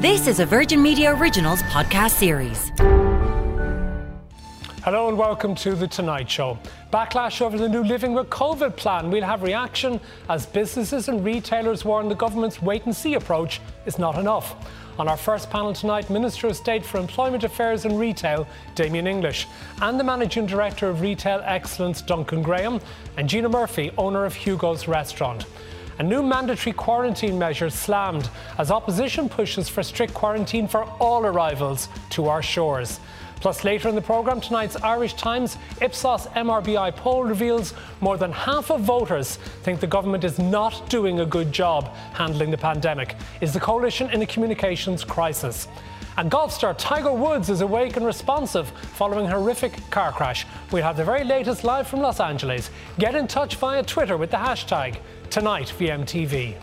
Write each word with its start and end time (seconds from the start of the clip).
This 0.00 0.26
is 0.26 0.40
a 0.40 0.46
Virgin 0.46 0.80
Media 0.80 1.14
Originals 1.14 1.62
podcast 1.64 2.12
series. 2.12 2.72
Hello 4.82 5.08
and 5.08 5.18
welcome 5.18 5.54
to 5.56 5.74
The 5.74 5.86
Tonight 5.86 6.30
Show. 6.30 6.58
Backlash 6.90 7.42
over 7.42 7.58
the 7.58 7.68
new 7.68 7.84
Living 7.84 8.14
with 8.14 8.30
COVID 8.30 8.76
plan. 8.76 9.10
We'll 9.10 9.24
have 9.24 9.42
reaction 9.42 10.00
as 10.30 10.46
businesses 10.46 11.10
and 11.10 11.22
retailers 11.22 11.84
warn 11.84 12.08
the 12.08 12.14
government's 12.14 12.62
wait 12.62 12.86
and 12.86 12.96
see 12.96 13.12
approach 13.12 13.60
is 13.84 13.98
not 13.98 14.16
enough. 14.16 14.56
On 14.98 15.06
our 15.06 15.18
first 15.18 15.50
panel 15.50 15.74
tonight, 15.74 16.08
Minister 16.08 16.46
of 16.46 16.56
State 16.56 16.82
for 16.82 16.96
Employment 16.96 17.44
Affairs 17.44 17.84
and 17.84 17.98
Retail, 18.00 18.46
Damien 18.74 19.06
English, 19.06 19.46
and 19.82 20.00
the 20.00 20.04
Managing 20.04 20.46
Director 20.46 20.88
of 20.88 21.02
Retail 21.02 21.42
Excellence, 21.44 22.00
Duncan 22.00 22.42
Graham, 22.42 22.80
and 23.18 23.28
Gina 23.28 23.50
Murphy, 23.50 23.90
owner 23.98 24.24
of 24.24 24.34
Hugo's 24.34 24.88
Restaurant. 24.88 25.44
A 26.00 26.02
new 26.02 26.22
mandatory 26.22 26.72
quarantine 26.72 27.38
measure 27.38 27.68
slammed 27.68 28.30
as 28.56 28.70
opposition 28.70 29.28
pushes 29.28 29.68
for 29.68 29.82
strict 29.82 30.14
quarantine 30.14 30.66
for 30.66 30.84
all 30.98 31.26
arrivals 31.26 31.90
to 32.08 32.26
our 32.26 32.42
shores. 32.42 33.00
Plus, 33.40 33.64
later 33.64 33.90
in 33.90 33.94
the 33.94 34.00
programme, 34.00 34.40
tonight's 34.40 34.76
Irish 34.76 35.12
Times 35.12 35.58
Ipsos 35.82 36.26
MRBI 36.28 36.96
poll 36.96 37.24
reveals 37.24 37.74
more 38.00 38.16
than 38.16 38.32
half 38.32 38.70
of 38.70 38.80
voters 38.80 39.36
think 39.62 39.78
the 39.78 39.86
government 39.86 40.24
is 40.24 40.38
not 40.38 40.88
doing 40.88 41.20
a 41.20 41.26
good 41.26 41.52
job 41.52 41.94
handling 42.14 42.50
the 42.50 42.56
pandemic. 42.56 43.14
Is 43.42 43.52
the 43.52 43.60
coalition 43.60 44.08
in 44.08 44.22
a 44.22 44.26
communications 44.26 45.04
crisis? 45.04 45.68
And 46.16 46.30
golf 46.30 46.50
star 46.50 46.72
Tiger 46.72 47.12
Woods 47.12 47.50
is 47.50 47.60
awake 47.60 47.98
and 47.98 48.06
responsive 48.06 48.70
following 48.94 49.26
a 49.26 49.32
horrific 49.32 49.78
car 49.90 50.12
crash. 50.12 50.46
We 50.72 50.80
have 50.80 50.96
the 50.96 51.04
very 51.04 51.24
latest 51.24 51.62
live 51.62 51.86
from 51.86 52.00
Los 52.00 52.20
Angeles. 52.20 52.70
Get 52.98 53.14
in 53.14 53.28
touch 53.28 53.56
via 53.56 53.82
Twitter 53.82 54.16
with 54.16 54.30
the 54.30 54.38
hashtag 54.38 54.98
Tonight 55.30 55.72
VMTV. 55.78 56.56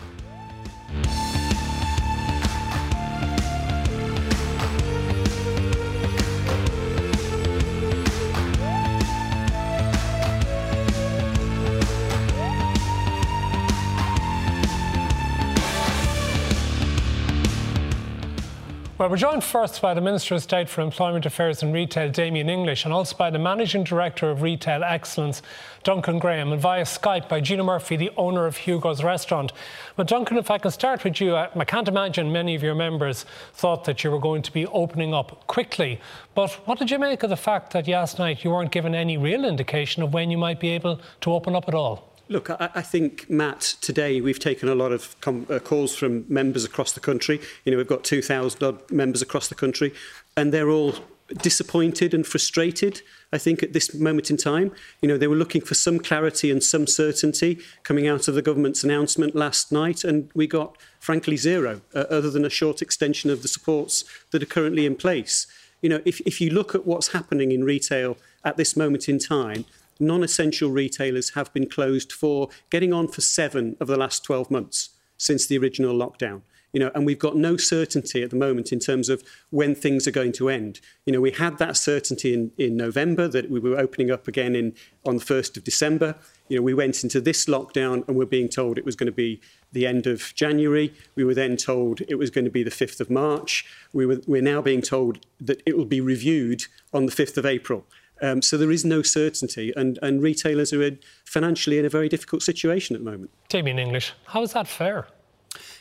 Well, 18.98 19.10
we're 19.10 19.16
joined 19.16 19.44
first 19.44 19.80
by 19.80 19.94
the 19.94 20.00
Minister 20.00 20.34
of 20.34 20.42
State 20.42 20.68
for 20.68 20.80
Employment 20.80 21.24
Affairs 21.24 21.62
and 21.62 21.72
Retail, 21.72 22.10
Damien 22.10 22.48
English, 22.48 22.84
and 22.84 22.92
also 22.92 23.16
by 23.16 23.30
the 23.30 23.38
Managing 23.38 23.84
Director 23.84 24.28
of 24.28 24.42
Retail 24.42 24.82
Excellence, 24.82 25.40
Duncan 25.84 26.18
Graham, 26.18 26.50
and 26.50 26.60
via 26.60 26.82
Skype 26.82 27.28
by 27.28 27.40
Gina 27.40 27.62
Murphy, 27.62 27.94
the 27.94 28.10
owner 28.16 28.44
of 28.44 28.56
Hugo's 28.56 29.04
Restaurant. 29.04 29.52
But 29.94 30.08
Duncan, 30.08 30.36
if 30.36 30.50
I 30.50 30.58
can 30.58 30.72
start 30.72 31.04
with 31.04 31.20
you, 31.20 31.36
uh, 31.36 31.48
I 31.54 31.64
can't 31.64 31.86
imagine 31.86 32.32
many 32.32 32.56
of 32.56 32.62
your 32.64 32.74
members 32.74 33.24
thought 33.52 33.84
that 33.84 34.02
you 34.02 34.10
were 34.10 34.18
going 34.18 34.42
to 34.42 34.52
be 34.52 34.66
opening 34.66 35.14
up 35.14 35.46
quickly. 35.46 36.00
But 36.34 36.50
what 36.66 36.80
did 36.80 36.90
you 36.90 36.98
make 36.98 37.22
of 37.22 37.30
the 37.30 37.36
fact 37.36 37.72
that 37.74 37.86
last 37.86 38.18
night 38.18 38.42
you 38.42 38.50
weren't 38.50 38.72
given 38.72 38.96
any 38.96 39.16
real 39.16 39.44
indication 39.44 40.02
of 40.02 40.12
when 40.12 40.28
you 40.28 40.38
might 40.38 40.58
be 40.58 40.70
able 40.70 41.00
to 41.20 41.32
open 41.34 41.54
up 41.54 41.68
at 41.68 41.74
all? 41.74 42.17
Look, 42.30 42.50
I, 42.50 42.68
I, 42.74 42.82
think, 42.82 43.30
Matt, 43.30 43.60
today 43.80 44.20
we've 44.20 44.38
taken 44.38 44.68
a 44.68 44.74
lot 44.74 44.92
of 44.92 45.16
uh, 45.26 45.58
calls 45.60 45.96
from 45.96 46.26
members 46.28 46.64
across 46.64 46.92
the 46.92 47.00
country. 47.00 47.40
You 47.64 47.72
know, 47.72 47.78
we've 47.78 47.88
got 47.88 48.04
2,000 48.04 48.62
odd 48.62 48.90
members 48.90 49.22
across 49.22 49.48
the 49.48 49.54
country, 49.54 49.94
and 50.36 50.52
they're 50.52 50.68
all 50.68 50.94
disappointed 51.42 52.12
and 52.12 52.26
frustrated, 52.26 53.00
I 53.32 53.38
think, 53.38 53.62
at 53.62 53.72
this 53.72 53.94
moment 53.94 54.30
in 54.30 54.36
time. 54.36 54.72
You 55.00 55.08
know, 55.08 55.16
they 55.16 55.26
were 55.26 55.36
looking 55.36 55.62
for 55.62 55.74
some 55.74 55.98
clarity 55.98 56.50
and 56.50 56.62
some 56.62 56.86
certainty 56.86 57.60
coming 57.82 58.06
out 58.06 58.28
of 58.28 58.34
the 58.34 58.42
government's 58.42 58.84
announcement 58.84 59.34
last 59.34 59.72
night, 59.72 60.04
and 60.04 60.30
we 60.34 60.46
got, 60.46 60.76
frankly, 61.00 61.38
zero, 61.38 61.80
uh, 61.94 62.04
other 62.10 62.30
than 62.30 62.44
a 62.44 62.50
short 62.50 62.82
extension 62.82 63.30
of 63.30 63.40
the 63.40 63.48
supports 63.48 64.04
that 64.32 64.42
are 64.42 64.46
currently 64.46 64.84
in 64.84 64.96
place. 64.96 65.46
You 65.80 65.88
know, 65.88 66.02
if, 66.04 66.20
if 66.20 66.42
you 66.42 66.50
look 66.50 66.74
at 66.74 66.86
what's 66.86 67.08
happening 67.08 67.52
in 67.52 67.64
retail 67.64 68.18
at 68.44 68.58
this 68.58 68.76
moment 68.76 69.08
in 69.08 69.18
time, 69.18 69.64
non-essential 69.98 70.70
retailers 70.70 71.30
have 71.30 71.52
been 71.52 71.68
closed 71.68 72.12
for 72.12 72.48
getting 72.70 72.92
on 72.92 73.08
for 73.08 73.20
seven 73.20 73.76
of 73.80 73.88
the 73.88 73.96
last 73.96 74.24
12 74.24 74.50
months 74.50 74.90
since 75.16 75.46
the 75.46 75.58
original 75.58 75.94
lockdown. 75.94 76.42
You 76.72 76.80
know, 76.80 76.90
and 76.94 77.06
we've 77.06 77.18
got 77.18 77.34
no 77.34 77.56
certainty 77.56 78.22
at 78.22 78.28
the 78.28 78.36
moment 78.36 78.72
in 78.72 78.78
terms 78.78 79.08
of 79.08 79.22
when 79.50 79.74
things 79.74 80.06
are 80.06 80.10
going 80.10 80.32
to 80.32 80.50
end. 80.50 80.80
You 81.06 81.14
know, 81.14 81.20
we 81.20 81.30
had 81.30 81.56
that 81.58 81.78
certainty 81.78 82.34
in, 82.34 82.52
in 82.58 82.76
November 82.76 83.26
that 83.26 83.50
we 83.50 83.58
were 83.58 83.78
opening 83.78 84.10
up 84.10 84.28
again 84.28 84.54
in 84.54 84.74
on 85.06 85.16
the 85.16 85.24
1st 85.24 85.56
of 85.56 85.64
December. 85.64 86.14
You 86.48 86.56
know, 86.58 86.62
we 86.62 86.74
went 86.74 87.02
into 87.02 87.22
this 87.22 87.46
lockdown 87.46 88.06
and 88.06 88.18
we're 88.18 88.26
being 88.26 88.50
told 88.50 88.76
it 88.76 88.84
was 88.84 88.96
going 88.96 89.06
to 89.06 89.12
be 89.12 89.40
the 89.72 89.86
end 89.86 90.06
of 90.06 90.34
January. 90.34 90.92
We 91.14 91.24
were 91.24 91.34
then 91.34 91.56
told 91.56 92.02
it 92.02 92.16
was 92.16 92.30
going 92.30 92.44
to 92.44 92.50
be 92.50 92.62
the 92.62 92.70
5th 92.70 93.00
of 93.00 93.08
March. 93.08 93.64
We 93.94 94.04
were, 94.04 94.20
we're 94.26 94.42
now 94.42 94.60
being 94.60 94.82
told 94.82 95.24
that 95.40 95.62
it 95.64 95.76
will 95.76 95.86
be 95.86 96.02
reviewed 96.02 96.64
on 96.92 97.06
the 97.06 97.12
5th 97.12 97.38
of 97.38 97.46
April. 97.46 97.86
Um, 98.20 98.42
so 98.42 98.56
there 98.56 98.70
is 98.70 98.84
no 98.84 99.02
certainty, 99.02 99.72
and, 99.76 99.98
and 100.02 100.22
retailers 100.22 100.72
are 100.72 100.82
in, 100.82 100.98
financially 101.24 101.78
in 101.78 101.84
a 101.84 101.88
very 101.88 102.08
difficult 102.08 102.42
situation 102.42 102.96
at 102.96 103.04
the 103.04 103.10
moment. 103.10 103.30
Damien 103.48 103.78
English, 103.78 104.12
how 104.26 104.42
is 104.42 104.52
that 104.52 104.66
fair? 104.66 105.06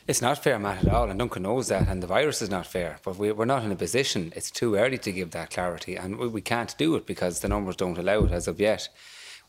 It's 0.07 0.21
not 0.21 0.41
fair, 0.41 0.57
Matt, 0.57 0.85
at 0.85 0.93
all, 0.93 1.09
and 1.09 1.19
Duncan 1.19 1.43
knows 1.43 1.67
that, 1.67 1.87
and 1.89 2.01
the 2.01 2.07
virus 2.07 2.41
is 2.41 2.49
not 2.49 2.65
fair. 2.65 2.97
But 3.03 3.17
we, 3.17 3.29
are 3.29 3.45
not 3.45 3.63
in 3.63 3.71
a 3.71 3.75
position, 3.75 4.31
it's 4.35 4.49
too 4.49 4.75
early 4.75 4.97
to 4.99 5.11
give 5.11 5.31
that 5.31 5.49
clarity, 5.49 5.97
and 5.97 6.17
we, 6.17 6.27
we 6.27 6.41
can't 6.41 6.73
do 6.77 6.95
it 6.95 7.05
because 7.05 7.41
the 7.41 7.49
numbers 7.49 7.75
don't 7.75 7.97
allow 7.97 8.23
it 8.23 8.31
as 8.31 8.47
of 8.47 8.59
yet. 8.59 8.87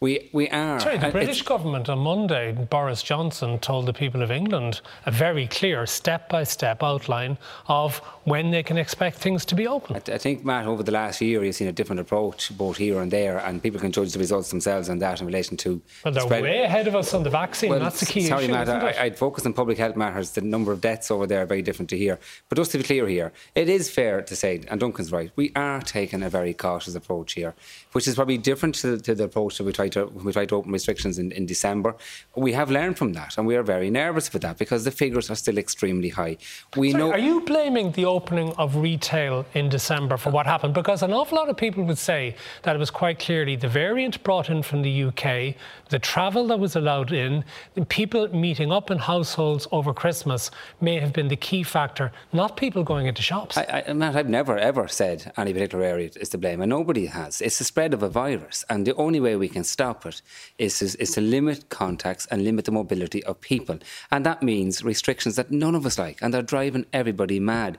We, 0.00 0.30
we 0.32 0.48
are. 0.50 0.78
Sorry, 0.78 0.96
the 0.96 1.08
uh, 1.08 1.10
British 1.10 1.42
government 1.42 1.88
on 1.88 1.98
Monday, 1.98 2.52
Boris 2.52 3.02
Johnson 3.02 3.58
told 3.58 3.86
the 3.86 3.92
people 3.92 4.22
of 4.22 4.30
England 4.30 4.80
a 5.06 5.10
very 5.10 5.48
clear 5.48 5.86
step 5.86 6.28
by 6.28 6.44
step 6.44 6.84
outline 6.84 7.36
of 7.66 7.98
when 8.22 8.52
they 8.52 8.62
can 8.62 8.78
expect 8.78 9.18
things 9.18 9.44
to 9.46 9.56
be 9.56 9.66
open. 9.66 9.96
I, 9.96 10.12
I, 10.12 10.18
think, 10.18 10.44
Matt, 10.44 10.66
over 10.66 10.84
the 10.84 10.92
last 10.92 11.20
year, 11.20 11.42
you've 11.42 11.56
seen 11.56 11.66
a 11.66 11.72
different 11.72 11.98
approach 11.98 12.56
both 12.56 12.76
here 12.76 13.00
and 13.00 13.10
there, 13.10 13.38
and 13.38 13.60
people 13.60 13.80
can 13.80 13.90
judge 13.90 14.12
the 14.12 14.20
results 14.20 14.50
themselves 14.50 14.88
on 14.88 15.00
that 15.00 15.20
in 15.20 15.26
relation 15.26 15.56
to. 15.58 15.82
Well, 16.04 16.14
they're 16.14 16.22
spread. 16.22 16.42
way 16.44 16.62
ahead 16.62 16.86
of 16.86 16.94
us 16.94 17.12
on 17.12 17.24
the 17.24 17.30
vaccine. 17.30 17.70
Well, 17.70 17.80
That's 17.80 17.98
the 17.98 18.06
key 18.06 18.26
sorry, 18.26 18.44
issue. 18.44 18.52
Matt, 18.52 18.68
I, 18.68 19.04
would 19.04 19.18
focus 19.18 19.46
on 19.46 19.52
public 19.52 19.78
health 19.78 19.96
matters. 19.96 20.30
The 20.30 20.42
number 20.42 20.70
of 20.70 20.80
deaths 20.80 21.10
over 21.10 21.26
there 21.26 21.42
are 21.42 21.46
very 21.46 21.62
different 21.62 21.90
to 21.90 21.98
here. 21.98 22.20
But 22.48 22.56
just 22.56 22.70
to 22.70 22.78
be 22.78 22.84
clear 22.84 23.08
here, 23.08 23.32
it 23.56 23.68
is 23.68 23.90
fair 23.90 24.22
to 24.22 24.36
say, 24.36 24.62
and 24.68 24.78
Duncan's 24.78 25.10
right, 25.10 25.32
we 25.34 25.50
are 25.56 25.80
taking 25.80 26.22
a 26.22 26.30
very 26.30 26.54
cautious 26.54 26.94
approach 26.94 27.32
here, 27.32 27.56
which 27.90 28.06
is 28.06 28.14
probably 28.14 28.38
different 28.38 28.76
to, 28.76 28.98
to 28.98 29.16
the 29.16 29.24
approach 29.24 29.58
that 29.58 29.64
we 29.64 29.72
to, 29.90 30.06
we 30.06 30.32
try 30.32 30.46
to 30.46 30.54
open 30.56 30.72
restrictions 30.72 31.18
in, 31.18 31.32
in 31.32 31.46
December. 31.46 31.96
We 32.36 32.52
have 32.52 32.70
learned 32.70 32.98
from 32.98 33.12
that, 33.14 33.38
and 33.38 33.46
we 33.46 33.56
are 33.56 33.62
very 33.62 33.90
nervous 33.90 34.28
for 34.28 34.38
that 34.40 34.58
because 34.58 34.84
the 34.84 34.90
figures 34.90 35.30
are 35.30 35.34
still 35.34 35.58
extremely 35.58 36.10
high. 36.10 36.36
We 36.76 36.92
Sorry, 36.92 37.02
know. 37.02 37.12
Are 37.12 37.18
you 37.18 37.40
blaming 37.42 37.92
the 37.92 38.04
opening 38.04 38.52
of 38.54 38.76
retail 38.76 39.46
in 39.54 39.68
December 39.68 40.16
for 40.16 40.30
what 40.30 40.46
happened? 40.46 40.74
Because 40.74 41.02
an 41.02 41.12
awful 41.12 41.36
lot 41.38 41.48
of 41.48 41.56
people 41.56 41.84
would 41.84 41.98
say 41.98 42.36
that 42.62 42.76
it 42.76 42.78
was 42.78 42.90
quite 42.90 43.18
clearly 43.18 43.56
the 43.56 43.68
variant 43.68 44.22
brought 44.22 44.50
in 44.50 44.62
from 44.62 44.82
the 44.82 45.04
UK, 45.04 45.54
the 45.88 45.98
travel 45.98 46.46
that 46.48 46.58
was 46.58 46.76
allowed 46.76 47.12
in, 47.12 47.44
people 47.88 48.28
meeting 48.34 48.72
up 48.72 48.90
in 48.90 48.98
households 48.98 49.66
over 49.72 49.92
Christmas 49.92 50.50
may 50.80 50.98
have 50.98 51.12
been 51.12 51.28
the 51.28 51.36
key 51.36 51.62
factor, 51.62 52.12
not 52.32 52.56
people 52.56 52.82
going 52.82 53.06
into 53.06 53.22
shops. 53.22 53.56
I, 53.56 53.84
I, 53.86 53.92
Matt, 53.92 54.16
I've 54.16 54.28
never 54.28 54.58
ever 54.58 54.88
said 54.88 55.32
any 55.36 55.52
particular 55.52 55.84
area 55.84 56.10
is 56.16 56.28
to 56.30 56.38
blame, 56.38 56.60
and 56.60 56.70
nobody 56.70 57.06
has. 57.06 57.40
It's 57.40 57.58
the 57.58 57.64
spread 57.64 57.94
of 57.94 58.02
a 58.02 58.08
virus, 58.08 58.64
and 58.68 58.86
the 58.86 58.94
only 58.96 59.20
way 59.20 59.36
we 59.36 59.48
can 59.48 59.64
stop 59.78 60.04
it 60.06 60.20
is, 60.58 60.82
is, 60.82 60.96
is 60.96 61.12
to 61.12 61.20
limit 61.20 61.68
contacts 61.68 62.26
and 62.32 62.42
limit 62.42 62.64
the 62.64 62.72
mobility 62.72 63.22
of 63.22 63.40
people. 63.40 63.78
And 64.10 64.26
that 64.26 64.42
means 64.42 64.82
restrictions 64.82 65.36
that 65.36 65.52
none 65.52 65.76
of 65.76 65.86
us 65.86 65.96
like, 65.96 66.18
and 66.20 66.34
they're 66.34 66.42
driving 66.42 66.84
everybody 66.92 67.38
mad, 67.38 67.78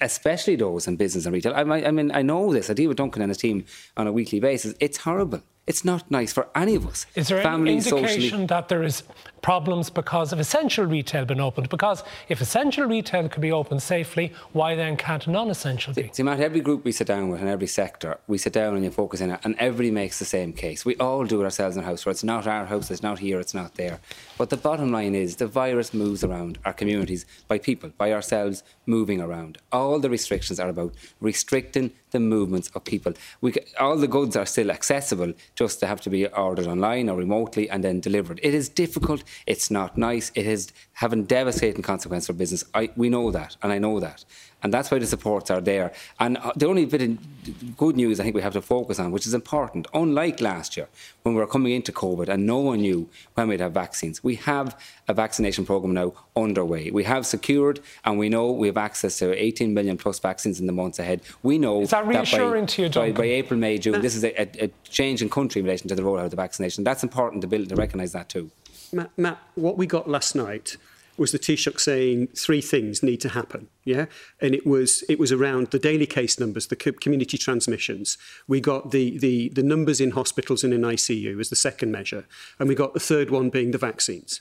especially 0.00 0.54
those 0.54 0.86
in 0.86 0.94
business 0.94 1.26
and 1.26 1.34
retail. 1.34 1.54
I, 1.56 1.62
I 1.62 1.90
mean, 1.90 2.12
I 2.12 2.22
know 2.22 2.52
this. 2.52 2.70
I 2.70 2.74
deal 2.74 2.86
with 2.86 2.98
Duncan 2.98 3.22
and 3.22 3.30
his 3.30 3.38
team 3.38 3.64
on 3.96 4.06
a 4.06 4.12
weekly 4.12 4.38
basis. 4.38 4.76
It's 4.78 4.98
horrible 4.98 5.42
It's 5.70 5.84
not 5.84 6.10
nice 6.10 6.32
for 6.32 6.48
any 6.52 6.74
of 6.74 6.84
us. 6.84 7.06
Is 7.14 7.28
there 7.28 7.40
Family, 7.42 7.70
any 7.70 7.78
indication 7.78 8.22
socially, 8.22 8.46
that 8.46 8.68
there 8.68 8.82
is 8.82 9.04
problems 9.40 9.88
because 9.88 10.32
of 10.32 10.40
essential 10.40 10.84
retail 10.84 11.24
being 11.24 11.38
opened? 11.38 11.68
Because 11.68 12.02
if 12.28 12.40
essential 12.40 12.86
retail 12.86 13.28
could 13.28 13.40
be 13.40 13.52
opened 13.52 13.80
safely, 13.80 14.32
why 14.52 14.74
then 14.74 14.96
can't 14.96 15.28
non-essential 15.28 15.94
be? 15.94 16.10
See, 16.12 16.24
Matt, 16.24 16.40
every 16.40 16.60
group 16.60 16.84
we 16.84 16.90
sit 16.90 17.06
down 17.06 17.28
with 17.28 17.40
in 17.40 17.46
every 17.46 17.68
sector, 17.68 18.18
we 18.26 18.36
sit 18.36 18.52
down 18.52 18.74
and 18.74 18.82
you 18.82 18.90
focus 18.90 19.20
in 19.20 19.30
it, 19.30 19.38
and 19.44 19.54
everybody 19.60 19.92
makes 19.92 20.18
the 20.18 20.24
same 20.24 20.52
case. 20.52 20.84
We 20.84 20.96
all 20.96 21.24
do 21.24 21.40
it 21.40 21.44
ourselves 21.44 21.76
in 21.76 21.84
our 21.84 21.88
house, 21.88 22.04
where 22.04 22.10
it's 22.10 22.24
not 22.24 22.48
our 22.48 22.66
house, 22.66 22.90
it's 22.90 23.04
not 23.04 23.20
here, 23.20 23.38
it's 23.38 23.54
not 23.54 23.76
there. 23.76 24.00
But 24.40 24.48
the 24.48 24.56
bottom 24.56 24.90
line 24.90 25.14
is 25.14 25.36
the 25.36 25.46
virus 25.46 25.92
moves 25.92 26.24
around 26.24 26.58
our 26.64 26.72
communities 26.72 27.26
by 27.46 27.58
people, 27.58 27.90
by 27.98 28.10
ourselves 28.10 28.62
moving 28.86 29.20
around. 29.20 29.58
All 29.70 30.00
the 30.00 30.08
restrictions 30.08 30.58
are 30.58 30.70
about 30.70 30.94
restricting 31.20 31.92
the 32.12 32.20
movements 32.20 32.70
of 32.74 32.84
people. 32.84 33.12
We, 33.42 33.52
all 33.78 33.98
the 33.98 34.08
goods 34.08 34.36
are 34.36 34.46
still 34.46 34.70
accessible, 34.70 35.34
just 35.54 35.82
they 35.82 35.86
have 35.86 36.00
to 36.00 36.08
be 36.08 36.26
ordered 36.26 36.66
online 36.66 37.10
or 37.10 37.18
remotely 37.18 37.68
and 37.68 37.84
then 37.84 38.00
delivered. 38.00 38.40
It 38.42 38.54
is 38.54 38.70
difficult. 38.70 39.24
It's 39.46 39.70
not 39.70 39.98
nice. 39.98 40.32
It 40.34 40.46
is 40.46 40.72
having 40.94 41.24
devastating 41.24 41.82
consequences 41.82 42.28
for 42.28 42.32
business. 42.32 42.64
I, 42.72 42.88
we 42.96 43.10
know 43.10 43.30
that, 43.32 43.58
and 43.62 43.70
I 43.70 43.78
know 43.78 44.00
that. 44.00 44.24
And 44.62 44.72
that's 44.72 44.90
why 44.90 44.98
the 44.98 45.06
supports 45.06 45.50
are 45.50 45.60
there. 45.60 45.92
And 46.18 46.36
uh, 46.38 46.52
the 46.56 46.66
only 46.66 46.84
bit 46.86 47.02
of 47.02 47.76
good 47.76 47.96
news 47.96 48.20
I 48.20 48.24
think 48.24 48.34
we 48.34 48.42
have 48.42 48.52
to 48.52 48.62
focus 48.62 48.98
on, 48.98 49.10
which 49.10 49.26
is 49.26 49.34
important, 49.34 49.86
unlike 49.94 50.40
last 50.40 50.76
year 50.76 50.88
when 51.22 51.34
we 51.34 51.40
were 51.40 51.46
coming 51.46 51.72
into 51.72 51.92
COVID 51.92 52.28
and 52.28 52.46
no 52.46 52.58
one 52.58 52.80
knew 52.80 53.08
when 53.34 53.48
we'd 53.48 53.60
have 53.60 53.72
vaccines, 53.72 54.22
we 54.22 54.36
have 54.36 54.78
a 55.08 55.14
vaccination 55.14 55.64
programme 55.64 55.94
now 55.94 56.12
underway. 56.36 56.90
We 56.90 57.04
have 57.04 57.26
secured 57.26 57.80
and 58.04 58.18
we 58.18 58.28
know 58.28 58.50
we 58.50 58.66
have 58.66 58.76
access 58.76 59.18
to 59.18 59.34
18 59.34 59.72
million 59.72 59.96
plus 59.96 60.18
vaccines 60.18 60.60
in 60.60 60.66
the 60.66 60.72
months 60.72 60.98
ahead. 60.98 61.22
We 61.42 61.58
know 61.58 61.82
is 61.82 61.90
that 61.90 62.06
reassuring 62.06 62.64
by, 62.64 62.66
to 62.66 62.82
you, 62.82 62.88
by, 62.90 63.12
by, 63.12 63.24
April, 63.24 63.58
May, 63.58 63.78
June, 63.78 64.00
this 64.00 64.14
is 64.14 64.24
a, 64.24 64.40
a, 64.40 64.64
a, 64.64 64.70
change 64.84 65.22
in 65.22 65.28
country 65.28 65.60
in 65.60 65.64
relation 65.64 65.88
to 65.88 65.94
the 65.94 66.02
rollout 66.02 66.24
of 66.24 66.30
the 66.30 66.36
vaccination. 66.36 66.84
That's 66.84 67.02
important 67.02 67.42
to, 67.42 67.48
build, 67.48 67.68
to 67.68 67.76
recognise 67.76 68.12
that 68.12 68.28
too. 68.28 68.50
Matt, 68.92 69.10
Matt, 69.16 69.38
what 69.54 69.76
we 69.76 69.86
got 69.86 70.08
last 70.08 70.34
night 70.34 70.76
was 71.20 71.32
the 71.32 71.38
Taoiseach 71.38 71.78
saying 71.78 72.28
three 72.28 72.62
things 72.62 73.02
need 73.02 73.20
to 73.20 73.28
happen. 73.28 73.68
Yeah, 73.84 74.06
and 74.40 74.54
it 74.54 74.66
was 74.66 75.04
it 75.08 75.18
was 75.18 75.30
around 75.30 75.68
the 75.68 75.78
daily 75.78 76.06
case 76.06 76.40
numbers, 76.40 76.66
the 76.66 76.76
community 76.76 77.36
transmissions. 77.36 78.16
We 78.48 78.60
got 78.60 78.90
the 78.90 79.18
the 79.18 79.50
the 79.50 79.62
numbers 79.62 80.00
in 80.00 80.12
hospitals 80.12 80.64
and 80.64 80.72
in 80.72 80.80
ICU 80.80 81.38
as 81.38 81.50
the 81.50 81.56
second 81.56 81.92
measure, 81.92 82.24
and 82.58 82.68
we 82.68 82.74
got 82.74 82.94
the 82.94 83.00
third 83.00 83.30
one 83.30 83.50
being 83.50 83.70
the 83.70 83.78
vaccines. 83.78 84.40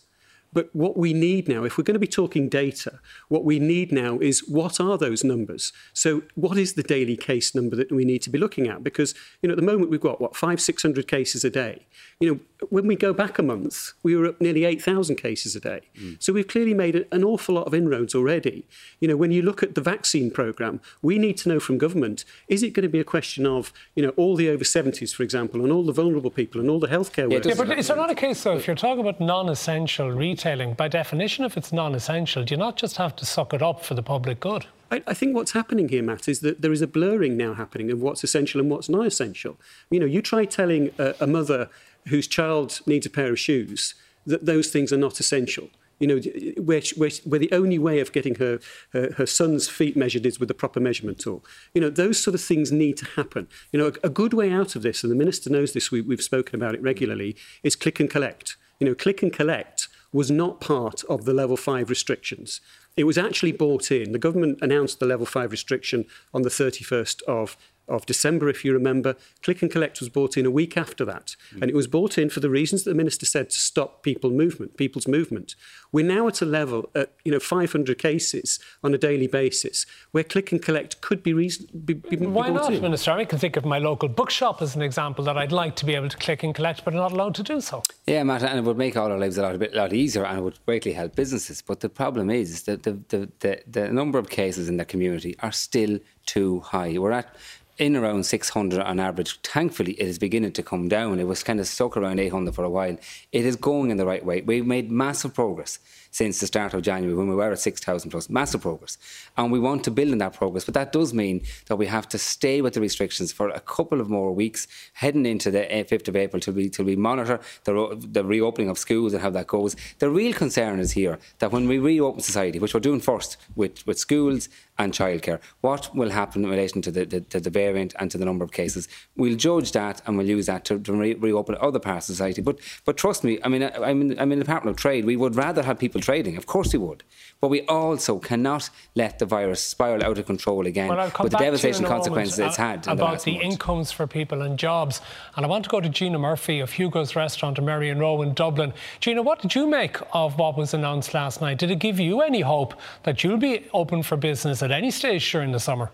But 0.52 0.74
what 0.74 0.98
we 0.98 1.14
need 1.14 1.48
now, 1.48 1.64
if 1.64 1.78
we're 1.78 1.84
going 1.84 1.94
to 1.94 2.00
be 2.00 2.08
talking 2.08 2.50
data, 2.50 3.00
what 3.28 3.44
we 3.44 3.60
need 3.60 3.92
now 3.92 4.18
is 4.20 4.48
what 4.48 4.80
are 4.80 4.98
those 4.98 5.24
numbers? 5.24 5.72
So 5.94 6.24
what 6.36 6.58
is 6.58 6.74
the 6.74 6.84
daily 6.84 7.16
case 7.16 7.54
number 7.54 7.76
that 7.76 7.92
we 7.92 8.04
need 8.04 8.22
to 8.24 8.30
be 8.30 8.40
looking 8.40 8.68
at? 8.68 8.84
Because, 8.84 9.14
you 9.42 9.48
know, 9.48 9.54
at 9.54 9.58
the 9.58 9.66
moment 9.66 9.92
we've 9.92 10.02
got, 10.02 10.20
what, 10.20 10.36
five, 10.36 10.60
600 10.60 11.08
cases 11.08 11.44
a 11.44 11.50
day. 11.50 11.86
You 12.20 12.34
know, 12.34 12.68
when 12.70 12.88
we 12.88 12.96
go 12.96 13.14
back 13.14 13.40
a 13.40 13.44
month, 13.44 13.94
we 14.04 14.16
were 14.16 14.26
up 14.26 14.42
nearly 14.42 14.66
8,000 14.66 15.16
cases 15.16 15.56
a 15.56 15.60
day. 15.60 15.82
Mm. 15.98 16.22
So 16.22 16.34
we've 16.34 16.48
clearly 16.48 16.74
made 16.74 17.06
an 17.12 17.24
awful 17.24 17.56
lot 17.56 17.68
of 17.68 17.74
inroads 17.74 18.16
already. 18.16 18.66
You 19.00 19.08
know, 19.08 19.16
when 19.16 19.32
you 19.32 19.42
look 19.42 19.64
at 19.64 19.76
the 19.76 19.82
vaccine 19.82 20.32
programme, 20.32 20.82
we 21.02 21.18
need 21.18 21.38
to 21.38 21.50
know 21.50 21.60
from 21.60 21.78
government, 21.78 22.26
is 22.48 22.64
it 22.64 22.72
going 22.72 22.84
to 22.84 22.90
be 22.90 23.00
a 23.00 23.06
question 23.06 23.46
of, 23.46 23.72
you 23.96 24.04
know, 24.04 24.10
all 24.18 24.36
the 24.36 24.50
over 24.50 24.64
70s, 24.64 25.14
for 25.14 25.24
example, 25.24 25.62
and 25.62 25.72
all 25.72 25.84
the 25.84 25.94
vulnerable 25.94 26.32
people 26.32 26.60
and 26.60 26.70
all 26.70 26.80
the 26.80 26.88
healthcare 26.88 27.30
workers? 27.32 27.58
Yeah, 27.58 27.64
but 27.64 27.78
is 27.78 27.88
there 27.88 27.98
not 27.98 28.10
a 28.10 28.16
case, 28.16 28.44
though, 28.44 28.58
if 28.58 28.68
you're 28.68 28.76
talking 28.76 29.02
about 29.02 29.22
non-essential 29.22 30.12
retailing, 30.40 30.74
by 30.74 30.88
definition, 30.88 31.44
if 31.44 31.58
it's 31.58 31.74
non-essential, 31.74 32.46
do 32.46 32.54
you 32.54 32.58
not 32.58 32.78
just 32.78 32.96
have 32.96 33.14
to 33.14 33.26
suck 33.26 33.54
it 33.54 33.62
up 33.62 33.84
for 33.84 33.94
the 33.94 34.02
public 34.02 34.40
good? 34.40 34.66
I, 34.90 35.14
think 35.14 35.36
what's 35.36 35.52
happening 35.52 35.90
here, 35.90 36.02
Matt, 36.02 36.28
is 36.28 36.40
that 36.40 36.62
there 36.62 36.72
is 36.72 36.82
a 36.82 36.88
blurring 36.88 37.36
now 37.38 37.54
happening 37.54 37.92
of 37.92 38.02
what's 38.02 38.24
essential 38.24 38.60
and 38.60 38.72
what's 38.72 38.90
not 38.90 39.06
essential. 39.06 39.60
You 39.92 40.00
know, 40.00 40.06
you 40.06 40.22
try 40.22 40.46
telling 40.46 40.92
a, 40.98 41.14
a 41.20 41.28
mother 41.28 41.70
whose 42.08 42.26
child 42.26 42.80
needs 42.88 43.06
a 43.06 43.10
pair 43.10 43.32
of 43.32 43.40
shoes 43.40 43.94
that 44.26 44.46
those 44.46 44.70
things 44.70 44.92
are 44.92 44.98
not 44.98 45.20
essential. 45.20 45.70
You 46.00 46.08
know, 46.08 46.20
where, 46.64 46.82
where, 46.96 47.12
where 47.26 47.40
the 47.40 47.52
only 47.52 47.78
way 47.78 48.00
of 48.00 48.14
getting 48.14 48.36
her, 48.36 48.60
her, 48.94 49.12
her 49.18 49.26
son's 49.26 49.68
feet 49.68 49.98
measured 49.98 50.26
is 50.26 50.40
with 50.40 50.50
a 50.50 50.56
proper 50.56 50.80
measurement 50.80 51.20
tool. 51.20 51.44
You 51.76 51.82
know, 51.82 51.90
those 51.90 52.18
sort 52.18 52.34
of 52.34 52.42
things 52.42 52.72
need 52.72 52.98
to 52.98 53.06
happen. 53.18 53.48
You 53.72 53.80
know, 53.80 53.88
a, 53.88 54.08
a 54.08 54.10
good 54.10 54.34
way 54.34 54.50
out 54.50 54.76
of 54.76 54.82
this, 54.82 55.04
and 55.04 55.12
the 55.12 55.16
minister 55.16 55.50
knows 55.52 55.74
this, 55.74 55.92
we, 55.92 56.02
we've 56.02 56.24
spoken 56.24 56.56
about 56.56 56.74
it 56.74 56.82
regularly, 56.82 57.36
is 57.62 57.76
click 57.76 58.00
and 58.00 58.10
collect. 58.10 58.56
You 58.80 58.88
know, 58.88 58.96
click 58.96 59.22
and 59.22 59.32
collect 59.32 59.90
was 60.12 60.32
not 60.32 60.60
part 60.60 61.04
of 61.10 61.26
the 61.26 61.34
level 61.34 61.58
five 61.58 61.90
restrictions. 61.90 62.62
It 62.98 63.04
was 63.04 63.18
actually 63.18 63.52
bought 63.52 63.92
in. 63.92 64.12
The 64.12 64.20
government 64.20 64.60
announced 64.62 65.00
the 65.00 65.06
level 65.06 65.26
five 65.26 65.52
restriction 65.52 66.06
on 66.34 66.42
the 66.42 66.50
31st 66.50 67.22
of 67.24 67.58
of 67.90 68.06
December, 68.06 68.50
if 68.50 68.64
you 68.64 68.74
remember. 68.74 69.16
Click 69.42 69.62
and 69.62 69.72
collect 69.72 70.00
was 70.00 70.10
brought 70.10 70.38
in 70.38 70.46
a 70.46 70.52
week 70.52 70.78
after 70.78 71.04
that. 71.06 71.36
Mm. 71.54 71.62
And 71.62 71.72
it 71.72 71.76
was 71.76 71.88
brought 71.88 72.18
in 72.18 72.30
for 72.30 72.40
the 72.40 72.50
reasons 72.50 72.84
that 72.84 72.92
the 72.92 72.96
minister 72.96 73.26
said 73.26 73.50
to 73.50 73.60
stop 73.60 74.04
people 74.04 74.30
movement, 74.30 74.78
people's 74.78 75.08
movement. 75.08 75.56
We're 75.92 76.06
now 76.06 76.28
at 76.28 76.42
a 76.42 76.46
level 76.46 76.90
at 76.96 77.14
you 77.26 77.32
know 77.32 77.40
500 77.40 77.98
cases 77.98 78.60
on 78.84 78.94
a 78.94 78.98
daily 78.98 79.28
basis 79.28 79.86
where 80.12 80.24
click 80.24 80.52
and 80.52 80.62
collect 80.62 81.02
could 81.02 81.24
be 81.24 81.34
reason. 81.34 81.68
Be, 81.86 81.96
be 81.96 82.18
Why 82.18 82.50
not, 82.50 82.72
in. 82.72 82.82
Minister? 82.82 83.12
I 83.12 83.26
can 83.26 83.40
think 83.40 83.58
of 83.58 83.66
my 83.66 83.80
local 83.80 84.08
bookshop 84.08 84.62
as 84.62 84.76
an 84.76 84.82
example 84.82 85.26
that 85.26 85.38
I'd 85.38 85.52
like 85.52 85.76
to 85.78 85.86
be 85.86 85.96
able 85.96 86.10
to 86.10 86.18
click 86.18 86.44
and 86.44 86.54
collect, 86.54 86.86
but 86.86 86.94
I'm 86.94 87.00
not 87.00 87.12
allowed 87.12 87.36
to 87.36 87.44
do 87.44 87.60
so. 87.62 87.84
Yeah, 88.06 88.24
Matt, 88.24 88.44
and 88.44 88.60
it 88.60 88.64
would 88.64 88.78
make 88.78 88.96
all 88.98 89.12
our 89.12 89.18
lives 89.18 89.38
a 89.38 89.42
lot, 89.42 89.56
a 89.56 89.58
bit, 89.58 89.74
lot 89.74 89.94
easier 89.94 90.26
and 90.26 90.40
it 90.40 90.42
would 90.42 90.60
greatly 90.66 90.94
help 90.94 91.16
businesses. 91.16 91.62
But 91.62 91.80
the 91.80 91.90
problem 91.90 92.30
is 92.30 92.64
that 92.64 92.84
the, 92.84 93.00
the, 93.10 93.30
the, 93.40 93.62
the 93.68 93.90
number 93.92 94.20
of 94.20 94.30
cases 94.30 94.70
in 94.70 94.78
the 94.78 94.86
community 94.86 95.36
are 95.40 95.52
still 95.52 96.00
too 96.26 96.60
high. 96.60 96.98
We're 96.98 97.12
at 97.12 97.36
in 97.80 97.96
around 97.96 98.26
600 98.26 98.82
on 98.82 99.00
average. 99.00 99.42
Thankfully, 99.42 99.94
it 99.94 100.08
is 100.08 100.20
beginning 100.20 100.52
to 100.52 100.64
come 100.64 100.90
down. 100.90 101.20
It 101.20 101.28
was 101.28 101.44
kind 101.44 101.60
of 101.60 101.68
stuck 101.68 101.96
around 101.98 102.20
800 102.20 102.54
for 102.54 102.64
a 102.64 102.70
while. 102.70 102.98
It 103.32 103.46
is 103.46 103.56
going 103.56 103.90
in 103.90 103.98
the 103.98 104.06
right 104.06 104.24
way. 104.24 104.42
We've 104.42 104.66
made 104.66 104.92
massive 104.92 105.34
progress 105.34 105.80
since 106.12 106.40
the 106.40 106.48
start 106.48 106.74
of 106.74 106.82
January 106.82 107.16
when 107.16 107.30
we 107.30 107.36
were 107.36 107.52
at 107.52 107.60
6,000 107.60 108.10
plus. 108.10 108.30
Massive 108.30 108.62
progress. 108.62 108.98
And 109.38 109.52
we 109.52 109.60
want 109.60 109.84
to 109.86 109.92
build 109.92 110.12
on 110.12 110.18
that 110.18 110.34
progress. 110.34 110.66
But 110.66 110.74
that 110.74 110.92
does 110.92 111.14
mean 111.14 111.42
that 111.68 111.78
we 111.78 111.86
have 111.86 112.10
to 112.10 112.18
stay 112.18 112.62
with 112.62 112.74
the 112.74 112.82
restrictions 112.82 113.32
for 113.32 113.50
a 113.50 113.60
couple 113.60 114.02
of 114.02 114.10
more 114.10 114.34
weeks, 114.34 114.68
heading 114.94 115.26
into 115.26 115.52
the 115.52 115.72
eh, 115.72 115.84
5th 115.84 116.08
of 116.08 116.16
April 116.16 116.40
till 116.40 116.54
we, 116.54 116.70
till 116.70 116.86
we 116.86 116.96
monitor 116.96 117.40
the, 117.64 117.98
the 118.12 118.26
reopening 118.26 118.70
of 118.70 118.78
schools 118.78 119.14
and 119.14 119.22
how 119.22 119.30
that 119.30 119.48
goes. 119.48 119.76
The 120.00 120.10
real 120.10 120.34
concern 120.34 120.80
is 120.80 120.92
here 120.92 121.20
that 121.40 121.52
when 121.52 121.68
we 121.68 121.78
reopen 121.78 122.22
society, 122.22 122.60
which 122.60 122.74
we're 122.74 122.80
doing 122.80 123.00
first 123.00 123.38
with, 123.56 123.86
with 123.86 124.00
schools 124.00 124.50
and 124.80 124.94
childcare, 124.94 125.40
what 125.62 125.94
will 125.96 126.10
happen 126.10 126.44
in 126.44 126.50
relation 126.50 126.82
to 126.82 126.90
the, 126.90 127.06
the, 127.06 127.22
to 127.22 127.40
the 127.40 127.50
variant 127.50 127.94
and 128.00 128.10
to 128.10 128.18
the 128.18 128.26
number 128.26 128.44
of 128.44 128.52
cases? 128.52 128.88
We'll 129.16 129.36
judge 129.36 129.74
that 129.74 130.02
and 130.08 130.18
we'll 130.18 130.28
use 130.28 130.48
that 130.48 130.66
to, 130.66 130.80
to 130.80 130.94
re- 130.94 131.14
reopen 131.14 131.58
other 131.62 131.80
parts 131.80 132.10
of 132.10 132.16
society. 132.16 132.42
But, 132.42 132.60
but 132.86 132.98
trust 132.98 133.24
me, 133.24 133.40
I 133.44 133.50
mean, 133.50 133.64
I, 133.64 133.70
I'm, 133.78 134.02
in, 134.02 134.20
I'm 134.20 134.32
in 134.32 134.40
the 134.40 134.46
Department 134.46 134.76
of 134.76 134.82
Trade. 134.82 135.06
We 135.06 135.18
would 135.18 135.36
rather 135.36 135.62
have 135.64 135.78
people 135.78 136.02
trading. 136.02 136.38
Of 136.38 136.46
course 136.46 136.74
we 136.74 136.80
would. 136.80 137.04
But 137.42 137.50
we 137.50 137.62
also 137.64 138.20
cannot 138.20 138.70
let 138.96 139.20
the 139.20 139.26
virus 139.26 139.62
spiral 139.62 140.04
out 140.04 140.18
of 140.18 140.26
control 140.26 140.66
again 140.66 140.90
well, 140.90 141.12
with 141.22 141.32
the 141.34 141.38
devastating 141.38 141.86
consequences 141.86 142.40
it's 142.40 142.58
uh, 142.58 142.62
had. 142.62 142.88
About 142.88 143.24
the, 143.24 143.36
the 143.36 143.44
incomes 143.44 143.92
for 143.92 144.08
people 144.08 144.42
and 144.42 144.58
jobs. 144.58 145.02
And 145.36 145.46
I 145.46 145.50
want 145.50 145.66
to 145.66 145.70
go 145.70 145.82
to 145.82 145.90
Gina 145.90 146.18
Murphy 146.18 146.62
of 146.62 146.72
Hugo's 146.72 147.16
Restaurant 147.16 147.58
in 147.58 147.66
Merrion 147.66 148.00
Row 148.00 148.22
in 148.22 148.34
Dublin. 148.34 148.74
Gina, 149.02 149.22
what 149.22 149.42
did 149.42 149.56
you 149.56 149.68
make 149.68 149.98
of 150.14 150.40
what 150.40 150.58
was 150.58 150.74
announced 150.74 151.14
last 151.14 151.42
night? 151.42 151.58
Did 151.58 151.72
it 151.72 151.80
give 151.80 152.00
you 152.00 152.22
any 152.22 152.42
hope 152.42 152.74
that 153.04 153.24
you'll 153.24 153.38
be 153.38 153.68
open 153.74 154.04
for 154.04 154.16
business 154.18 154.62
at 154.72 154.78
any 154.78 154.92
stage 154.92 155.32
during 155.32 155.52
the 155.52 155.60
summer? 155.60 155.92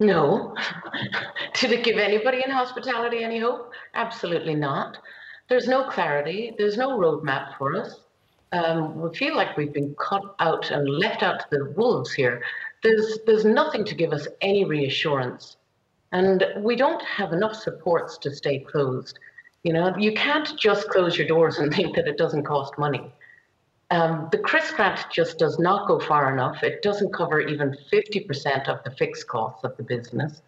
No. 0.00 0.54
Did 1.54 1.72
it 1.72 1.84
give 1.84 1.98
anybody 1.98 2.42
in 2.44 2.50
hospitality 2.50 3.24
any 3.24 3.38
hope? 3.38 3.72
Absolutely 3.94 4.54
not. 4.54 4.98
There's 5.48 5.68
no 5.68 5.84
clarity. 5.84 6.54
There's 6.58 6.76
no 6.76 6.98
roadmap 6.98 7.56
for 7.56 7.76
us 7.76 8.00
um, 8.52 9.00
we 9.00 9.14
feel 9.16 9.36
like 9.36 9.56
we've 9.56 9.72
been 9.72 9.94
cut 9.98 10.22
out 10.38 10.70
and 10.70 10.88
left 10.88 11.22
out 11.22 11.40
to 11.40 11.46
the 11.50 11.72
wolves 11.76 12.12
here. 12.12 12.42
There's 12.82 13.18
there's 13.26 13.44
nothing 13.44 13.84
to 13.84 13.94
give 13.94 14.12
us 14.12 14.28
any 14.40 14.64
reassurance, 14.64 15.56
and 16.12 16.44
we 16.58 16.76
don't 16.76 17.02
have 17.02 17.32
enough 17.32 17.56
supports 17.56 18.18
to 18.18 18.34
stay 18.34 18.60
closed. 18.60 19.18
You 19.64 19.72
know, 19.72 19.94
you 19.98 20.12
can't 20.12 20.56
just 20.58 20.88
close 20.88 21.18
your 21.18 21.26
doors 21.26 21.58
and 21.58 21.74
think 21.74 21.96
that 21.96 22.06
it 22.06 22.18
doesn't 22.18 22.44
cost 22.44 22.78
money. 22.78 23.12
Um, 23.90 24.28
the 24.32 24.38
CRIS 24.38 24.72
grant 24.72 25.06
just 25.12 25.38
does 25.38 25.58
not 25.58 25.86
go 25.86 26.00
far 26.00 26.32
enough. 26.32 26.62
It 26.62 26.82
doesn't 26.82 27.12
cover 27.12 27.40
even 27.40 27.76
50% 27.92 28.68
of 28.68 28.82
the 28.84 28.90
fixed 28.90 29.28
costs 29.28 29.62
of 29.62 29.76
the 29.76 29.84
business. 29.84 30.42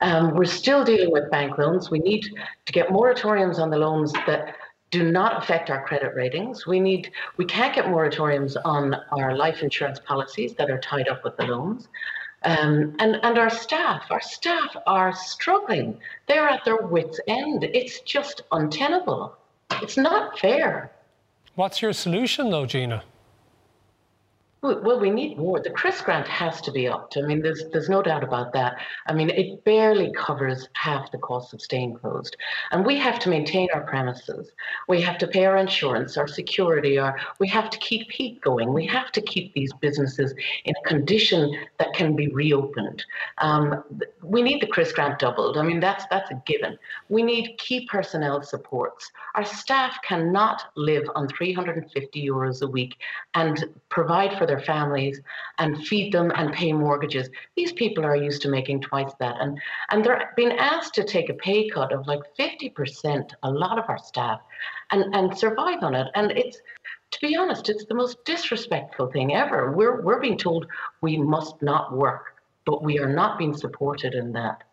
Um, 0.00 0.34
we're 0.34 0.46
still 0.46 0.82
dealing 0.82 1.12
with 1.12 1.30
bank 1.30 1.58
loans. 1.58 1.90
We 1.90 2.00
need 2.00 2.24
to 2.66 2.72
get 2.72 2.88
moratoriums 2.88 3.58
on 3.58 3.70
the 3.70 3.78
loans 3.78 4.12
that 4.26 4.56
do 4.90 5.10
not 5.10 5.42
affect 5.42 5.70
our 5.70 5.84
credit 5.86 6.14
ratings. 6.14 6.66
We 6.66 6.80
need 6.80 7.12
we 7.36 7.44
can't 7.44 7.74
get 7.74 7.86
moratoriums 7.86 8.56
on 8.64 8.94
our 9.12 9.36
life 9.36 9.62
insurance 9.62 10.00
policies 10.00 10.54
that 10.54 10.70
are 10.70 10.78
tied 10.78 11.08
up 11.08 11.24
with 11.24 11.36
the 11.36 11.44
loans. 11.44 11.88
Um, 12.44 12.96
and 12.98 13.16
and 13.22 13.38
our 13.38 13.48
staff, 13.48 14.04
our 14.10 14.20
staff 14.20 14.76
are 14.86 15.14
struggling. 15.14 15.98
They're 16.26 16.48
at 16.48 16.64
their 16.64 16.78
wits' 16.78 17.20
end. 17.28 17.64
It's 17.64 18.00
just 18.00 18.42
untenable. 18.50 19.36
It's 19.80 19.96
not 19.96 20.38
fair. 20.38 20.90
What's 21.54 21.82
your 21.82 21.92
solution, 21.92 22.48
though, 22.48 22.64
Gina? 22.64 23.02
Well, 24.64 25.00
we 25.00 25.10
need 25.10 25.38
more. 25.38 25.58
The 25.58 25.70
Chris 25.70 26.00
grant 26.02 26.28
has 26.28 26.60
to 26.60 26.70
be 26.70 26.86
upped. 26.86 27.16
I 27.16 27.22
mean, 27.22 27.42
there's 27.42 27.64
there's 27.72 27.88
no 27.88 28.00
doubt 28.00 28.22
about 28.22 28.52
that. 28.52 28.76
I 29.08 29.12
mean, 29.12 29.28
it 29.30 29.64
barely 29.64 30.12
covers 30.12 30.68
half 30.74 31.10
the 31.10 31.18
cost 31.18 31.52
of 31.52 31.60
staying 31.60 31.94
closed, 31.94 32.36
and 32.70 32.86
we 32.86 32.96
have 32.96 33.18
to 33.20 33.28
maintain 33.28 33.66
our 33.74 33.80
premises. 33.80 34.52
We 34.86 35.00
have 35.00 35.18
to 35.18 35.26
pay 35.26 35.46
our 35.46 35.56
insurance, 35.56 36.16
our 36.16 36.28
security, 36.28 36.96
our 36.96 37.18
we 37.40 37.48
have 37.48 37.70
to 37.70 37.78
keep 37.78 38.08
heat 38.12 38.40
going. 38.40 38.72
We 38.72 38.86
have 38.86 39.10
to 39.12 39.20
keep 39.20 39.52
these 39.52 39.72
businesses 39.80 40.32
in 40.64 40.74
a 40.84 40.88
condition 40.88 41.52
that 41.78 41.92
can 41.94 42.14
be 42.14 42.28
reopened. 42.28 43.04
Um, 43.38 43.82
we 44.22 44.42
need 44.42 44.62
the 44.62 44.68
Chris 44.68 44.92
grant 44.92 45.18
doubled. 45.18 45.58
I 45.58 45.62
mean, 45.62 45.80
that's 45.80 46.06
that's 46.08 46.30
a 46.30 46.40
given. 46.46 46.78
We 47.08 47.24
need 47.24 47.58
key 47.58 47.88
personnel 47.90 48.44
supports. 48.44 49.10
Our 49.34 49.44
staff 49.44 49.98
cannot 50.04 50.66
live 50.76 51.10
on 51.16 51.26
350 51.26 52.24
euros 52.24 52.62
a 52.62 52.68
week 52.68 52.98
and 53.34 53.64
provide 53.88 54.38
for 54.38 54.46
their 54.52 54.60
families 54.60 55.20
and 55.58 55.82
feed 55.86 56.12
them 56.12 56.30
and 56.34 56.52
pay 56.52 56.72
mortgages. 56.72 57.30
These 57.56 57.72
people 57.72 58.04
are 58.04 58.16
used 58.16 58.42
to 58.42 58.50
making 58.50 58.82
twice 58.82 59.12
that. 59.18 59.36
And, 59.40 59.58
and 59.90 60.04
they're 60.04 60.32
being 60.36 60.52
asked 60.52 60.94
to 60.94 61.04
take 61.04 61.30
a 61.30 61.34
pay 61.34 61.68
cut 61.70 61.92
of 61.92 62.06
like 62.06 62.20
50%, 62.38 63.30
a 63.42 63.50
lot 63.50 63.78
of 63.78 63.86
our 63.88 63.98
staff, 63.98 64.40
and, 64.90 65.14
and 65.14 65.36
survive 65.36 65.82
on 65.82 65.94
it. 65.94 66.08
And 66.14 66.32
it's, 66.32 66.58
to 67.12 67.18
be 67.22 67.34
honest, 67.34 67.70
it's 67.70 67.86
the 67.86 67.94
most 67.94 68.22
disrespectful 68.26 69.10
thing 69.10 69.34
ever. 69.34 69.72
We're, 69.72 70.02
we're 70.02 70.20
being 70.20 70.38
told 70.38 70.66
we 71.00 71.16
must 71.16 71.62
not 71.62 71.96
work, 71.96 72.36
but 72.66 72.82
we 72.82 72.98
are 72.98 73.12
not 73.12 73.38
being 73.38 73.56
supported 73.56 74.12
in 74.14 74.32
that. 74.32 74.64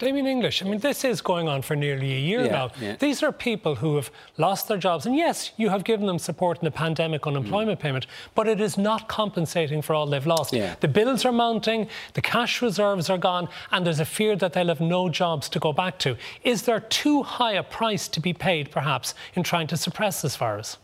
Damien 0.00 0.26
English, 0.26 0.62
I 0.62 0.64
mean, 0.64 0.78
this 0.78 1.04
is 1.04 1.20
going 1.20 1.46
on 1.46 1.60
for 1.60 1.76
nearly 1.76 2.14
a 2.14 2.18
year 2.18 2.46
yeah, 2.46 2.50
now. 2.50 2.70
Yeah. 2.80 2.96
These 2.96 3.22
are 3.22 3.30
people 3.30 3.74
who 3.74 3.96
have 3.96 4.10
lost 4.38 4.66
their 4.66 4.78
jobs. 4.78 5.04
And 5.04 5.14
yes, 5.14 5.52
you 5.58 5.68
have 5.68 5.84
given 5.84 6.06
them 6.06 6.18
support 6.18 6.58
in 6.58 6.64
the 6.64 6.70
pandemic 6.70 7.26
unemployment 7.26 7.78
mm. 7.78 7.82
payment, 7.82 8.06
but 8.34 8.48
it 8.48 8.62
is 8.62 8.78
not 8.78 9.08
compensating 9.08 9.82
for 9.82 9.92
all 9.92 10.06
they've 10.06 10.26
lost. 10.26 10.54
Yeah. 10.54 10.74
The 10.80 10.88
bills 10.88 11.26
are 11.26 11.32
mounting, 11.32 11.86
the 12.14 12.22
cash 12.22 12.62
reserves 12.62 13.10
are 13.10 13.18
gone, 13.18 13.50
and 13.72 13.84
there's 13.84 14.00
a 14.00 14.06
fear 14.06 14.36
that 14.36 14.54
they'll 14.54 14.68
have 14.68 14.80
no 14.80 15.10
jobs 15.10 15.50
to 15.50 15.58
go 15.58 15.70
back 15.70 15.98
to. 15.98 16.16
Is 16.44 16.62
there 16.62 16.80
too 16.80 17.22
high 17.22 17.52
a 17.52 17.62
price 17.62 18.08
to 18.08 18.20
be 18.20 18.32
paid, 18.32 18.70
perhaps, 18.70 19.14
in 19.34 19.42
trying 19.42 19.66
to 19.66 19.76
suppress 19.76 20.22
this 20.22 20.34
virus? 20.34 20.78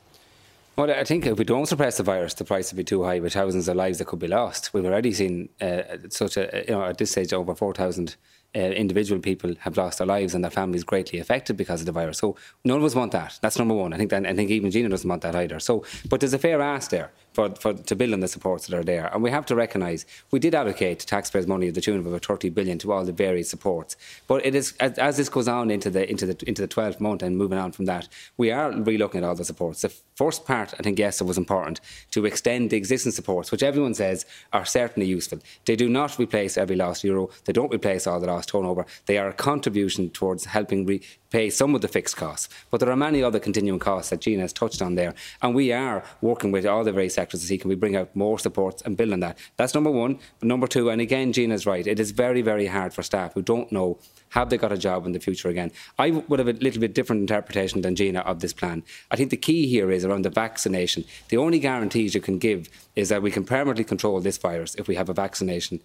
Well, 0.76 0.90
I 0.90 1.04
think 1.04 1.24
if 1.24 1.38
we 1.38 1.44
don't 1.44 1.64
suppress 1.64 1.96
the 1.96 2.02
virus, 2.02 2.34
the 2.34 2.44
price 2.44 2.70
will 2.70 2.76
be 2.76 2.84
too 2.84 3.02
high 3.02 3.18
with 3.18 3.32
thousands 3.32 3.66
of 3.66 3.76
lives 3.76 3.96
that 3.96 4.08
could 4.08 4.18
be 4.18 4.28
lost. 4.28 4.74
We've 4.74 4.84
already 4.84 5.12
seen 5.12 5.48
uh, 5.58 5.80
such 6.10 6.36
a, 6.36 6.64
you 6.68 6.74
know, 6.74 6.84
at 6.84 6.98
this 6.98 7.12
stage, 7.12 7.32
over 7.32 7.54
4,000 7.54 8.14
uh, 8.56 8.58
individual 8.58 9.20
people 9.20 9.54
have 9.60 9.76
lost 9.76 9.98
their 9.98 10.06
lives 10.06 10.34
and 10.34 10.42
their 10.42 10.50
families 10.50 10.82
greatly 10.82 11.18
affected 11.18 11.56
because 11.56 11.80
of 11.80 11.86
the 11.86 11.92
virus. 11.92 12.18
So 12.18 12.36
none 12.64 12.78
of 12.78 12.84
us 12.84 12.94
want 12.94 13.12
that. 13.12 13.38
That's 13.42 13.58
number 13.58 13.74
one. 13.74 13.92
I 13.92 13.98
think 13.98 14.10
that, 14.10 14.26
I 14.26 14.34
think 14.34 14.50
even 14.50 14.70
Gina 14.70 14.88
doesn't 14.88 15.08
want 15.08 15.22
that 15.22 15.36
either. 15.36 15.60
So, 15.60 15.84
but 16.08 16.20
there's 16.20 16.32
a 16.34 16.38
fair 16.38 16.60
ask 16.62 16.90
there 16.90 17.12
for, 17.36 17.50
for 17.56 17.74
to 17.74 17.94
build 17.94 18.14
on 18.14 18.20
the 18.20 18.28
supports 18.28 18.66
that 18.66 18.74
are 18.74 18.82
there. 18.82 19.10
And 19.12 19.22
we 19.22 19.30
have 19.30 19.44
to 19.46 19.54
recognise 19.54 20.06
we 20.30 20.38
did 20.38 20.54
allocate 20.54 21.00
taxpayers' 21.00 21.46
money 21.46 21.68
at 21.68 21.74
the 21.74 21.82
tune 21.82 21.98
of 21.98 22.06
about 22.06 22.24
30 22.24 22.48
billion 22.48 22.78
to 22.78 22.92
all 22.92 23.04
the 23.04 23.12
various 23.12 23.50
supports. 23.50 23.94
But 24.26 24.44
it 24.46 24.54
is 24.54 24.74
as, 24.80 24.98
as 24.98 25.18
this 25.18 25.28
goes 25.28 25.46
on 25.46 25.70
into 25.70 25.90
the 25.90 26.08
into 26.10 26.24
the 26.24 26.36
into 26.48 26.62
the 26.62 26.68
12th 26.68 26.98
month 26.98 27.22
and 27.22 27.36
moving 27.36 27.58
on 27.58 27.72
from 27.72 27.84
that, 27.84 28.08
we 28.38 28.50
are 28.50 28.72
relooking 28.72 29.16
at 29.16 29.24
all 29.24 29.34
the 29.34 29.44
supports. 29.44 29.82
The 29.82 29.92
first 30.14 30.46
part, 30.46 30.72
I 30.78 30.82
think, 30.82 30.98
yes, 30.98 31.20
it 31.20 31.24
was 31.24 31.36
important 31.36 31.82
to 32.12 32.24
extend 32.24 32.70
the 32.70 32.78
existing 32.78 33.12
supports, 33.12 33.52
which 33.52 33.62
everyone 33.62 33.92
says 33.92 34.24
are 34.54 34.64
certainly 34.64 35.06
useful. 35.06 35.40
They 35.66 35.76
do 35.76 35.90
not 35.90 36.18
replace 36.18 36.56
every 36.56 36.76
lost 36.76 37.04
euro. 37.04 37.28
They 37.44 37.52
don't 37.52 37.74
replace 37.74 38.06
all 38.06 38.18
the 38.18 38.28
lost 38.28 38.48
turnover. 38.48 38.86
They 39.04 39.18
are 39.18 39.28
a 39.28 39.34
contribution 39.34 40.08
towards 40.08 40.46
helping 40.46 40.86
re- 40.86 41.02
pay 41.36 41.50
some 41.50 41.74
of 41.74 41.82
the 41.82 41.88
fixed 41.88 42.16
costs. 42.16 42.48
But 42.70 42.80
there 42.80 42.90
are 42.90 42.96
many 42.96 43.22
other 43.22 43.38
continuing 43.38 43.78
costs 43.78 44.08
that 44.08 44.22
Gina 44.22 44.40
has 44.40 44.54
touched 44.54 44.80
on 44.80 44.94
there. 44.94 45.14
And 45.42 45.54
we 45.54 45.70
are 45.70 46.02
working 46.22 46.50
with 46.50 46.64
all 46.64 46.82
the 46.82 46.92
various 46.92 47.12
sectors 47.12 47.40
to 47.42 47.46
see 47.46 47.58
can 47.58 47.68
we 47.68 47.74
bring 47.74 47.94
out 47.94 48.16
more 48.16 48.38
supports 48.38 48.80
and 48.82 48.96
build 48.96 49.12
on 49.12 49.20
that. 49.20 49.36
That's 49.58 49.74
number 49.74 49.90
one. 49.90 50.18
But 50.40 50.48
number 50.48 50.66
two, 50.66 50.88
and 50.88 50.98
again, 50.98 51.34
Gina's 51.34 51.66
right, 51.66 51.86
it 51.86 52.00
is 52.00 52.12
very, 52.12 52.40
very 52.40 52.66
hard 52.66 52.94
for 52.94 53.02
staff 53.02 53.34
who 53.34 53.42
don't 53.42 53.70
know 53.70 53.98
have 54.30 54.50
they 54.50 54.58
got 54.58 54.72
a 54.72 54.78
job 54.78 55.06
in 55.06 55.12
the 55.12 55.20
future 55.20 55.48
again? 55.48 55.72
I 55.98 56.10
would 56.10 56.38
have 56.38 56.48
a 56.48 56.52
little 56.52 56.80
bit 56.80 56.94
different 56.94 57.20
interpretation 57.20 57.82
than 57.82 57.96
Gina 57.96 58.20
of 58.20 58.40
this 58.40 58.52
plan. 58.52 58.82
I 59.10 59.16
think 59.16 59.30
the 59.30 59.36
key 59.36 59.66
here 59.66 59.90
is 59.90 60.04
around 60.04 60.24
the 60.24 60.30
vaccination. 60.30 61.04
The 61.28 61.36
only 61.36 61.58
guarantees 61.58 62.14
you 62.14 62.20
can 62.20 62.38
give 62.38 62.68
is 62.96 63.10
that 63.10 63.22
we 63.22 63.30
can 63.30 63.44
permanently 63.44 63.84
control 63.84 64.20
this 64.20 64.38
virus 64.38 64.74
if 64.76 64.88
we 64.88 64.94
have 64.94 65.08
a 65.08 65.14
vaccination 65.14 65.80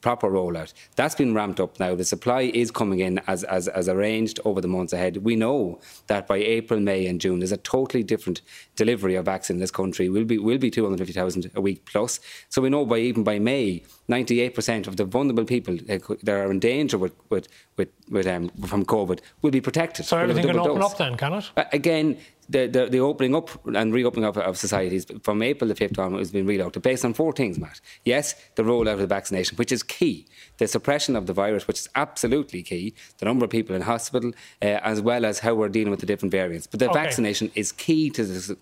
proper 0.00 0.28
rollout. 0.28 0.74
That's 0.96 1.14
been 1.14 1.32
ramped 1.32 1.60
up 1.60 1.78
now. 1.78 1.94
The 1.94 2.04
supply 2.04 2.50
is 2.52 2.70
coming 2.70 2.98
in 2.98 3.20
as, 3.26 3.44
as, 3.44 3.68
as 3.68 3.88
arranged 3.88 4.40
over 4.44 4.60
the 4.60 4.68
months 4.68 4.92
ahead. 4.92 5.18
We 5.18 5.36
know 5.36 5.80
that 6.08 6.26
by 6.26 6.38
April, 6.38 6.80
May, 6.80 7.06
and 7.06 7.20
June, 7.20 7.38
there's 7.38 7.52
a 7.52 7.56
totally 7.56 8.02
different 8.02 8.42
delivery 8.74 9.14
of 9.14 9.24
vaccine 9.24 9.56
in 9.56 9.60
this 9.60 9.70
country. 9.70 10.08
We'll 10.08 10.24
be, 10.24 10.38
we'll 10.38 10.58
be 10.58 10.70
250,000 10.70 11.52
a 11.54 11.60
week 11.60 11.84
plus. 11.84 12.20
So 12.48 12.60
we 12.60 12.68
know 12.68 12.84
by 12.84 12.98
even 12.98 13.22
by 13.22 13.38
May, 13.38 13.84
98% 14.08 14.86
of 14.86 14.96
the 14.96 15.04
vulnerable 15.04 15.44
people 15.44 15.76
that 15.86 16.28
are 16.28 16.50
in 16.50 16.60
danger 16.60 16.98
with, 16.98 17.12
with, 17.30 17.48
with, 17.76 17.85
with 18.10 18.26
um, 18.26 18.48
from 18.66 18.84
COVID 18.84 19.20
will 19.42 19.50
be 19.50 19.60
protected. 19.60 20.06
So 20.06 20.18
everything 20.18 20.46
can 20.46 20.58
open 20.58 20.80
dose. 20.80 20.92
up 20.92 20.98
then, 20.98 21.16
can 21.16 21.34
it? 21.34 21.50
Uh, 21.56 21.64
again, 21.72 22.18
the, 22.48 22.66
the, 22.66 22.86
the, 22.86 23.00
opening 23.00 23.34
up 23.34 23.50
and 23.66 23.92
reopening 23.92 24.24
up 24.24 24.36
of 24.36 24.56
societies 24.56 25.06
from 25.22 25.42
April 25.42 25.68
the 25.68 25.74
5th 25.74 25.98
on 25.98 26.14
has 26.18 26.30
been 26.30 26.46
relooked 26.46 26.80
based 26.80 27.04
on 27.04 27.14
four 27.14 27.32
things, 27.32 27.58
Matt. 27.58 27.80
Yes, 28.04 28.34
the 28.54 28.62
rollout 28.62 28.94
of 28.94 28.98
the 29.00 29.06
vaccination, 29.06 29.56
which 29.56 29.72
is 29.72 29.82
key. 29.82 30.26
The 30.58 30.68
suppression 30.68 31.16
of 31.16 31.26
the 31.26 31.32
virus, 31.32 31.66
which 31.66 31.80
is 31.80 31.88
absolutely 31.96 32.62
key. 32.62 32.94
The 33.18 33.24
number 33.24 33.44
of 33.44 33.50
people 33.50 33.74
in 33.74 33.82
hospital, 33.82 34.32
uh, 34.62 34.66
as 34.66 35.00
well 35.00 35.24
as 35.24 35.40
how 35.40 35.54
we're 35.54 35.68
dealing 35.68 35.90
with 35.90 36.00
the 36.00 36.06
different 36.06 36.32
variants. 36.32 36.66
But 36.66 36.80
the 36.80 36.90
okay. 36.90 37.02
vaccination 37.02 37.50
is 37.54 37.72
key 37.72 38.10
to 38.10 38.24
the 38.24 38.56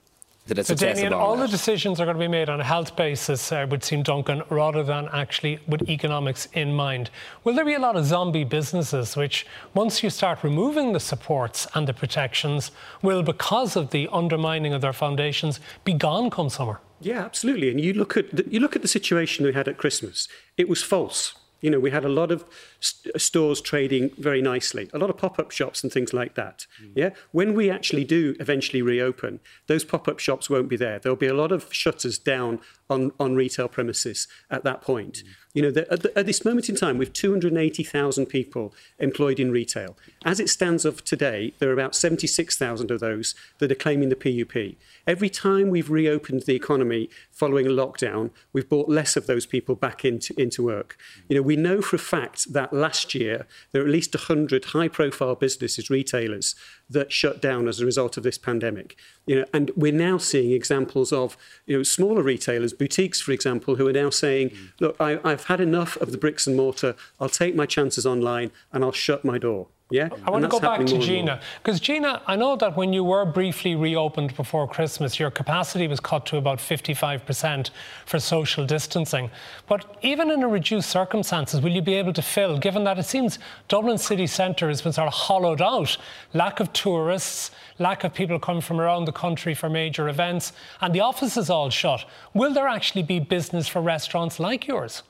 that 0.47 0.59
it's 0.59 0.69
so 0.69 0.75
Damien, 0.75 1.13
all 1.13 1.37
that. 1.37 1.43
the 1.43 1.49
decisions 1.49 2.01
are 2.01 2.05
going 2.05 2.17
to 2.17 2.21
be 2.21 2.29
made 2.29 2.51
on 2.51 2.61
a 2.61 2.65
health 2.65 2.97
basis, 2.97 3.51
uh, 3.51 3.67
would 3.71 3.83
seem, 3.83 4.03
Duncan, 4.03 4.43
rather 4.51 4.83
than 4.83 5.09
actually 5.13 5.59
with 5.67 5.89
economics 5.89 6.49
in 6.53 6.75
mind. 6.75 7.11
Will 7.45 7.55
there 7.55 7.65
be 7.65 7.75
a 7.75 7.79
lot 7.79 7.97
of 7.97 8.05
zombie 8.05 8.45
businesses 8.45 9.17
which, 9.17 9.47
once 9.73 10.03
you 10.03 10.11
start 10.11 10.45
removing 10.45 10.93
the 10.93 11.01
supports 11.01 11.67
and 11.75 11.89
the 11.89 11.95
protections, 11.95 12.73
will, 13.01 13.23
because 13.23 13.75
of 13.75 13.91
the 13.91 14.09
undermining 14.13 14.75
of 14.75 14.83
their 14.83 14.93
foundations, 14.93 15.61
be 15.85 15.95
gone 15.95 16.29
come 16.29 16.51
summer? 16.51 16.81
Yeah, 17.01 17.25
absolutely. 17.25 17.71
And 17.71 17.81
you 17.81 17.95
look 17.95 18.17
at 18.17 18.31
the, 18.35 18.45
you 18.49 18.61
look 18.61 18.77
at 18.77 18.83
the 18.83 18.89
situation 18.89 19.47
we 19.47 19.53
had 19.53 19.69
at 19.69 19.79
Christmas. 19.79 20.29
It 20.57 20.69
was 20.69 20.83
false. 20.83 21.35
You 21.65 21.71
know, 21.71 21.81
we 21.81 21.91
had 21.91 22.05
a 22.05 22.11
lot 22.11 22.31
of 22.31 22.45
st- 22.79 23.19
stores 23.19 23.63
trading 23.63 24.11
very 24.19 24.43
nicely, 24.43 24.91
a 24.93 24.99
lot 24.99 25.09
of 25.09 25.17
pop 25.17 25.39
up 25.39 25.51
shops 25.51 25.83
and 25.83 25.91
things 25.91 26.13
like 26.13 26.35
that. 26.35 26.67
Mm. 26.83 26.93
Yeah. 26.95 27.11
When 27.33 27.55
we 27.55 27.71
actually 27.71 28.05
do 28.05 28.37
eventually 28.39 28.83
reopen, 28.83 29.41
those 29.67 29.83
pop 29.83 30.07
up 30.07 30.19
shops 30.19 30.51
won't 30.51 30.69
be 30.69 30.77
there. 30.77 30.99
There'll 30.99 31.17
be 31.17 31.27
a 31.27 31.41
lot 31.43 31.53
of 31.53 31.73
shutters 31.73 32.19
down 32.19 32.61
on, 32.91 33.13
on 33.19 33.35
retail 33.35 33.69
premises 33.69 34.29
at 34.51 34.65
that 34.65 34.83
point. 34.83 35.23
You 35.55 35.63
know, 35.63 35.71
the, 35.71 35.91
at, 35.91 36.03
the, 36.03 36.19
at, 36.19 36.27
this 36.27 36.45
moment 36.45 36.69
in 36.69 36.75
time, 36.75 36.99
with 36.99 37.13
280,000 37.13 38.27
people 38.27 38.75
employed 38.99 39.39
in 39.39 39.53
retail, 39.53 39.97
as 40.25 40.41
it 40.41 40.49
stands 40.49 40.85
of 40.85 41.05
today, 41.05 41.55
there 41.61 41.71
are 41.71 41.73
about 41.73 41.95
76,000 41.95 42.91
of 42.91 42.99
those 42.99 43.37
that 43.59 43.71
are 43.71 43.77
claiming 43.77 44.09
the 44.09 44.17
PUP. 44.17 44.77
Every 45.07 45.31
time 45.31 45.71
we've 45.71 45.91
reopened 45.91 46.43
the 46.43 46.57
economy 46.57 47.09
following 47.31 47.67
a 47.67 47.71
lockdown, 47.71 48.31
we've 48.53 48.69
brought 48.69 48.89
less 48.89 49.17
of 49.17 49.27
those 49.27 49.47
people 49.47 49.77
back 49.77 50.05
into, 50.05 50.35
into 50.39 50.65
work. 50.65 50.99
You 51.29 51.37
know, 51.37 51.43
we 51.43 51.57
know 51.57 51.81
for 51.81 51.97
a 51.97 52.01
fact 52.01 52.53
that 52.53 52.73
last 52.73 53.15
year 53.15 53.47
there 53.71 53.83
are 53.83 53.87
at 53.87 53.93
least 53.93 54.15
100 54.15 54.67
high-profile 54.67 55.37
businesses, 55.37 55.89
retailers, 55.89 56.57
that 56.91 57.13
shut 57.13 57.41
down 57.41 57.67
as 57.69 57.81
a 57.81 57.87
result 57.87 58.17
of 58.17 58.23
this 58.23 58.39
pandemic. 58.39 58.97
You 59.27 59.41
know, 59.41 59.45
and 59.53 59.71
we're 59.75 59.93
now 59.93 60.19
seeing 60.19 60.53
examples 60.53 61.13
of 61.13 61.37
you 61.67 61.77
know, 61.77 61.83
smaller 61.83 62.23
retailers, 62.23 62.73
boutiques, 62.73 63.21
for 63.21 63.33
example, 63.33 63.77
who 63.77 63.87
are 63.89 63.93
now 63.93 64.11
saying, 64.11 64.51
mm. 64.51 64.73
look, 64.81 64.97
I, 65.01 65.19
I've 65.25 65.45
had 65.45 65.61
enough 65.61 65.97
of 65.97 66.13
the 66.13 66.19
bricks 66.19 66.47
and 66.47 66.57
mortar. 66.57 66.95
I'll 67.19 67.29
take 67.29 67.55
my 67.55 67.67
chances 67.67 68.07
online 68.07 68.51
and 68.73 68.85
I'll 68.85 68.93
shut 68.93 69.25
my 69.25 69.39
door. 69.39 69.69
Yeah, 69.95 70.09
I 70.27 70.31
want 70.33 70.43
to 70.43 70.49
go 70.49 70.59
back 70.59 70.85
to 70.87 70.99
Gina 70.99 71.41
because 71.63 71.79
Gina, 71.79 72.21
I 72.27 72.35
know 72.35 72.57
that 72.57 72.77
when 72.77 72.93
you 72.93 73.05
were 73.05 73.25
briefly 73.25 73.77
reopened 73.77 74.35
before 74.35 74.67
Christmas, 74.67 75.21
your 75.21 75.31
capacity 75.31 75.87
was 75.87 76.01
cut 76.01 76.27
to 76.27 76.37
about 76.37 76.59
55% 76.59 77.71
for 78.05 78.19
social 78.19 78.67
distancing. 78.67 79.31
But 79.69 79.97
even 80.03 80.33
in 80.33 80.43
a 80.43 80.49
reduced 80.49 80.91
circumstances, 80.91 81.61
will 81.61 81.71
you 81.71 81.81
be 81.81 81.95
able 81.95 82.13
to 82.15 82.23
fill? 82.23 82.59
Given 82.59 82.83
that 82.83 82.99
it 82.99 83.05
seems 83.05 83.39
Dublin 83.69 83.97
city 83.97 84.27
centre 84.27 84.67
has 84.67 84.83
been 84.83 84.93
sort 84.93 85.07
of 85.07 85.15
hollowed 85.15 85.63
out, 85.63 85.97
lack 86.33 86.59
of 86.59 86.73
tourists, 86.73 87.53
lack 87.79 88.03
of 88.03 88.13
people 88.13 88.41
coming 88.41 88.63
from 88.63 88.81
around 88.81 89.05
the 89.05 89.13
country 89.13 89.55
for 89.55 89.71
major 89.71 90.09
events, 90.09 90.53
and 90.81 90.93
the 90.93 91.03
office 91.03 91.37
is 91.37 91.49
all 91.49 91.71
shut. 91.71 92.05
Will 92.35 92.53
there 92.53 92.67
actually 92.67 93.05
be 93.05 93.21
business 93.21 93.69
for 93.69 93.81
restaurants 93.81 94.41
like 94.41 94.67
yours? 94.67 95.05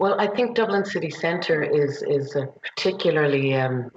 Well, 0.00 0.18
I 0.18 0.28
think 0.28 0.56
Dublin 0.56 0.86
city 0.86 1.10
centre 1.10 1.62
is 1.62 2.02
is 2.02 2.34
a 2.34 2.46
particularly 2.46 3.52
um, 3.52 3.90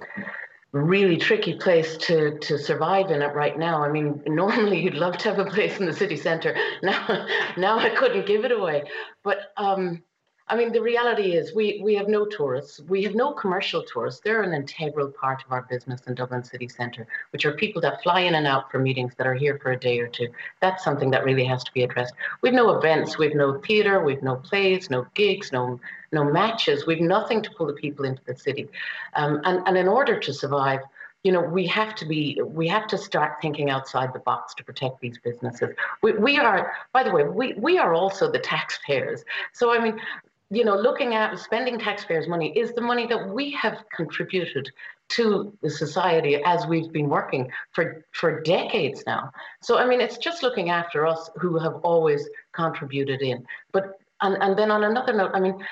really 0.72 1.16
tricky 1.16 1.54
place 1.54 1.96
to 1.96 2.38
to 2.40 2.58
survive 2.58 3.10
in 3.10 3.22
it 3.22 3.34
right 3.34 3.58
now. 3.58 3.82
I 3.82 3.90
mean, 3.90 4.20
normally 4.26 4.82
you'd 4.82 4.92
love 5.06 5.16
to 5.16 5.30
have 5.30 5.38
a 5.38 5.50
place 5.50 5.80
in 5.80 5.86
the 5.86 5.94
city 5.94 6.16
centre. 6.16 6.54
Now, 6.82 7.26
now 7.56 7.78
I 7.78 7.88
couldn't 7.88 8.26
give 8.26 8.44
it 8.44 8.52
away. 8.52 8.84
But 9.22 9.38
um, 9.56 10.02
I 10.46 10.56
mean, 10.56 10.72
the 10.72 10.82
reality 10.82 11.32
is 11.32 11.54
we, 11.54 11.80
we 11.82 11.94
have 11.94 12.06
no 12.06 12.26
tourists. 12.26 12.78
We 12.80 13.02
have 13.04 13.14
no 13.14 13.32
commercial 13.32 13.82
tourists. 13.82 14.20
They're 14.22 14.42
an 14.42 14.52
integral 14.52 15.08
part 15.08 15.42
of 15.42 15.50
our 15.50 15.62
business 15.62 16.02
in 16.06 16.14
Dublin 16.14 16.44
City 16.44 16.68
Centre, 16.68 17.06
which 17.30 17.46
are 17.46 17.52
people 17.52 17.80
that 17.80 18.02
fly 18.02 18.20
in 18.20 18.34
and 18.34 18.46
out 18.46 18.70
for 18.70 18.78
meetings 18.78 19.14
that 19.16 19.26
are 19.26 19.34
here 19.34 19.58
for 19.58 19.72
a 19.72 19.80
day 19.80 20.00
or 20.00 20.06
two. 20.06 20.28
That's 20.60 20.84
something 20.84 21.10
that 21.12 21.24
really 21.24 21.44
has 21.46 21.64
to 21.64 21.72
be 21.72 21.82
addressed. 21.82 22.12
We've 22.42 22.52
no 22.52 22.76
events, 22.76 23.16
we've 23.16 23.34
no 23.34 23.58
theatre, 23.58 24.04
we've 24.04 24.22
no 24.22 24.36
plays, 24.36 24.90
no 24.90 25.06
gigs, 25.14 25.50
no 25.50 25.80
no 26.12 26.24
matches. 26.24 26.86
We've 26.86 27.00
nothing 27.00 27.42
to 27.42 27.50
pull 27.50 27.66
the 27.66 27.72
people 27.72 28.04
into 28.04 28.22
the 28.24 28.36
city. 28.36 28.68
Um, 29.14 29.40
and, 29.44 29.66
and 29.66 29.76
in 29.76 29.88
order 29.88 30.20
to 30.20 30.32
survive, 30.32 30.80
you 31.24 31.32
know, 31.32 31.40
we 31.40 31.66
have 31.66 31.94
to 31.96 32.06
be, 32.06 32.38
we 32.44 32.68
have 32.68 32.86
to 32.88 32.98
start 32.98 33.38
thinking 33.40 33.70
outside 33.70 34.12
the 34.12 34.20
box 34.20 34.54
to 34.54 34.64
protect 34.64 35.00
these 35.00 35.18
businesses. 35.18 35.70
We, 36.02 36.12
we 36.12 36.38
are, 36.38 36.74
by 36.92 37.02
the 37.02 37.10
way, 37.10 37.24
we, 37.24 37.54
we 37.54 37.78
are 37.78 37.94
also 37.94 38.30
the 38.30 38.38
taxpayers. 38.38 39.24
So, 39.52 39.74
I 39.74 39.82
mean, 39.82 39.98
you 40.50 40.64
know, 40.64 40.76
looking 40.76 41.14
at 41.14 41.38
spending 41.38 41.78
taxpayers' 41.78 42.28
money 42.28 42.56
is 42.56 42.72
the 42.72 42.80
money 42.80 43.06
that 43.06 43.28
we 43.28 43.50
have 43.52 43.84
contributed 43.94 44.70
to 45.08 45.56
the 45.62 45.70
society 45.70 46.40
as 46.44 46.66
we've 46.66 46.92
been 46.92 47.08
working 47.08 47.50
for, 47.72 48.04
for 48.12 48.40
decades 48.42 49.04
now. 49.06 49.30
So, 49.62 49.78
I 49.78 49.86
mean, 49.86 50.00
it's 50.00 50.18
just 50.18 50.42
looking 50.42 50.70
after 50.70 51.06
us 51.06 51.30
who 51.36 51.58
have 51.58 51.74
always 51.76 52.28
contributed 52.52 53.22
in. 53.22 53.46
But, 53.72 53.98
and, 54.20 54.36
and 54.42 54.58
then 54.58 54.70
on 54.70 54.84
another 54.84 55.12
note, 55.12 55.30
I 55.34 55.40
mean, 55.40 55.64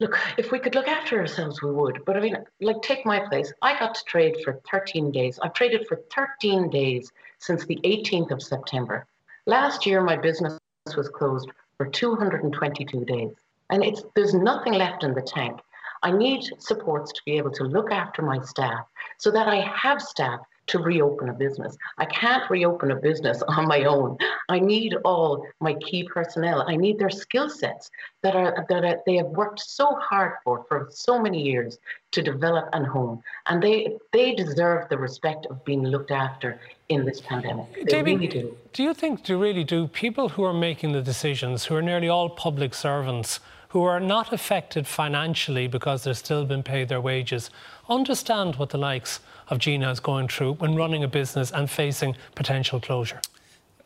look, 0.00 0.18
if 0.36 0.52
we 0.52 0.58
could 0.58 0.74
look 0.74 0.88
after 0.88 1.18
ourselves, 1.18 1.62
we 1.62 1.70
would. 1.70 2.04
But 2.04 2.16
I 2.16 2.20
mean, 2.20 2.36
like, 2.60 2.82
take 2.82 3.06
my 3.06 3.20
place. 3.28 3.52
I 3.62 3.78
got 3.78 3.94
to 3.94 4.04
trade 4.04 4.36
for 4.44 4.60
13 4.70 5.12
days. 5.12 5.38
I've 5.42 5.54
traded 5.54 5.86
for 5.86 6.00
13 6.14 6.70
days 6.70 7.10
since 7.38 7.64
the 7.64 7.76
18th 7.84 8.30
of 8.30 8.42
September. 8.42 9.06
Last 9.46 9.86
year, 9.86 10.02
my 10.02 10.16
business 10.16 10.58
was 10.96 11.08
closed 11.08 11.50
for 11.76 11.86
222 11.86 13.04
days 13.04 13.30
and 13.70 13.84
it's 13.84 14.02
there's 14.14 14.34
nothing 14.34 14.74
left 14.74 15.04
in 15.04 15.14
the 15.14 15.22
tank. 15.22 15.60
I 16.02 16.10
need 16.10 16.42
supports 16.58 17.12
to 17.12 17.20
be 17.24 17.38
able 17.38 17.52
to 17.52 17.64
look 17.64 17.90
after 17.90 18.20
my 18.20 18.40
staff 18.40 18.86
so 19.16 19.30
that 19.30 19.48
I 19.48 19.60
have 19.60 20.02
staff 20.02 20.40
to 20.66 20.78
reopen 20.78 21.28
a 21.28 21.32
business. 21.32 21.76
I 21.98 22.06
can't 22.06 22.48
reopen 22.50 22.90
a 22.90 22.96
business 22.96 23.42
on 23.48 23.66
my 23.66 23.84
own. 23.84 24.18
I 24.48 24.58
need 24.58 24.96
all 25.04 25.46
my 25.60 25.74
key 25.74 26.04
personnel. 26.04 26.64
I 26.66 26.76
need 26.76 26.98
their 26.98 27.10
skill 27.10 27.48
sets 27.50 27.90
that 28.22 28.34
are 28.34 28.66
that 28.68 28.84
are, 28.84 29.00
they 29.06 29.16
have 29.16 29.26
worked 29.26 29.60
so 29.60 29.96
hard 30.00 30.32
for 30.42 30.64
for 30.68 30.88
so 30.90 31.20
many 31.20 31.42
years 31.42 31.78
to 32.12 32.22
develop 32.22 32.68
and 32.72 32.86
hone, 32.86 33.22
and 33.46 33.62
they 33.62 33.96
they 34.12 34.34
deserve 34.34 34.88
the 34.88 34.98
respect 34.98 35.46
of 35.46 35.64
being 35.64 35.84
looked 35.84 36.10
after 36.10 36.60
in 36.88 37.04
this 37.04 37.20
pandemic. 37.20 37.74
They 37.74 37.84
David, 37.84 38.20
really 38.20 38.28
do. 38.28 38.56
Do 38.72 38.82
you 38.82 38.94
think, 38.94 39.24
do 39.24 39.38
really 39.38 39.64
do 39.64 39.88
people 39.88 40.28
who 40.30 40.44
are 40.44 40.52
making 40.52 40.92
the 40.92 41.02
decisions, 41.02 41.64
who 41.64 41.76
are 41.76 41.82
nearly 41.82 42.08
all 42.08 42.28
public 42.28 42.74
servants? 42.74 43.40
Who 43.74 43.82
are 43.82 43.98
not 43.98 44.32
affected 44.32 44.86
financially 44.86 45.66
because 45.66 46.04
they're 46.04 46.14
still 46.14 46.44
being 46.44 46.62
paid 46.62 46.88
their 46.88 47.00
wages 47.00 47.50
understand 47.88 48.54
what 48.54 48.70
the 48.70 48.78
likes 48.78 49.18
of 49.48 49.58
Gina 49.58 49.90
is 49.90 49.98
going 49.98 50.28
through 50.28 50.52
when 50.54 50.76
running 50.76 51.02
a 51.02 51.08
business 51.08 51.50
and 51.50 51.68
facing 51.68 52.14
potential 52.36 52.78
closure? 52.78 53.20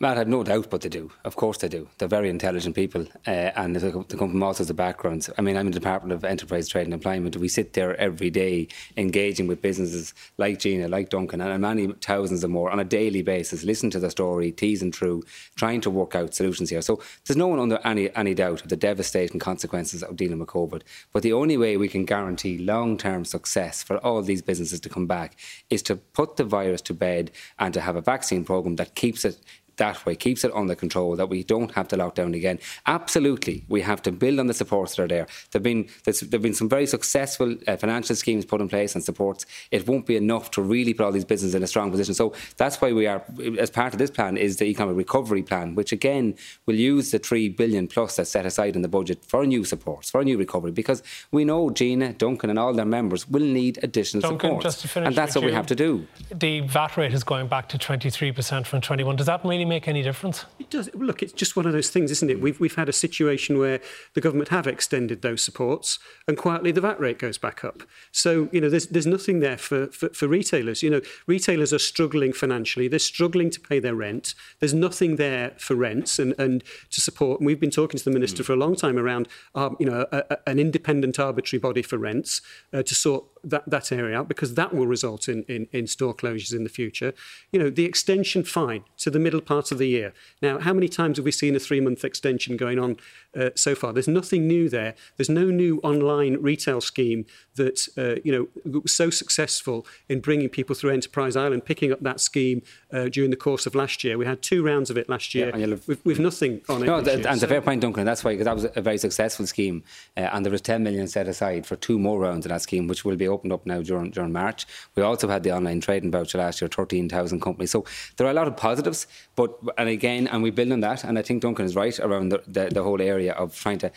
Matt, 0.00 0.16
I've 0.16 0.28
no 0.28 0.44
doubt, 0.44 0.70
but 0.70 0.82
they 0.82 0.88
do. 0.88 1.10
Of 1.24 1.34
course 1.34 1.58
they 1.58 1.66
do. 1.66 1.88
They're 1.98 2.06
very 2.06 2.30
intelligent 2.30 2.76
people, 2.76 3.08
uh, 3.26 3.50
and 3.56 3.74
they 3.74 3.90
come 3.90 4.04
from 4.04 4.42
all 4.44 4.54
sorts 4.54 4.70
of 4.70 4.76
backgrounds. 4.76 5.28
I 5.36 5.42
mean, 5.42 5.56
I'm 5.56 5.66
in 5.66 5.72
the 5.72 5.80
Department 5.80 6.12
of 6.12 6.24
Enterprise, 6.24 6.68
Trade 6.68 6.84
and 6.84 6.94
Employment. 6.94 7.36
We 7.36 7.48
sit 7.48 7.72
there 7.72 7.96
every 7.96 8.30
day 8.30 8.68
engaging 8.96 9.48
with 9.48 9.60
businesses 9.60 10.14
like 10.36 10.60
Gina, 10.60 10.86
like 10.86 11.08
Duncan, 11.08 11.40
and 11.40 11.60
many 11.60 11.88
thousands 12.00 12.44
of 12.44 12.50
more 12.50 12.70
on 12.70 12.78
a 12.78 12.84
daily 12.84 13.22
basis, 13.22 13.64
listen 13.64 13.90
to 13.90 13.98
the 13.98 14.08
story, 14.08 14.52
teasing 14.52 14.92
through, 14.92 15.24
trying 15.56 15.80
to 15.80 15.90
work 15.90 16.14
out 16.14 16.32
solutions 16.32 16.70
here. 16.70 16.80
So 16.80 17.02
there's 17.26 17.36
no 17.36 17.48
one 17.48 17.58
under 17.58 17.80
any, 17.82 18.14
any 18.14 18.34
doubt 18.34 18.62
of 18.62 18.68
the 18.68 18.76
devastating 18.76 19.40
consequences 19.40 20.04
of 20.04 20.14
dealing 20.14 20.38
with 20.38 20.48
COVID. 20.48 20.82
But 21.12 21.24
the 21.24 21.32
only 21.32 21.56
way 21.56 21.76
we 21.76 21.88
can 21.88 22.04
guarantee 22.04 22.58
long 22.58 22.98
term 22.98 23.24
success 23.24 23.82
for 23.82 23.96
all 23.98 24.22
these 24.22 24.42
businesses 24.42 24.78
to 24.78 24.88
come 24.88 25.08
back 25.08 25.36
is 25.70 25.82
to 25.82 25.96
put 25.96 26.36
the 26.36 26.44
virus 26.44 26.82
to 26.82 26.94
bed 26.94 27.32
and 27.58 27.74
to 27.74 27.80
have 27.80 27.96
a 27.96 28.00
vaccine 28.00 28.44
programme 28.44 28.76
that 28.76 28.94
keeps 28.94 29.24
it 29.24 29.40
that 29.78 30.04
way, 30.04 30.14
keeps 30.14 30.44
it 30.44 30.52
under 30.54 30.74
control, 30.74 31.16
that 31.16 31.28
we 31.28 31.42
don't 31.42 31.72
have 31.74 31.88
to 31.88 31.96
lock 31.96 32.14
down 32.14 32.34
again. 32.34 32.58
Absolutely, 32.86 33.64
we 33.68 33.80
have 33.80 34.02
to 34.02 34.12
build 34.12 34.38
on 34.38 34.46
the 34.46 34.54
supports 34.54 34.96
that 34.96 35.02
are 35.04 35.08
there. 35.08 35.26
There've 35.50 35.62
been 35.62 35.88
there've 36.04 36.42
been 36.42 36.54
some 36.54 36.68
very 36.68 36.86
successful 36.86 37.56
uh, 37.66 37.76
financial 37.76 38.16
schemes 38.16 38.44
put 38.44 38.60
in 38.60 38.68
place 38.68 38.94
and 38.94 39.02
supports. 39.02 39.46
It 39.70 39.86
won't 39.86 40.06
be 40.06 40.16
enough 40.16 40.50
to 40.52 40.62
really 40.62 40.94
put 40.94 41.04
all 41.04 41.12
these 41.12 41.24
businesses 41.24 41.54
in 41.54 41.62
a 41.62 41.66
strong 41.66 41.90
position. 41.90 42.14
So 42.14 42.34
that's 42.56 42.80
why 42.80 42.92
we 42.92 43.06
are, 43.06 43.24
as 43.58 43.70
part 43.70 43.92
of 43.92 43.98
this 43.98 44.10
plan, 44.10 44.36
is 44.36 44.58
the 44.58 44.66
economic 44.66 44.96
recovery 44.96 45.42
plan, 45.42 45.74
which 45.74 45.92
again 45.92 46.36
will 46.66 46.76
use 46.76 47.10
the 47.10 47.18
three 47.18 47.48
billion 47.48 47.88
plus 47.88 48.16
that's 48.16 48.30
set 48.30 48.46
aside 48.46 48.76
in 48.76 48.82
the 48.82 48.88
budget 48.88 49.24
for 49.24 49.46
new 49.46 49.64
supports, 49.64 50.10
for 50.10 50.20
a 50.20 50.24
new 50.24 50.36
recovery, 50.36 50.72
because 50.72 51.02
we 51.30 51.44
know 51.44 51.70
Gina, 51.70 52.12
Duncan, 52.12 52.50
and 52.50 52.58
all 52.58 52.72
their 52.72 52.84
members 52.84 53.28
will 53.28 53.42
need 53.42 53.78
additional 53.82 54.20
Duncan, 54.20 54.70
support, 54.70 55.06
and 55.06 55.14
that's 55.14 55.34
what 55.34 55.42
you, 55.42 55.48
we 55.48 55.54
have 55.54 55.66
to 55.68 55.74
do. 55.74 56.06
The 56.34 56.60
VAT 56.60 56.96
rate 56.96 57.14
is 57.14 57.24
going 57.24 57.48
back 57.48 57.68
to 57.70 57.78
23% 57.78 58.66
from 58.66 58.80
21. 58.80 59.16
Does 59.16 59.26
that 59.26 59.44
really 59.44 59.64
make 59.68 59.86
any 59.86 60.02
difference? 60.02 60.44
It 60.58 60.70
does. 60.70 60.90
Look, 60.94 61.22
it's 61.22 61.32
just 61.32 61.56
one 61.56 61.66
of 61.66 61.72
those 61.72 61.90
things, 61.90 62.10
isn't 62.10 62.30
it? 62.30 62.40
We've, 62.40 62.58
we've 62.58 62.74
had 62.74 62.88
a 62.88 62.92
situation 62.92 63.58
where 63.58 63.80
the 64.14 64.20
government 64.20 64.48
have 64.48 64.66
extended 64.66 65.22
those 65.22 65.42
supports 65.42 65.98
and 66.26 66.36
quietly 66.36 66.72
the 66.72 66.80
VAT 66.80 66.98
rate 66.98 67.18
goes 67.18 67.38
back 67.38 67.64
up. 67.64 67.82
So, 68.10 68.48
you 68.52 68.60
know, 68.60 68.68
there's, 68.68 68.86
there's 68.88 69.06
nothing 69.06 69.40
there 69.40 69.58
for, 69.58 69.88
for, 69.88 70.08
for 70.10 70.26
retailers. 70.26 70.82
You 70.82 70.90
know, 70.90 71.00
retailers 71.26 71.72
are 71.72 71.78
struggling 71.78 72.32
financially. 72.32 72.88
They're 72.88 72.98
struggling 72.98 73.50
to 73.50 73.60
pay 73.60 73.78
their 73.78 73.94
rent. 73.94 74.34
There's 74.60 74.74
nothing 74.74 75.16
there 75.16 75.52
for 75.58 75.74
rents 75.74 76.18
and, 76.18 76.34
and 76.38 76.64
to 76.90 77.00
support. 77.00 77.40
And 77.40 77.46
we've 77.46 77.60
been 77.60 77.70
talking 77.70 77.98
to 77.98 78.04
the 78.04 78.10
minister 78.10 78.42
mm. 78.42 78.46
for 78.46 78.52
a 78.54 78.56
long 78.56 78.74
time 78.74 78.98
around, 78.98 79.28
um, 79.54 79.76
you 79.78 79.86
know, 79.86 80.06
a, 80.12 80.24
a, 80.30 80.38
an 80.48 80.58
independent 80.58 81.18
arbitrary 81.18 81.60
body 81.60 81.82
for 81.82 81.98
rents 81.98 82.40
uh, 82.72 82.82
to 82.82 82.94
sort 82.94 83.24
that, 83.50 83.68
that 83.68 83.92
area 83.92 84.18
out 84.18 84.28
because 84.28 84.54
that 84.54 84.74
will 84.74 84.86
result 84.86 85.28
in, 85.28 85.42
in, 85.44 85.68
in 85.72 85.86
store 85.86 86.14
closures 86.14 86.54
in 86.54 86.64
the 86.64 86.70
future. 86.70 87.12
You 87.52 87.58
know, 87.58 87.70
the 87.70 87.84
extension 87.84 88.44
fine 88.44 88.84
to 88.98 89.10
the 89.10 89.18
middle 89.18 89.40
part 89.40 89.72
of 89.72 89.78
the 89.78 89.88
year. 89.88 90.12
Now, 90.42 90.58
how 90.58 90.72
many 90.72 90.88
times 90.88 91.18
have 91.18 91.24
we 91.24 91.32
seen 91.32 91.54
a 91.56 91.58
three 91.58 91.80
month 91.80 92.04
extension 92.04 92.56
going 92.56 92.78
on 92.78 92.96
uh, 93.36 93.50
so 93.54 93.74
far? 93.74 93.92
There's 93.92 94.08
nothing 94.08 94.46
new 94.46 94.68
there. 94.68 94.94
There's 95.16 95.28
no 95.28 95.46
new 95.46 95.80
online 95.82 96.36
retail 96.40 96.80
scheme 96.80 97.26
that, 97.56 97.88
uh, 97.96 98.20
you 98.24 98.32
know, 98.64 98.80
was 98.82 98.92
so 98.92 99.10
successful 99.10 99.86
in 100.08 100.20
bringing 100.20 100.48
people 100.48 100.74
through 100.74 100.90
Enterprise 100.90 101.36
Ireland, 101.36 101.64
picking 101.64 101.92
up 101.92 102.00
that 102.00 102.20
scheme 102.20 102.62
uh, 102.92 103.08
during 103.08 103.30
the 103.30 103.36
course 103.36 103.66
of 103.66 103.74
last 103.74 104.04
year. 104.04 104.18
We 104.18 104.26
had 104.26 104.42
two 104.42 104.64
rounds 104.64 104.90
of 104.90 104.96
it 104.96 105.08
last 105.08 105.34
year 105.34 105.56
yeah, 105.56 105.66
with, 105.66 106.04
with, 106.04 106.18
nothing 106.18 106.60
on 106.68 106.82
it. 106.82 106.86
No, 106.86 106.98
and 106.98 107.08
it's 107.08 107.42
a 107.42 107.48
fair 107.48 107.60
point, 107.60 107.80
Duncan. 107.80 108.04
That's 108.04 108.24
why, 108.24 108.32
because 108.32 108.46
that 108.46 108.54
was 108.54 108.66
a 108.74 108.80
very 108.80 108.98
successful 108.98 109.46
scheme. 109.46 109.82
Uh, 110.16 110.20
and 110.32 110.44
there 110.44 110.52
was 110.52 110.60
10 110.62 110.82
million 110.82 111.06
set 111.08 111.28
aside 111.28 111.66
for 111.66 111.76
two 111.76 111.98
more 111.98 112.18
rounds 112.18 112.46
of 112.46 112.50
that 112.50 112.62
scheme, 112.62 112.86
which 112.86 113.04
will 113.04 113.16
be 113.16 113.28
opened 113.38 113.52
up 113.52 113.64
now 113.66 113.80
during, 113.82 114.10
during 114.10 114.32
March. 114.32 114.66
We 114.94 115.02
also 115.02 115.28
had 115.28 115.42
the 115.42 115.52
online 115.52 115.80
trading 115.80 116.10
voucher 116.10 116.38
last 116.38 116.60
year, 116.60 116.68
13,000 116.68 117.40
companies. 117.40 117.70
So 117.70 117.84
there 118.16 118.26
are 118.26 118.30
a 118.30 118.34
lot 118.34 118.48
of 118.48 118.56
positives, 118.56 119.06
but, 119.36 119.56
and 119.76 119.88
again, 119.88 120.26
and 120.26 120.42
we 120.42 120.50
build 120.50 120.72
on 120.72 120.80
that. 120.80 121.04
And 121.04 121.18
I 121.18 121.22
think 121.22 121.42
Duncan 121.42 121.64
is 121.64 121.76
right 121.76 121.98
around 122.00 122.30
the, 122.30 122.42
the, 122.46 122.68
the 122.72 122.82
whole 122.82 123.00
area 123.00 123.32
of 123.32 123.54
trying 123.54 123.78
to 123.78 123.92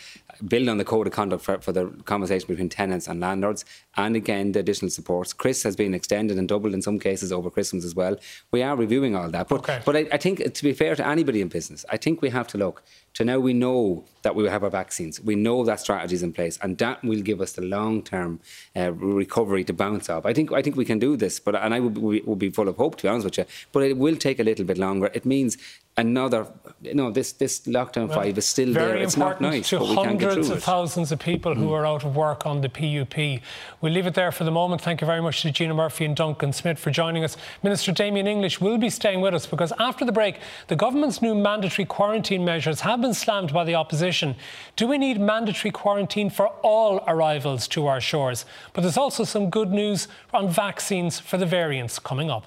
build 0.46 0.68
on 0.68 0.78
the 0.78 0.84
code 0.84 1.06
of 1.06 1.12
conduct 1.12 1.44
for, 1.44 1.58
for 1.58 1.72
the 1.72 1.86
conversation 2.04 2.46
between 2.46 2.68
tenants 2.68 3.08
and 3.08 3.20
landlords. 3.20 3.64
And 3.96 4.16
again, 4.16 4.52
the 4.52 4.60
additional 4.60 4.90
supports. 4.90 5.32
Chris 5.32 5.62
has 5.64 5.76
been 5.76 5.94
extended 5.94 6.38
and 6.38 6.48
doubled 6.48 6.74
in 6.74 6.82
some 6.82 6.98
cases 6.98 7.32
over 7.32 7.50
Christmas 7.50 7.84
as 7.84 7.94
well. 7.94 8.16
We 8.50 8.62
are 8.62 8.76
reviewing 8.76 9.16
all 9.16 9.28
that. 9.30 9.48
But, 9.48 9.60
okay. 9.60 9.80
but 9.84 9.96
I, 9.96 10.06
I 10.12 10.16
think, 10.16 10.54
to 10.54 10.62
be 10.62 10.72
fair 10.72 10.94
to 10.96 11.06
anybody 11.06 11.40
in 11.40 11.48
business, 11.48 11.84
I 11.90 11.96
think 11.96 12.22
we 12.22 12.30
have 12.30 12.46
to 12.48 12.58
look 12.58 12.82
to 13.14 13.24
now 13.24 13.38
we 13.38 13.52
know 13.52 14.04
that 14.22 14.34
we 14.34 14.42
will 14.42 14.50
have 14.50 14.64
our 14.64 14.70
vaccines. 14.70 15.20
We 15.20 15.34
know 15.34 15.64
that 15.64 15.80
strategy 15.80 16.14
is 16.14 16.22
in 16.22 16.32
place, 16.32 16.58
and 16.62 16.78
that 16.78 17.02
will 17.04 17.20
give 17.20 17.40
us 17.40 17.52
the 17.52 17.62
long 17.62 18.02
term 18.02 18.40
uh, 18.76 18.92
recovery 18.92 19.64
to 19.64 19.72
bounce 19.72 20.08
off. 20.08 20.24
I 20.24 20.32
think 20.32 20.52
I 20.52 20.62
think 20.62 20.76
we 20.76 20.84
can 20.84 20.98
do 20.98 21.16
this, 21.16 21.40
but 21.40 21.54
and 21.54 21.74
I 21.74 21.80
would, 21.80 21.98
would 21.98 22.38
be 22.38 22.50
full 22.50 22.68
of 22.68 22.76
hope 22.76 22.96
to 22.96 23.02
be 23.02 23.08
honest 23.08 23.24
with 23.24 23.38
you. 23.38 23.44
But 23.72 23.84
it 23.84 23.96
will 23.96 24.16
take 24.16 24.40
a 24.40 24.44
little 24.44 24.64
bit 24.64 24.78
longer. 24.78 25.10
It 25.12 25.26
means 25.26 25.58
another 25.98 26.46
you 26.80 26.94
know 26.94 27.10
this 27.10 27.32
this 27.32 27.60
lockdown 27.60 28.08
well, 28.08 28.20
five 28.20 28.38
is 28.38 28.46
still 28.46 28.72
there 28.72 28.96
it's 28.96 29.18
not 29.18 29.42
nice 29.42 29.68
to 29.68 29.78
but 29.78 29.88
we 29.88 29.94
hundreds 29.94 30.48
of 30.48 30.56
it. 30.56 30.62
thousands 30.62 31.12
of 31.12 31.18
people 31.18 31.54
who 31.54 31.66
mm. 31.66 31.72
are 31.72 31.84
out 31.84 32.02
of 32.02 32.16
work 32.16 32.46
on 32.46 32.62
the 32.62 32.68
PUP 32.68 33.42
we'll 33.82 33.92
leave 33.92 34.06
it 34.06 34.14
there 34.14 34.32
for 34.32 34.44
the 34.44 34.50
moment 34.50 34.80
thank 34.80 35.02
you 35.02 35.06
very 35.06 35.20
much 35.20 35.42
to 35.42 35.50
Gina 35.50 35.74
Murphy 35.74 36.06
and 36.06 36.16
Duncan 36.16 36.50
Smith 36.54 36.78
for 36.78 36.90
joining 36.90 37.24
us 37.24 37.36
Minister 37.62 37.92
Damien 37.92 38.26
English 38.26 38.58
will 38.58 38.78
be 38.78 38.88
staying 38.88 39.20
with 39.20 39.34
us 39.34 39.44
because 39.44 39.70
after 39.78 40.06
the 40.06 40.12
break 40.12 40.40
the 40.68 40.76
government's 40.76 41.20
new 41.20 41.34
mandatory 41.34 41.84
quarantine 41.84 42.42
measures 42.42 42.80
have 42.80 43.01
been 43.02 43.14
slammed 43.14 43.52
by 43.52 43.64
the 43.64 43.74
opposition 43.74 44.34
do 44.76 44.86
we 44.86 44.96
need 44.96 45.20
mandatory 45.20 45.70
quarantine 45.70 46.30
for 46.30 46.48
all 46.62 47.04
arrivals 47.06 47.68
to 47.68 47.86
our 47.86 48.00
shores 48.00 48.44
but 48.72 48.80
there's 48.80 48.96
also 48.96 49.24
some 49.24 49.50
good 49.50 49.70
news 49.70 50.08
on 50.32 50.48
vaccines 50.48 51.20
for 51.20 51.36
the 51.36 51.46
variants 51.46 51.98
coming 51.98 52.30
up 52.30 52.46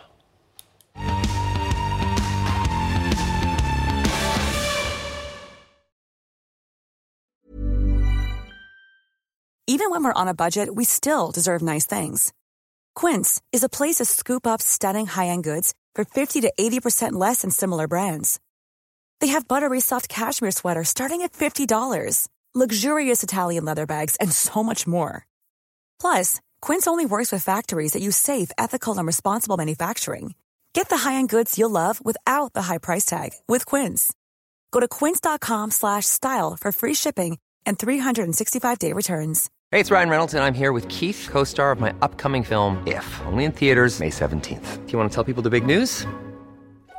Even 9.67 9.89
when 9.89 10.03
we're 10.03 10.21
on 10.21 10.27
a 10.27 10.33
budget, 10.33 10.75
we 10.75 10.85
still 10.85 11.31
deserve 11.31 11.61
nice 11.61 11.87
things. 11.87 12.31
Quince 12.93 13.41
is 13.51 13.63
a 13.63 13.69
place 13.69 13.95
to 13.95 14.05
scoop 14.05 14.45
up 14.45 14.61
stunning 14.61 15.07
high 15.07 15.27
end 15.27 15.43
goods 15.43 15.73
for 15.95 16.05
50 16.05 16.41
to 16.41 16.53
80% 16.59 17.13
less 17.13 17.41
than 17.41 17.51
similar 17.51 17.87
brands. 17.87 18.39
They 19.21 19.27
have 19.27 19.47
buttery 19.47 19.79
soft 19.81 20.09
cashmere 20.09 20.51
sweaters 20.51 20.89
starting 20.89 21.21
at 21.21 21.33
$50 21.33 21.67
luxurious 22.55 23.21
Italian 23.21 23.65
leather 23.65 23.85
bags, 23.85 24.15
and 24.15 24.31
so 24.31 24.63
much 24.63 24.87
more. 24.87 25.27
Plus, 25.99 26.39
Quince 26.61 26.87
only 26.87 27.05
works 27.05 27.31
with 27.31 27.43
factories 27.43 27.91
that 27.91 28.01
use 28.01 28.17
safe, 28.17 28.49
ethical, 28.57 28.97
and 28.97 29.05
responsible 29.05 29.57
manufacturing. 29.57 30.33
Get 30.73 30.89
the 30.89 30.97
high-end 30.97 31.29
goods 31.29 31.59
you'll 31.59 31.69
love 31.69 32.03
without 32.03 32.53
the 32.53 32.63
high 32.63 32.77
price 32.79 33.05
tag 33.05 33.31
with 33.47 33.65
Quince. 33.65 34.13
Go 34.71 34.79
to 34.79 34.87
quince.com/style 34.87 36.57
for 36.59 36.71
free 36.71 36.95
shipping 36.95 37.37
and 37.65 37.77
365-day 37.77 38.93
returns. 38.93 39.49
Hey, 39.71 39.79
it's 39.79 39.91
Ryan 39.91 40.09
Reynolds, 40.09 40.33
and 40.33 40.43
I'm 40.43 40.53
here 40.53 40.71
with 40.71 40.87
Keith, 40.87 41.27
co-star 41.29 41.71
of 41.71 41.79
my 41.79 41.93
upcoming 42.01 42.43
film 42.43 42.81
If, 42.87 43.21
only 43.25 43.43
in 43.45 43.51
theaters 43.51 43.99
May 43.99 44.11
17th. 44.11 44.85
Do 44.85 44.91
you 44.91 44.99
want 44.99 45.11
to 45.11 45.15
tell 45.15 45.23
people 45.23 45.43
the 45.43 45.49
big 45.49 45.65
news? 45.65 46.05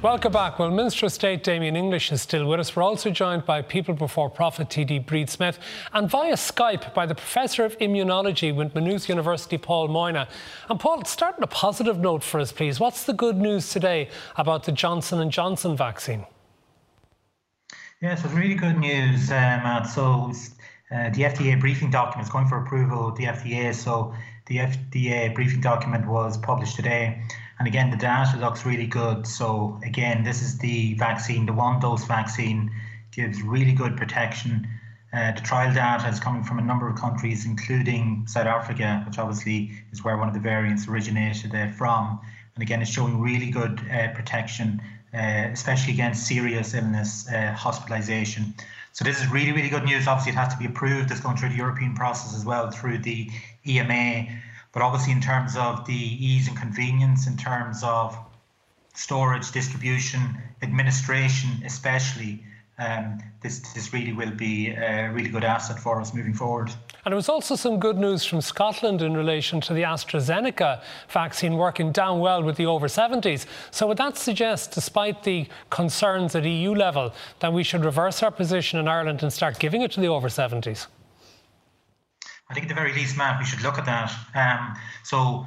Welcome 0.00 0.30
back. 0.30 0.60
Well, 0.60 0.70
Minister 0.70 1.06
of 1.06 1.12
State 1.12 1.42
Damien 1.42 1.74
English 1.74 2.12
is 2.12 2.22
still 2.22 2.46
with 2.46 2.60
us. 2.60 2.76
We're 2.76 2.84
also 2.84 3.10
joined 3.10 3.44
by 3.44 3.62
People 3.62 3.94
Before 3.94 4.30
Profit 4.30 4.68
TD 4.68 5.04
Bríd 5.04 5.28
Smith 5.28 5.58
and 5.92 6.08
via 6.08 6.34
Skype 6.34 6.94
by 6.94 7.04
the 7.04 7.16
Professor 7.16 7.64
of 7.64 7.76
Immunology 7.78 8.54
with 8.54 8.76
Maynooth 8.76 9.08
University, 9.08 9.58
Paul 9.58 9.88
Moynagh. 9.88 10.28
And 10.70 10.78
Paul, 10.78 11.04
start 11.04 11.34
on 11.38 11.42
a 11.42 11.48
positive 11.48 11.98
note 11.98 12.22
for 12.22 12.38
us, 12.38 12.52
please. 12.52 12.78
What's 12.78 13.02
the 13.02 13.12
good 13.12 13.38
news 13.38 13.70
today 13.70 14.08
about 14.36 14.62
the 14.62 14.70
Johnson 14.70 15.28
& 15.30 15.32
Johnson 15.32 15.76
vaccine? 15.76 16.24
Yes, 18.00 18.24
it's 18.24 18.32
really 18.32 18.54
good 18.54 18.78
news, 18.78 19.32
uh, 19.32 19.58
Matt. 19.64 19.88
So 19.88 20.30
uh, 20.92 21.10
the 21.10 21.22
FDA 21.22 21.58
briefing 21.58 21.90
document 21.90 22.28
is 22.28 22.32
going 22.32 22.46
for 22.46 22.62
approval 22.62 23.06
with 23.06 23.16
the 23.16 23.24
FDA. 23.24 23.74
So 23.74 24.14
the 24.46 24.58
FDA 24.58 25.34
briefing 25.34 25.60
document 25.60 26.06
was 26.06 26.38
published 26.38 26.76
today. 26.76 27.20
And 27.58 27.66
again, 27.66 27.90
the 27.90 27.96
data 27.96 28.38
looks 28.38 28.64
really 28.64 28.86
good. 28.86 29.26
So 29.26 29.80
again, 29.84 30.22
this 30.22 30.42
is 30.42 30.58
the 30.58 30.94
vaccine, 30.94 31.46
the 31.46 31.52
one 31.52 31.80
dose 31.80 32.04
vaccine 32.04 32.70
gives 33.10 33.42
really 33.42 33.72
good 33.72 33.96
protection. 33.96 34.68
Uh, 35.12 35.32
the 35.32 35.40
trial 35.40 35.72
data 35.74 36.08
is 36.08 36.20
coming 36.20 36.44
from 36.44 36.58
a 36.58 36.62
number 36.62 36.88
of 36.88 36.96
countries, 36.96 37.46
including 37.46 38.24
South 38.26 38.46
Africa, 38.46 39.02
which 39.06 39.18
obviously 39.18 39.72
is 39.90 40.04
where 40.04 40.16
one 40.16 40.28
of 40.28 40.34
the 40.34 40.40
variants 40.40 40.86
originated 40.86 41.54
uh, 41.54 41.68
from. 41.72 42.20
And 42.54 42.62
again, 42.62 42.82
it's 42.82 42.90
showing 42.90 43.20
really 43.20 43.50
good 43.50 43.80
uh, 43.90 44.08
protection, 44.14 44.80
uh, 45.14 45.48
especially 45.52 45.94
against 45.94 46.26
serious 46.26 46.74
illness, 46.74 47.28
uh, 47.32 47.52
hospitalization. 47.52 48.54
So 48.92 49.04
this 49.04 49.20
is 49.20 49.28
really, 49.28 49.52
really 49.52 49.68
good 49.68 49.84
news. 49.84 50.06
Obviously, 50.06 50.32
it 50.32 50.34
has 50.34 50.52
to 50.52 50.58
be 50.58 50.66
approved. 50.66 51.10
It's 51.10 51.20
going 51.20 51.36
through 51.36 51.50
the 51.50 51.56
European 51.56 51.94
process 51.94 52.36
as 52.36 52.44
well 52.44 52.70
through 52.70 52.98
the 52.98 53.30
EMA. 53.66 54.26
But 54.72 54.82
obviously, 54.82 55.12
in 55.12 55.20
terms 55.20 55.56
of 55.56 55.86
the 55.86 55.94
ease 55.94 56.48
and 56.48 56.56
convenience, 56.56 57.26
in 57.26 57.36
terms 57.36 57.82
of 57.82 58.16
storage, 58.94 59.50
distribution, 59.52 60.20
administration, 60.62 61.50
especially, 61.64 62.44
um, 62.78 63.18
this 63.42 63.60
this 63.74 63.92
really 63.92 64.12
will 64.12 64.30
be 64.30 64.68
a 64.70 65.10
really 65.10 65.30
good 65.30 65.44
asset 65.44 65.78
for 65.78 66.00
us 66.00 66.14
moving 66.14 66.34
forward. 66.34 66.70
And 67.04 67.12
there 67.12 67.16
was 67.16 67.28
also 67.28 67.56
some 67.56 67.80
good 67.80 67.96
news 67.96 68.24
from 68.24 68.40
Scotland 68.40 69.02
in 69.02 69.16
relation 69.16 69.60
to 69.62 69.72
the 69.72 69.82
AstraZeneca 69.82 70.82
vaccine 71.08 71.56
working 71.56 71.90
down 71.90 72.20
well 72.20 72.42
with 72.42 72.56
the 72.56 72.66
over 72.66 72.86
70s. 72.86 73.46
So 73.70 73.86
would 73.86 73.96
that 73.96 74.16
suggest, 74.16 74.72
despite 74.72 75.22
the 75.22 75.46
concerns 75.70 76.34
at 76.34 76.44
EU 76.44 76.74
level, 76.74 77.14
that 77.40 77.52
we 77.52 77.64
should 77.64 77.84
reverse 77.84 78.22
our 78.22 78.30
position 78.30 78.78
in 78.78 78.88
Ireland 78.88 79.22
and 79.22 79.32
start 79.32 79.58
giving 79.58 79.82
it 79.82 79.90
to 79.92 80.00
the 80.00 80.08
over 80.08 80.28
70s? 80.28 80.86
I 82.50 82.54
think 82.54 82.64
at 82.64 82.68
the 82.68 82.74
very 82.74 82.94
least, 82.94 83.16
Matt, 83.16 83.38
we 83.38 83.44
should 83.44 83.62
look 83.62 83.78
at 83.78 83.84
that. 83.84 84.10
Um, 84.34 84.74
so 85.02 85.46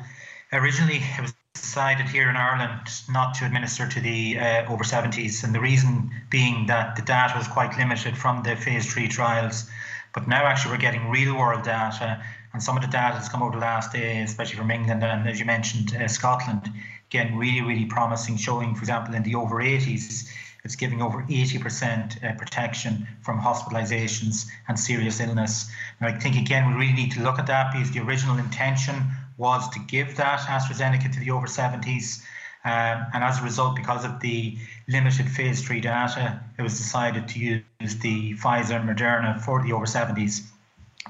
originally 0.54 0.98
it 1.18 1.22
was 1.22 1.34
decided 1.54 2.08
here 2.08 2.30
in 2.30 2.36
Ireland 2.36 2.90
not 3.10 3.34
to 3.36 3.46
administer 3.46 3.88
to 3.88 4.00
the 4.00 4.38
uh, 4.38 4.72
over 4.72 4.84
70s, 4.84 5.44
and 5.44 5.54
the 5.54 5.60
reason 5.60 6.12
being 6.30 6.68
that 6.68 6.96
the 6.96 7.02
data 7.02 7.34
was 7.38 7.48
quite 7.48 7.78
limited 7.78 8.18
from 8.18 8.44
the 8.44 8.56
phase 8.56 8.92
three 8.92 9.08
trials. 9.08 9.70
But 10.14 10.28
now 10.28 10.46
actually 10.46 10.74
we're 10.74 10.82
getting 10.82 11.10
real 11.10 11.38
world 11.38 11.64
data, 11.64 12.24
and 12.54 12.62
some 12.62 12.78
of 12.78 12.84
the 12.84 12.90
data 12.90 13.16
that's 13.16 13.30
come 13.30 13.42
over 13.42 13.54
the 13.54 13.62
last 13.62 13.94
day, 13.94 14.22
especially 14.22 14.58
from 14.58 14.70
England 14.70 15.04
and 15.04 15.28
as 15.28 15.40
you 15.40 15.46
mentioned, 15.46 15.96
uh, 15.96 16.08
Scotland, 16.08 16.72
again 17.10 17.36
really 17.36 17.62
really 17.62 17.86
promising, 17.86 18.38
showing, 18.38 18.76
for 18.76 18.82
example, 18.82 19.16
in 19.16 19.24
the 19.24 19.36
over 19.36 19.56
80s 19.56 20.30
it's 20.64 20.76
giving 20.76 21.02
over 21.02 21.24
80% 21.24 22.24
uh, 22.24 22.38
protection 22.38 23.08
from 23.22 23.40
hospitalizations 23.40 24.48
and 24.68 24.80
serious 24.80 25.20
illness. 25.20 25.72
And 26.00 26.14
I 26.14 26.20
think, 26.20 26.36
again, 26.36 26.70
we 26.70 26.80
really 26.80 26.94
need 26.94 27.12
to 27.14 27.22
look 27.22 27.40
at 27.40 27.48
that 27.48 27.72
because 27.74 27.92
the 27.92 28.00
original 28.00 28.38
intention 28.38 29.04
was 29.38 29.68
to 29.70 29.80
give 29.88 30.18
that 30.18 30.40
AstraZeneca 30.42 31.12
to 31.14 31.20
the 31.20 31.32
over 31.32 31.48
70s. 31.48 32.22
Um, 32.64 33.08
and 33.14 33.24
as 33.24 33.40
a 33.40 33.44
result, 33.44 33.76
because 33.76 34.06
of 34.06 34.20
the 34.20 34.58
limited 34.88 35.28
phase 35.28 35.66
three 35.66 35.82
data, 35.82 36.40
it 36.60 36.62
was 36.62 36.78
decided 36.78 37.28
to 37.30 37.40
use 37.40 37.96
the 38.02 38.34
Pfizer 38.36 38.80
and 38.80 38.88
Moderna 38.88 39.42
for 39.42 39.64
the 39.64 39.74
over 39.74 39.86
70s. 39.86 40.51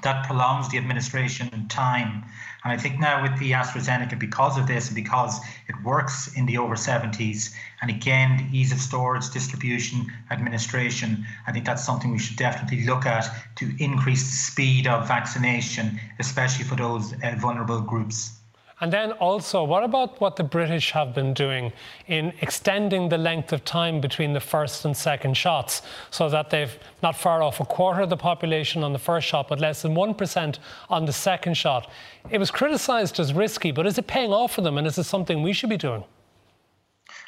That 0.04 0.26
prolongs 0.26 0.70
the 0.70 0.78
administration 0.78 1.68
time 1.68 2.26
and 2.64 2.72
I 2.72 2.78
think 2.78 3.00
now 3.00 3.24
with 3.24 3.40
the 3.40 3.52
AstraZeneca, 3.52 4.20
because 4.20 4.58
of 4.58 4.68
this 4.68 4.88
and 4.88 4.96
because 4.96 5.40
it 5.68 5.76
works 5.84 6.32
in 6.36 6.46
the 6.46 6.60
over 6.60 6.76
70s, 6.76 7.54
and 7.82 7.90
again, 7.90 8.38
the 8.38 8.58
ease 8.58 8.72
of 8.72 8.80
storage, 8.80 9.32
distribution, 9.32 10.06
administration, 10.30 11.26
I 11.48 11.52
think 11.52 11.66
that's 11.66 11.84
something 11.84 12.12
we 12.12 12.20
should 12.20 12.38
definitely 12.38 12.86
look 12.86 13.08
at 13.08 13.28
to 13.56 13.72
increase 13.84 14.30
the 14.30 14.38
speed 14.38 14.86
of 14.86 15.08
vaccination, 15.08 16.00
especially 16.20 16.66
for 16.66 16.76
those 16.76 17.14
uh, 17.14 17.36
vulnerable 17.40 17.82
groups. 17.82 18.41
And 18.82 18.92
then 18.92 19.12
also, 19.14 19.64
what 19.64 19.84
about 19.84 20.20
what 20.20 20.36
the 20.36 20.44
British 20.44 20.90
have 20.90 21.14
been 21.14 21.36
doing 21.36 21.72
in 22.08 22.34
extending 22.42 23.10
the 23.10 23.18
length 23.18 23.54
of 23.54 23.64
time 23.64 24.02
between 24.02 24.34
the 24.34 24.40
first 24.40 24.86
and 24.86 24.98
second 24.98 25.38
shots 25.38 25.84
so 26.10 26.28
that 26.30 26.50
they've 26.50 26.76
not 27.04 27.16
far 27.16 27.44
off 27.44 27.60
a 27.60 27.66
quarter 27.66 28.02
of 28.02 28.10
the 28.10 28.18
population 28.18 28.84
on 28.84 28.92
the 28.92 29.00
first 29.00 29.28
shot, 29.28 29.48
but 29.48 29.60
less 29.60 29.84
than 29.84 29.94
1% 29.94 30.58
on 30.90 31.06
the 31.06 31.14
second 31.14 31.54
shot? 31.54 31.92
It 32.32 32.40
was 32.40 32.50
criticised 32.50 33.20
as 33.20 33.34
risky, 33.34 33.72
but 33.72 33.86
is 33.86 34.00
it 34.00 34.08
paying 34.08 34.34
off 34.34 34.56
for 34.56 34.62
them 34.62 34.80
and 34.80 34.88
is 34.88 34.98
it 34.98 35.04
something 35.04 35.44
we 35.44 35.54
should 35.54 35.70
be 35.70 35.78
doing? 35.78 36.04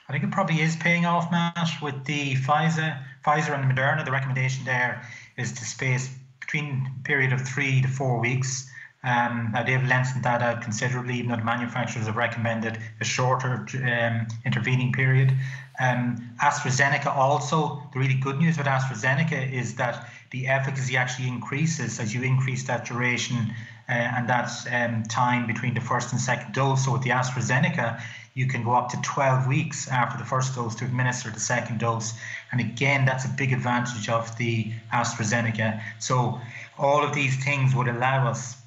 I 0.10 0.12
think 0.12 0.24
it 0.24 0.32
probably 0.32 0.60
is 0.60 0.76
paying 0.76 1.06
off, 1.06 1.32
Matt, 1.32 1.70
with 1.84 2.04
the 2.06 2.34
Pfizer, 2.38 2.98
Pfizer 3.24 3.54
and 3.54 3.72
Moderna. 3.72 4.04
The 4.04 4.12
recommendation 4.12 4.66
there 4.66 5.08
is 5.38 5.52
to 5.54 5.63
space 5.63 6.10
between 6.39 6.89
period 7.04 7.32
of 7.32 7.42
three 7.48 7.84
to 7.84 7.88
four 7.88 8.20
weeks 8.20 8.72
um, 9.04 9.50
now 9.54 9.63
they've 9.63 9.84
lengthened 9.84 10.24
that 10.24 10.42
out 10.42 10.62
considerably, 10.62 11.16
even 11.16 11.32
though 11.32 11.36
the 11.36 11.44
manufacturers 11.44 12.06
have 12.06 12.16
recommended 12.16 12.78
a 13.02 13.04
shorter 13.04 13.68
um, 13.84 14.28
intervening 14.46 14.94
period. 14.94 15.34
Um, 15.80 16.30
AstraZeneca 16.42 17.08
also, 17.08 17.84
the 17.92 18.00
really 18.00 18.13
good 18.13 18.38
news 18.38 18.58
with 18.58 18.68
AstraZeneca 18.68 19.52
is 19.52 19.76
that 19.76 20.08
the 20.32 20.48
efficacy 20.48 20.96
actually 20.96 21.28
increases 21.28 22.00
as 22.00 22.13
you 22.13 22.22
increase 22.22 22.63
that 22.63 22.86
duration 22.86 23.54
uh, 23.89 23.92
and 23.92 24.30
that 24.30 24.50
um, 24.72 25.04
time 25.04 25.48
between 25.48 25.74
the 25.74 25.82
first 25.82 26.13
and 26.13 26.22
second 26.22 26.54
dose. 26.54 26.86
So 26.86 26.94
with 26.94 27.02
the 27.02 27.10
AstraZeneca, 27.10 28.02
you 28.36 28.48
can 28.48 28.63
go 28.63 28.72
up 28.72 28.89
to 28.89 29.02
12 29.02 29.48
weeks 29.48 29.89
after 29.89 30.18
the 30.18 30.24
first 30.24 30.56
dose 30.56 30.76
to 30.76 30.86
administer 30.86 31.30
the 31.30 31.42
second 31.42 31.80
dose. 31.80 32.13
And 32.54 32.62
again, 32.62 33.04
that's 33.04 33.26
a 33.26 33.30
big 33.30 33.52
advantage 33.52 34.08
of 34.08 34.36
the 34.38 34.72
AstraZeneca. 34.94 35.82
So 36.00 36.39
all 36.78 37.04
of 37.04 37.13
these 37.13 37.44
things 37.44 37.76
would 37.76 37.89
allow 37.89 38.28
us 38.28 38.62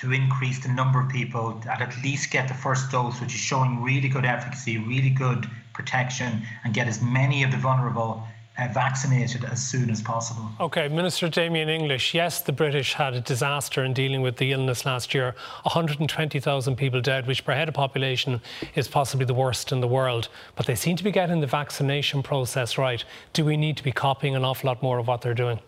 to 0.00 0.12
increase 0.12 0.60
the 0.60 0.68
number 0.68 1.00
of 1.00 1.08
people 1.08 1.60
that 1.64 1.80
at 1.80 1.94
least 2.02 2.30
get 2.30 2.46
the 2.46 2.54
first 2.54 2.90
dose, 2.90 3.20
which 3.20 3.34
is 3.34 3.40
showing 3.40 3.82
really 3.82 4.08
good 4.08 4.24
efficacy, 4.24 4.78
really 4.78 5.10
good 5.10 5.48
protection, 5.74 6.42
and 6.64 6.72
get 6.72 6.86
as 6.86 7.02
many 7.02 7.42
of 7.42 7.50
the 7.50 7.56
vulnerable 7.56 8.22
uh, 8.58 8.68
vaccinated 8.72 9.44
as 9.44 9.64
soon 9.64 9.88
as 9.90 10.02
possible. 10.02 10.48
OK, 10.58 10.88
Minister 10.88 11.28
Damien 11.28 11.68
English, 11.68 12.14
yes, 12.14 12.42
the 12.42 12.52
British 12.52 12.94
had 12.94 13.14
a 13.14 13.20
disaster 13.20 13.84
in 13.84 13.92
dealing 13.92 14.20
with 14.20 14.36
the 14.36 14.52
illness 14.52 14.84
last 14.84 15.14
year. 15.14 15.34
120,000 15.62 16.76
people 16.76 17.00
dead, 17.00 17.26
which 17.26 17.44
per 17.44 17.54
head 17.54 17.68
of 17.68 17.74
population 17.74 18.40
is 18.74 18.88
possibly 18.88 19.26
the 19.26 19.34
worst 19.34 19.70
in 19.70 19.80
the 19.80 19.88
world. 19.88 20.28
But 20.56 20.66
they 20.66 20.74
seem 20.74 20.96
to 20.96 21.04
be 21.04 21.12
getting 21.12 21.40
the 21.40 21.46
vaccination 21.46 22.22
process 22.22 22.76
right. 22.76 23.04
Do 23.32 23.44
we 23.44 23.56
need 23.56 23.76
to 23.76 23.84
be 23.84 23.92
copying 23.92 24.34
an 24.34 24.44
awful 24.44 24.68
lot 24.68 24.82
more 24.82 24.98
of 24.98 25.06
what 25.06 25.22
they're 25.22 25.34
doing? 25.34 25.60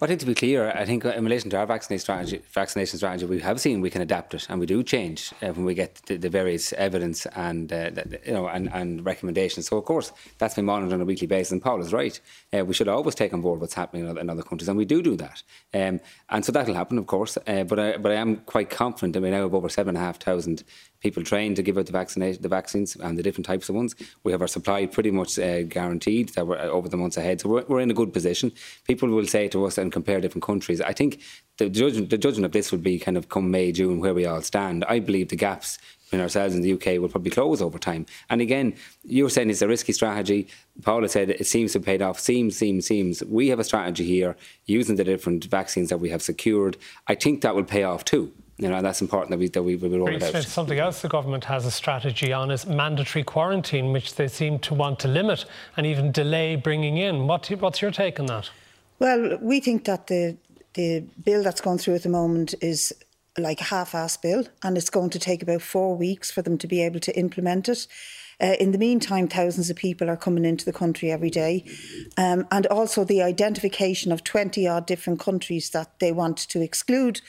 I 0.00 0.06
think 0.06 0.20
to 0.20 0.26
be 0.26 0.34
clear, 0.34 0.70
I 0.70 0.84
think 0.84 1.04
in 1.04 1.24
relation 1.24 1.50
to 1.50 1.58
our 1.58 1.66
vaccination 1.66 2.02
strategy, 2.02 2.42
vaccination 2.52 2.96
strategy, 2.96 3.26
we 3.26 3.40
have 3.40 3.60
seen 3.60 3.80
we 3.80 3.90
can 3.90 4.02
adapt 4.02 4.34
it 4.34 4.46
and 4.48 4.58
we 4.58 4.66
do 4.66 4.82
change 4.82 5.32
uh, 5.42 5.48
when 5.52 5.64
we 5.64 5.74
get 5.74 6.00
the, 6.06 6.16
the 6.16 6.28
various 6.28 6.72
evidence 6.72 7.26
and 7.26 7.72
uh, 7.72 7.90
the, 7.90 8.20
you 8.26 8.32
know 8.32 8.48
and, 8.48 8.72
and, 8.72 9.04
recommendations. 9.04 9.68
So 9.68 9.76
of 9.76 9.84
course 9.84 10.12
that's 10.38 10.54
been 10.54 10.64
monitored 10.64 10.94
on 10.94 11.00
a 11.00 11.04
weekly 11.04 11.26
basis. 11.26 11.52
And 11.52 11.62
Paul 11.62 11.80
is 11.80 11.92
right. 11.92 12.18
Uh, 12.52 12.64
we 12.64 12.74
should 12.74 12.88
always 12.88 13.14
take 13.14 13.32
on 13.32 13.40
board 13.40 13.60
what's 13.60 13.74
happening 13.74 14.08
in 14.08 14.30
other, 14.30 14.42
countries, 14.42 14.68
and 14.68 14.76
we 14.76 14.84
do 14.84 15.02
do 15.02 15.16
that. 15.16 15.42
Um, 15.72 16.00
and 16.28 16.44
so 16.44 16.52
that'll 16.52 16.74
happen, 16.74 16.98
of 16.98 17.06
course. 17.06 17.38
Uh, 17.46 17.64
but 17.64 17.78
I, 17.78 17.96
but 17.98 18.12
I 18.12 18.16
am 18.16 18.36
quite 18.38 18.70
confident. 18.70 19.16
I 19.16 19.20
mean, 19.20 19.32
now 19.32 19.42
have 19.42 19.54
over 19.54 19.68
seven 19.68 19.96
and 19.96 19.98
a 19.98 20.06
half 20.06 20.20
thousand 20.20 20.64
people 21.02 21.22
trained 21.22 21.56
to 21.56 21.62
give 21.62 21.76
out 21.76 21.86
the 21.86 21.92
vaccination, 21.92 22.40
the 22.40 22.48
vaccines 22.48 22.96
and 22.96 23.18
the 23.18 23.22
different 23.22 23.44
types 23.44 23.68
of 23.68 23.74
ones. 23.74 23.94
We 24.22 24.32
have 24.32 24.40
our 24.40 24.48
supply 24.48 24.86
pretty 24.86 25.10
much 25.10 25.38
uh, 25.38 25.62
guaranteed 25.62 26.30
that 26.30 26.46
we're 26.46 26.58
uh, 26.58 26.68
over 26.68 26.88
the 26.88 26.96
months 26.96 27.16
ahead. 27.16 27.40
So 27.40 27.48
we're, 27.48 27.64
we're 27.66 27.80
in 27.80 27.90
a 27.90 27.94
good 27.94 28.12
position. 28.12 28.52
People 28.86 29.08
will 29.08 29.26
say 29.26 29.48
to 29.48 29.64
us 29.66 29.78
and 29.78 29.92
compare 29.92 30.20
different 30.20 30.44
countries. 30.44 30.80
I 30.80 30.92
think 30.92 31.20
the 31.58 31.68
judgment, 31.68 32.10
the 32.10 32.18
judgment 32.18 32.46
of 32.46 32.52
this 32.52 32.70
would 32.70 32.82
be 32.82 32.98
kind 32.98 33.16
of 33.16 33.28
come 33.28 33.50
May, 33.50 33.72
June, 33.72 34.00
where 34.00 34.14
we 34.14 34.26
all 34.26 34.42
stand. 34.42 34.84
I 34.84 35.00
believe 35.00 35.28
the 35.28 35.36
gaps 35.36 35.78
between 36.04 36.22
ourselves 36.22 36.54
and 36.54 36.62
the 36.62 36.72
UK 36.74 37.00
will 37.00 37.08
probably 37.08 37.30
close 37.30 37.60
over 37.60 37.78
time. 37.78 38.06
And 38.30 38.40
again, 38.40 38.74
you're 39.02 39.30
saying 39.30 39.50
it's 39.50 39.62
a 39.62 39.68
risky 39.68 39.92
strategy. 39.92 40.46
Paula 40.82 41.08
said 41.08 41.30
it 41.30 41.46
seems 41.46 41.72
to 41.72 41.78
have 41.78 41.86
paid 41.86 42.02
off. 42.02 42.20
Seems, 42.20 42.56
seems, 42.56 42.86
seems. 42.86 43.24
We 43.24 43.48
have 43.48 43.58
a 43.58 43.64
strategy 43.64 44.04
here 44.04 44.36
using 44.66 44.96
the 44.96 45.04
different 45.04 45.44
vaccines 45.46 45.88
that 45.88 45.98
we 45.98 46.10
have 46.10 46.22
secured. 46.22 46.76
I 47.08 47.14
think 47.14 47.40
that 47.40 47.54
will 47.54 47.64
pay 47.64 47.82
off 47.82 48.04
too 48.04 48.32
you 48.58 48.68
know, 48.68 48.82
that's 48.82 49.00
important 49.00 49.30
that 49.30 49.38
we 49.38 49.48
that 49.48 49.62
we, 49.62 49.76
we 49.76 49.88
roll 49.88 50.08
it 50.08 50.22
out. 50.22 50.44
Something 50.44 50.78
else 50.78 51.02
the 51.02 51.08
government 51.08 51.44
has 51.44 51.66
a 51.66 51.70
strategy 51.70 52.32
on 52.32 52.50
is 52.50 52.66
mandatory 52.66 53.24
quarantine, 53.24 53.92
which 53.92 54.14
they 54.14 54.28
seem 54.28 54.58
to 54.60 54.74
want 54.74 54.98
to 55.00 55.08
limit 55.08 55.44
and 55.76 55.86
even 55.86 56.12
delay 56.12 56.56
bringing 56.56 56.98
in. 56.98 57.26
What, 57.26 57.48
what's 57.48 57.80
your 57.80 57.90
take 57.90 58.20
on 58.20 58.26
that? 58.26 58.50
Well, 58.98 59.38
we 59.40 59.60
think 59.60 59.84
that 59.86 60.06
the 60.06 60.36
the 60.74 61.04
bill 61.22 61.42
that's 61.42 61.60
gone 61.60 61.78
through 61.78 61.96
at 61.96 62.02
the 62.02 62.08
moment 62.08 62.54
is 62.60 62.92
like 63.38 63.60
a 63.60 63.64
half-ass 63.64 64.16
bill, 64.18 64.44
and 64.62 64.76
it's 64.76 64.90
going 64.90 65.10
to 65.10 65.18
take 65.18 65.42
about 65.42 65.62
four 65.62 65.96
weeks 65.96 66.30
for 66.30 66.42
them 66.42 66.58
to 66.58 66.66
be 66.66 66.82
able 66.82 67.00
to 67.00 67.18
implement 67.18 67.68
it. 67.68 67.86
Uh, 68.40 68.56
in 68.58 68.72
the 68.72 68.78
meantime, 68.78 69.28
thousands 69.28 69.70
of 69.70 69.76
people 69.76 70.10
are 70.10 70.16
coming 70.16 70.44
into 70.44 70.64
the 70.64 70.72
country 70.72 71.10
every 71.10 71.30
day. 71.30 71.64
Um, 72.16 72.46
and 72.50 72.66
also 72.66 73.04
the 73.04 73.22
identification 73.22 74.10
of 74.10 74.24
20 74.24 74.66
odd 74.66 74.86
different 74.86 75.20
countries 75.20 75.70
that 75.70 75.98
they 76.00 76.12
want 76.12 76.38
to 76.38 76.60
exclude 76.60 77.20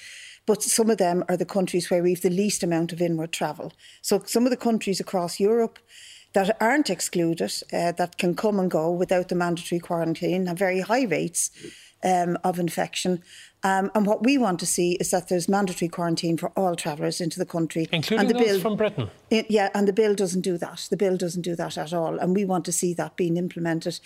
but 0.45 0.61
some 0.61 0.89
of 0.89 0.97
them 0.97 1.23
are 1.29 1.37
the 1.37 1.45
countries 1.45 1.89
where 1.89 2.03
we've 2.03 2.21
the 2.21 2.29
least 2.29 2.63
amount 2.63 2.91
of 2.91 3.01
inward 3.01 3.31
travel. 3.31 3.73
So 4.01 4.21
some 4.25 4.45
of 4.45 4.49
the 4.49 4.57
countries 4.57 4.99
across 4.99 5.39
Europe 5.39 5.79
that 6.33 6.57
aren't 6.59 6.89
excluded, 6.89 7.53
uh, 7.71 7.91
that 7.93 8.17
can 8.17 8.35
come 8.35 8.59
and 8.59 8.69
go 8.69 8.91
without 8.91 9.29
the 9.29 9.35
mandatory 9.35 9.79
quarantine, 9.79 10.47
have 10.47 10.57
very 10.57 10.81
high 10.81 11.05
rates 11.05 11.51
um, 12.03 12.37
of 12.43 12.59
infection. 12.59 13.23
Um, 13.63 13.91
and 13.95 14.05
what 14.05 14.23
we 14.23 14.37
want 14.37 14.59
to 14.59 14.65
see 14.65 14.93
is 14.93 15.11
that 15.11 15.29
there's 15.29 15.47
mandatory 15.47 15.87
quarantine 15.87 16.37
for 16.37 16.49
all 16.57 16.75
travellers 16.75 17.21
into 17.21 17.39
the 17.39 17.45
country, 17.45 17.87
including 17.91 18.19
and 18.19 18.29
the 18.29 18.33
those 18.33 18.53
bill, 18.53 18.59
from 18.59 18.75
Britain. 18.75 19.09
It, 19.29 19.49
yeah, 19.49 19.69
and 19.73 19.87
the 19.87 19.93
bill 19.93 20.15
doesn't 20.15 20.41
do 20.41 20.57
that. 20.57 20.87
The 20.89 20.97
bill 20.97 21.15
doesn't 21.15 21.43
do 21.43 21.55
that 21.55 21.77
at 21.77 21.93
all, 21.93 22.19
and 22.19 22.35
we 22.35 22.43
want 22.43 22.65
to 22.65 22.73
see 22.73 22.93
that 22.95 23.15
being 23.15 23.37
implemented 23.37 23.99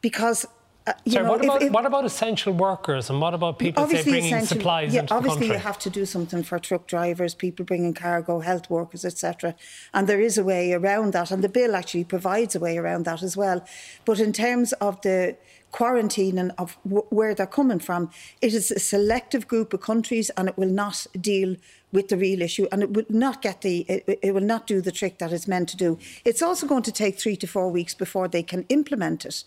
because 0.00 0.46
uh, 0.86 0.92
Sorry, 1.08 1.24
know, 1.24 1.30
what, 1.30 1.44
about, 1.44 1.62
if, 1.62 1.68
if, 1.68 1.72
what 1.72 1.86
about 1.86 2.04
essential 2.04 2.52
workers 2.52 3.08
and 3.08 3.18
what 3.18 3.32
about 3.32 3.58
people 3.58 3.86
say, 3.88 4.02
bringing 4.02 4.44
supplies 4.44 4.92
yeah, 4.92 5.00
into 5.00 5.14
the 5.14 5.20
country? 5.20 5.32
Obviously, 5.32 5.56
you 5.56 5.62
have 5.62 5.78
to 5.78 5.88
do 5.88 6.04
something 6.04 6.42
for 6.42 6.58
truck 6.58 6.86
drivers, 6.86 7.34
people 7.34 7.64
bringing 7.64 7.94
cargo, 7.94 8.40
health 8.40 8.68
workers, 8.68 9.02
etc. 9.04 9.54
And 9.94 10.06
there 10.06 10.20
is 10.20 10.36
a 10.36 10.44
way 10.44 10.74
around 10.74 11.14
that, 11.14 11.30
and 11.30 11.42
the 11.42 11.48
bill 11.48 11.74
actually 11.74 12.04
provides 12.04 12.54
a 12.54 12.60
way 12.60 12.76
around 12.76 13.06
that 13.06 13.22
as 13.22 13.34
well. 13.34 13.64
But 14.04 14.20
in 14.20 14.34
terms 14.34 14.74
of 14.74 15.00
the 15.00 15.36
quarantine 15.74 16.38
and 16.38 16.52
of 16.56 16.78
w- 16.84 17.04
where 17.10 17.34
they're 17.34 17.56
coming 17.60 17.80
from, 17.80 18.08
it 18.40 18.54
is 18.54 18.70
a 18.70 18.78
selective 18.78 19.48
group 19.48 19.74
of 19.74 19.80
countries, 19.80 20.30
and 20.36 20.48
it 20.48 20.56
will 20.56 20.74
not 20.84 21.04
deal 21.20 21.56
with 21.90 22.08
the 22.08 22.16
real 22.16 22.42
issue 22.42 22.66
and 22.72 22.82
it 22.82 22.92
will 22.92 23.04
not 23.08 23.40
get 23.40 23.60
the 23.62 23.80
it, 23.88 24.18
it, 24.20 24.34
will 24.34 24.48
not 24.54 24.66
do 24.66 24.80
the 24.80 24.90
trick 24.90 25.18
that 25.18 25.32
it's 25.32 25.46
meant 25.46 25.68
to 25.68 25.76
do. 25.76 25.96
It's 26.24 26.42
also 26.42 26.66
going 26.66 26.82
to 26.82 26.92
take 26.92 27.18
3 27.18 27.36
to 27.36 27.46
4 27.46 27.70
weeks 27.70 27.94
before 27.94 28.26
they 28.26 28.42
can 28.42 28.64
implement 28.68 29.24
it. 29.24 29.44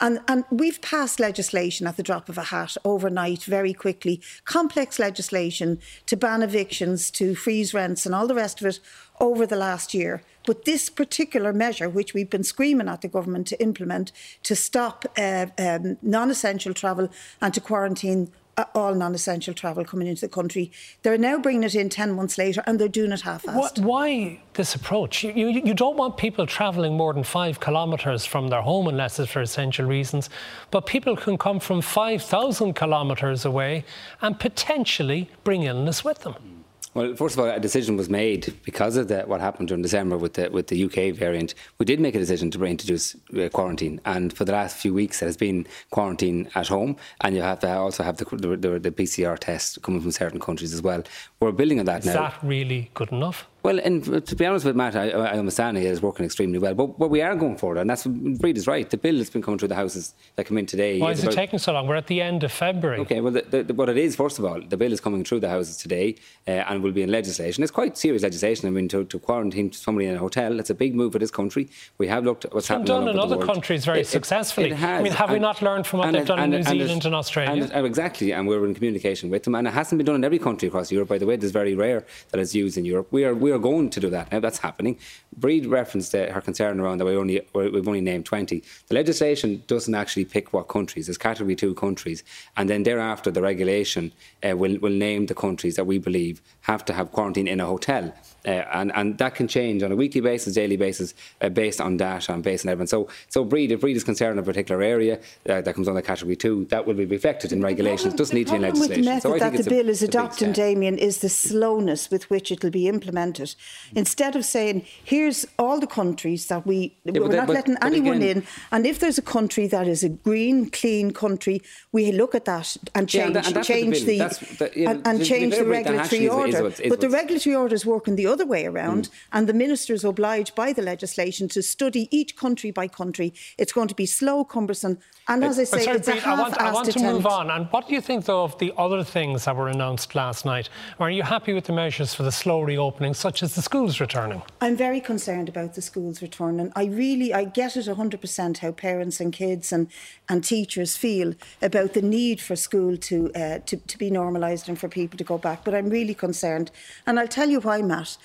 And, 0.00 0.20
and 0.26 0.44
we've 0.50 0.80
passed 0.80 1.20
legislation 1.20 1.86
at 1.86 1.98
the 1.98 2.02
drop 2.02 2.30
of 2.30 2.38
a 2.38 2.44
hat 2.44 2.76
overnight, 2.86 3.44
very 3.44 3.74
quickly, 3.74 4.22
complex 4.46 4.98
legislation 4.98 5.78
to 6.06 6.16
ban 6.16 6.42
evictions, 6.42 7.10
to 7.12 7.34
freeze 7.34 7.74
rents, 7.74 8.06
and 8.06 8.14
all 8.14 8.26
the 8.26 8.34
rest 8.34 8.60
of 8.60 8.66
it 8.66 8.80
over 9.20 9.46
the 9.46 9.56
last 9.56 9.92
year. 9.92 10.22
But 10.46 10.64
this 10.64 10.88
particular 10.88 11.52
measure, 11.52 11.88
which 11.88 12.14
we've 12.14 12.30
been 12.30 12.44
screaming 12.44 12.88
at 12.88 13.02
the 13.02 13.08
government 13.08 13.46
to 13.48 13.60
implement 13.60 14.12
to 14.44 14.56
stop 14.56 15.04
uh, 15.18 15.46
um, 15.58 15.98
non 16.02 16.30
essential 16.30 16.74
travel 16.74 17.08
and 17.40 17.52
to 17.54 17.60
quarantine 17.60 18.32
all 18.74 18.94
non-essential 18.94 19.54
travel 19.54 19.84
coming 19.84 20.06
into 20.06 20.22
the 20.22 20.28
country. 20.28 20.70
They're 21.02 21.18
now 21.18 21.38
bringing 21.38 21.62
it 21.62 21.74
in 21.74 21.88
10 21.88 22.12
months 22.12 22.38
later 22.38 22.62
and 22.66 22.78
they're 22.78 22.88
doing 22.88 23.12
it 23.12 23.22
half-assed. 23.22 23.78
Why 23.80 24.40
this 24.54 24.74
approach? 24.74 25.22
You, 25.22 25.32
you, 25.32 25.62
you 25.64 25.74
don't 25.74 25.96
want 25.96 26.16
people 26.16 26.46
travelling 26.46 26.96
more 26.96 27.12
than 27.14 27.24
five 27.24 27.60
kilometres 27.60 28.24
from 28.24 28.48
their 28.48 28.62
home 28.62 28.88
unless 28.88 29.18
it's 29.18 29.30
for 29.30 29.40
essential 29.40 29.86
reasons, 29.86 30.30
but 30.70 30.86
people 30.86 31.16
can 31.16 31.38
come 31.38 31.60
from 31.60 31.80
5,000 31.80 32.74
kilometres 32.74 33.44
away 33.44 33.84
and 34.20 34.38
potentially 34.38 35.30
bring 35.44 35.64
illness 35.64 36.04
with 36.04 36.20
them. 36.20 36.59
Well, 36.92 37.14
first 37.14 37.36
of 37.36 37.40
all, 37.40 37.48
a 37.48 37.60
decision 37.60 37.96
was 37.96 38.10
made 38.10 38.52
because 38.64 38.96
of 38.96 39.06
the, 39.06 39.20
what 39.22 39.40
happened 39.40 39.68
during 39.68 39.82
December 39.82 40.18
with 40.18 40.34
the 40.34 40.48
with 40.48 40.66
the 40.66 40.84
UK 40.84 41.14
variant. 41.14 41.54
We 41.78 41.86
did 41.86 42.00
make 42.00 42.16
a 42.16 42.18
decision 42.18 42.50
to 42.50 42.58
reintroduce 42.58 43.14
uh, 43.38 43.48
quarantine, 43.50 44.00
and 44.04 44.32
for 44.32 44.44
the 44.44 44.50
last 44.50 44.76
few 44.76 44.92
weeks, 44.92 45.22
it 45.22 45.26
has 45.26 45.36
been 45.36 45.68
quarantine 45.90 46.50
at 46.56 46.66
home, 46.66 46.96
and 47.20 47.36
you 47.36 47.42
have 47.42 47.60
to 47.60 47.70
also 47.70 48.02
have 48.02 48.16
the, 48.16 48.24
the, 48.24 48.80
the 48.80 48.90
PCR 48.90 49.38
test 49.38 49.80
coming 49.82 50.00
from 50.00 50.10
certain 50.10 50.40
countries 50.40 50.74
as 50.74 50.82
well. 50.82 51.04
We're 51.42 51.52
building 51.52 51.80
on 51.80 51.86
that 51.86 52.00
Is 52.00 52.04
now. 52.04 52.10
Is 52.10 52.16
that 52.16 52.46
really 52.46 52.90
good 52.92 53.12
enough? 53.12 53.48
Well, 53.62 53.78
and 53.78 54.26
to 54.26 54.36
be 54.36 54.46
honest 54.46 54.64
with 54.64 54.76
Matt, 54.76 54.96
I, 54.96 55.10
I 55.10 55.38
understand 55.38 55.76
he 55.76 55.84
is 55.84 56.00
working 56.00 56.24
extremely 56.24 56.58
well, 56.58 56.74
but, 56.74 56.98
but 56.98 57.08
we 57.08 57.20
are 57.20 57.34
going 57.36 57.58
forward, 57.58 57.78
and 57.78 57.90
that's 57.90 58.06
Bríd 58.06 58.56
is 58.56 58.66
right. 58.66 58.88
The 58.88 58.96
bill 58.96 59.18
that's 59.18 59.28
been 59.28 59.42
coming 59.42 59.58
through 59.58 59.68
the 59.68 59.74
houses 59.74 60.14
that 60.36 60.46
come 60.46 60.56
in 60.56 60.64
today. 60.64 60.98
Why 60.98 61.12
is, 61.12 61.18
is 61.18 61.26
it 61.26 61.32
taking 61.32 61.58
so 61.58 61.74
long? 61.74 61.86
We're 61.86 61.96
at 61.96 62.06
the 62.06 62.22
end 62.22 62.42
of 62.42 62.52
February. 62.52 63.00
Okay, 63.00 63.20
well, 63.20 63.32
the, 63.32 63.62
the, 63.62 63.74
what 63.74 63.90
it 63.90 63.98
is, 63.98 64.16
first 64.16 64.38
of 64.38 64.46
all, 64.46 64.60
the 64.62 64.78
bill 64.78 64.92
is 64.92 65.00
coming 65.00 65.24
through 65.24 65.40
the 65.40 65.48
houses 65.48 65.76
today 65.76 66.16
uh, 66.48 66.52
and 66.52 66.82
will 66.82 66.92
be 66.92 67.02
in 67.02 67.10
legislation. 67.10 67.62
It's 67.62 67.70
quite 67.70 67.98
serious 67.98 68.22
legislation. 68.22 68.66
I 68.66 68.70
mean, 68.70 68.88
to, 68.88 69.04
to 69.04 69.18
quarantine 69.18 69.72
somebody 69.72 70.06
in 70.06 70.16
a 70.16 70.18
hotel, 70.18 70.58
it's 70.58 70.70
a 70.70 70.74
big 70.74 70.94
move 70.94 71.12
for 71.12 71.18
this 71.18 71.30
country. 71.30 71.68
We 71.98 72.08
have 72.08 72.24
looked 72.24 72.46
at 72.46 72.54
what's 72.54 72.64
it's 72.64 72.68
happening 72.68 72.86
done 72.86 73.08
in 73.08 73.18
other 73.18 73.44
countries 73.44 73.84
very 73.84 74.00
it, 74.00 74.06
successfully. 74.06 74.70
It, 74.70 74.76
has. 74.76 75.00
I 75.00 75.02
mean, 75.02 75.12
have 75.12 75.28
and, 75.28 75.38
we 75.38 75.38
not 75.38 75.60
learned 75.60 75.86
from 75.86 75.98
what 76.00 76.12
they've 76.12 76.26
done 76.26 76.40
in 76.40 76.50
New 76.50 76.62
Zealand 76.62 77.04
and, 77.04 77.14
Australia? 77.14 77.70
And 77.72 77.86
exactly, 77.86 78.32
and 78.32 78.48
we're 78.48 78.64
in 78.66 78.74
communication 78.74 79.28
with 79.28 79.42
them, 79.44 79.54
and 79.54 79.68
it 79.68 79.74
hasn't 79.74 79.98
been 79.98 80.06
done 80.06 80.16
in 80.16 80.24
every 80.24 80.38
country 80.38 80.68
across 80.68 80.90
Europe. 80.90 81.08
By 81.08 81.18
the 81.18 81.26
way, 81.26 81.29
it's 81.30 81.50
very 81.52 81.74
rare 81.74 82.04
that 82.30 82.40
is 82.40 82.54
used 82.54 82.76
in 82.76 82.84
Europe. 82.84 83.08
We 83.10 83.24
are 83.24 83.34
we 83.34 83.52
are 83.52 83.58
going 83.58 83.90
to 83.90 84.00
do 84.00 84.10
that 84.10 84.30
now. 84.32 84.40
That's 84.40 84.58
happening. 84.58 84.98
Bríd 85.38 85.70
referenced 85.70 86.14
uh, 86.14 86.32
her 86.32 86.40
concern 86.40 86.80
around 86.80 86.98
that 86.98 87.04
we 87.04 87.16
only 87.16 87.40
we've 87.54 87.88
only 87.88 88.00
named 88.00 88.26
20. 88.26 88.62
The 88.88 88.94
legislation 88.94 89.62
doesn't 89.66 89.94
actually 89.94 90.24
pick 90.24 90.52
what 90.52 90.68
countries. 90.68 91.08
It's 91.08 91.18
category 91.18 91.56
two 91.56 91.74
countries, 91.74 92.24
and 92.56 92.68
then 92.68 92.82
thereafter 92.82 93.30
the 93.30 93.42
regulation 93.42 94.12
uh, 94.42 94.56
will 94.56 94.78
will 94.78 94.90
name 94.90 95.26
the 95.26 95.34
countries 95.34 95.76
that 95.76 95.86
we 95.86 95.98
believe 95.98 96.42
have 96.70 96.84
to 96.84 96.92
have 96.92 97.06
quarantine 97.16 97.48
in 97.54 97.60
a 97.60 97.66
hotel. 97.66 98.04
Uh, 98.46 98.64
and 98.78 98.90
and 98.94 99.18
that 99.18 99.34
can 99.34 99.46
change 99.46 99.82
on 99.82 99.92
a 99.92 99.96
weekly 99.96 100.22
basis, 100.22 100.54
daily 100.54 100.78
basis, 100.86 101.12
uh, 101.42 101.50
based 101.50 101.80
on 101.86 101.98
data 101.98 102.32
and 102.32 102.42
based 102.42 102.64
on 102.64 102.72
everything. 102.72 102.86
So 102.86 103.08
so 103.28 103.44
Bríd 103.44 103.70
if 103.70 103.80
Bríd 103.82 103.96
is 103.96 104.04
concerned 104.04 104.34
in 104.36 104.38
a 104.38 104.42
particular 104.42 104.80
area 104.82 105.14
uh, 105.48 105.60
that 105.60 105.74
comes 105.74 105.88
under 105.88 106.00
category 106.00 106.36
two, 106.36 106.64
that 106.72 106.86
will 106.86 106.94
be 106.94 107.04
reflected 107.04 107.52
in 107.52 107.60
regulations. 107.60 108.14
It 108.14 108.16
doesn't 108.16 108.34
need 108.34 108.46
to 108.46 108.52
be 108.52 108.56
in 108.56 108.62
legislation. 108.62 109.04
The 109.04 109.10
method 109.10 109.32
so 109.32 109.38
that 109.38 109.52
the 109.62 109.68
bill 109.74 109.88
is 109.90 110.02
adopting, 110.02 110.52
Damien, 110.52 110.96
is 110.96 111.18
the 111.18 111.28
slowness 111.28 112.10
with 112.10 112.24
which 112.30 112.50
it 112.50 112.62
will 112.62 112.70
be 112.70 112.86
implemented. 112.88 113.54
Instead 113.94 114.36
of 114.36 114.42
saying 114.46 114.86
here's 115.12 115.46
all 115.58 115.78
the 115.78 115.92
countries 116.00 116.46
that 116.46 116.66
we 116.66 116.78
yeah, 117.04 117.20
we're 117.20 117.40
not 117.42 117.46
but, 117.46 117.58
letting 117.58 117.74
but 117.74 117.84
anyone 117.84 118.22
again, 118.22 118.38
in, 118.38 118.46
and 118.72 118.86
if 118.86 119.00
there's 119.00 119.18
a 119.18 119.28
country 119.36 119.66
that 119.66 119.86
is 119.86 120.02
a 120.02 120.08
green, 120.08 120.70
clean 120.70 121.12
country, 121.12 121.60
we 121.92 122.10
look 122.10 122.34
at 122.34 122.46
that 122.46 122.74
and 122.94 123.06
change 123.06 123.20
yeah, 123.20 123.26
and 123.26 123.36
that, 123.36 123.56
and 123.56 123.64
change 123.72 123.96
the, 124.10 124.18
the 124.60 124.86
and, 124.86 125.06
and 125.06 125.16
change 125.26 125.52
the 125.56 125.66
regulatory 125.66 126.26
order. 126.26 126.59
Is, 126.66 126.74
is, 126.74 126.80
is 126.80 126.90
but 126.90 127.00
the 127.00 127.10
regulatory 127.10 127.54
order 127.54 127.74
is 127.74 127.86
working 127.86 128.16
the 128.16 128.26
other 128.26 128.46
way 128.46 128.66
around, 128.66 129.08
mm. 129.08 129.12
and 129.32 129.48
the 129.48 129.54
ministers 129.54 130.04
obliged 130.04 130.54
by 130.54 130.72
the 130.72 130.82
legislation 130.82 131.48
to 131.48 131.62
study 131.62 132.08
each 132.10 132.36
country 132.36 132.70
by 132.70 132.88
country. 132.88 133.32
It's 133.58 133.72
going 133.72 133.88
to 133.88 133.94
be 133.94 134.06
slow, 134.06 134.44
cumbersome, 134.44 134.98
and 135.30 135.44
as 135.44 135.60
I 135.60 135.64
say, 135.64 135.84
sorry, 135.84 135.98
it's 135.98 136.08
a 136.08 136.26
I 136.26 136.40
want, 136.40 136.58
I 136.58 136.72
want 136.72 136.90
to 136.90 136.98
move 136.98 137.24
on. 137.24 137.50
And 137.50 137.66
what 137.66 137.86
do 137.86 137.94
you 137.94 138.00
think, 138.00 138.24
though, 138.24 138.42
of 138.42 138.58
the 138.58 138.72
other 138.76 139.04
things 139.04 139.44
that 139.44 139.54
were 139.54 139.68
announced 139.68 140.16
last 140.16 140.44
night? 140.44 140.68
Are 140.98 141.10
you 141.10 141.22
happy 141.22 141.52
with 141.52 141.66
the 141.66 141.72
measures 141.72 142.12
for 142.14 142.24
the 142.24 142.32
slow 142.32 142.62
reopening, 142.62 143.14
such 143.14 143.44
as 143.44 143.54
the 143.54 143.62
schools 143.62 144.00
returning? 144.00 144.42
I'm 144.60 144.76
very 144.76 145.00
concerned 145.00 145.48
about 145.48 145.74
the 145.74 145.82
schools 145.82 146.20
returning. 146.20 146.72
I 146.74 146.86
really, 146.86 147.32
I 147.32 147.44
get 147.44 147.76
it 147.76 147.86
100% 147.86 148.58
how 148.58 148.72
parents 148.72 149.20
and 149.20 149.32
kids 149.32 149.72
and, 149.72 149.86
and 150.28 150.42
teachers 150.42 150.96
feel 150.96 151.34
about 151.62 151.92
the 151.92 152.02
need 152.02 152.40
for 152.40 152.56
school 152.56 152.96
to, 152.96 153.32
uh, 153.34 153.58
to, 153.66 153.76
to 153.76 153.98
be 153.98 154.10
normalised 154.10 154.68
and 154.68 154.80
for 154.80 154.88
people 154.88 155.16
to 155.16 155.24
go 155.24 155.38
back. 155.38 155.64
But 155.64 155.76
I'm 155.76 155.90
really 155.90 156.14
concerned. 156.14 156.39
And 156.44 157.18
I'll 157.18 157.28
tell 157.28 157.48
you 157.48 157.60
why, 157.60 157.82
Matt 157.82 158.16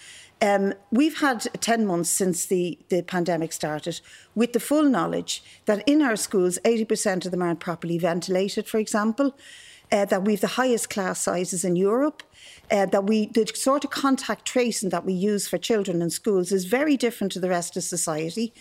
Um, 0.42 0.74
we've 0.92 1.20
had 1.20 1.48
10 1.62 1.86
months 1.86 2.10
since 2.10 2.46
the, 2.46 2.78
the 2.90 3.02
pandemic 3.02 3.54
started 3.54 4.02
with 4.36 4.52
the 4.52 4.60
full 4.60 4.84
knowledge 4.84 5.44
that 5.66 5.88
in 5.88 6.02
our 6.02 6.18
schools, 6.18 6.60
80% 6.66 7.26
of 7.26 7.32
them 7.32 7.42
aren't 7.42 7.62
properly 7.62 7.98
ventilated, 7.98 8.68
for 8.68 8.78
example, 8.78 9.36
uh, 9.92 10.06
that 10.06 10.24
we've 10.26 10.42
the 10.42 10.48
highest 10.48 10.90
class 10.90 11.22
sizes 11.22 11.64
in 11.64 11.76
Europe. 11.76 12.24
Uh, 12.72 12.86
that 12.88 13.06
we 13.06 13.28
the 13.28 13.46
sort 13.54 13.84
of 13.84 13.92
contact 13.92 14.46
tracing 14.46 14.90
that 14.90 15.06
we 15.06 15.14
use 15.14 15.48
for 15.48 15.58
children 15.58 16.02
in 16.02 16.10
schools 16.10 16.52
is 16.52 16.66
very 16.66 16.98
different 16.98 17.32
to 17.32 17.40
the 17.40 17.50
rest 17.50 17.78
of 17.78 17.84
society. 17.84 18.54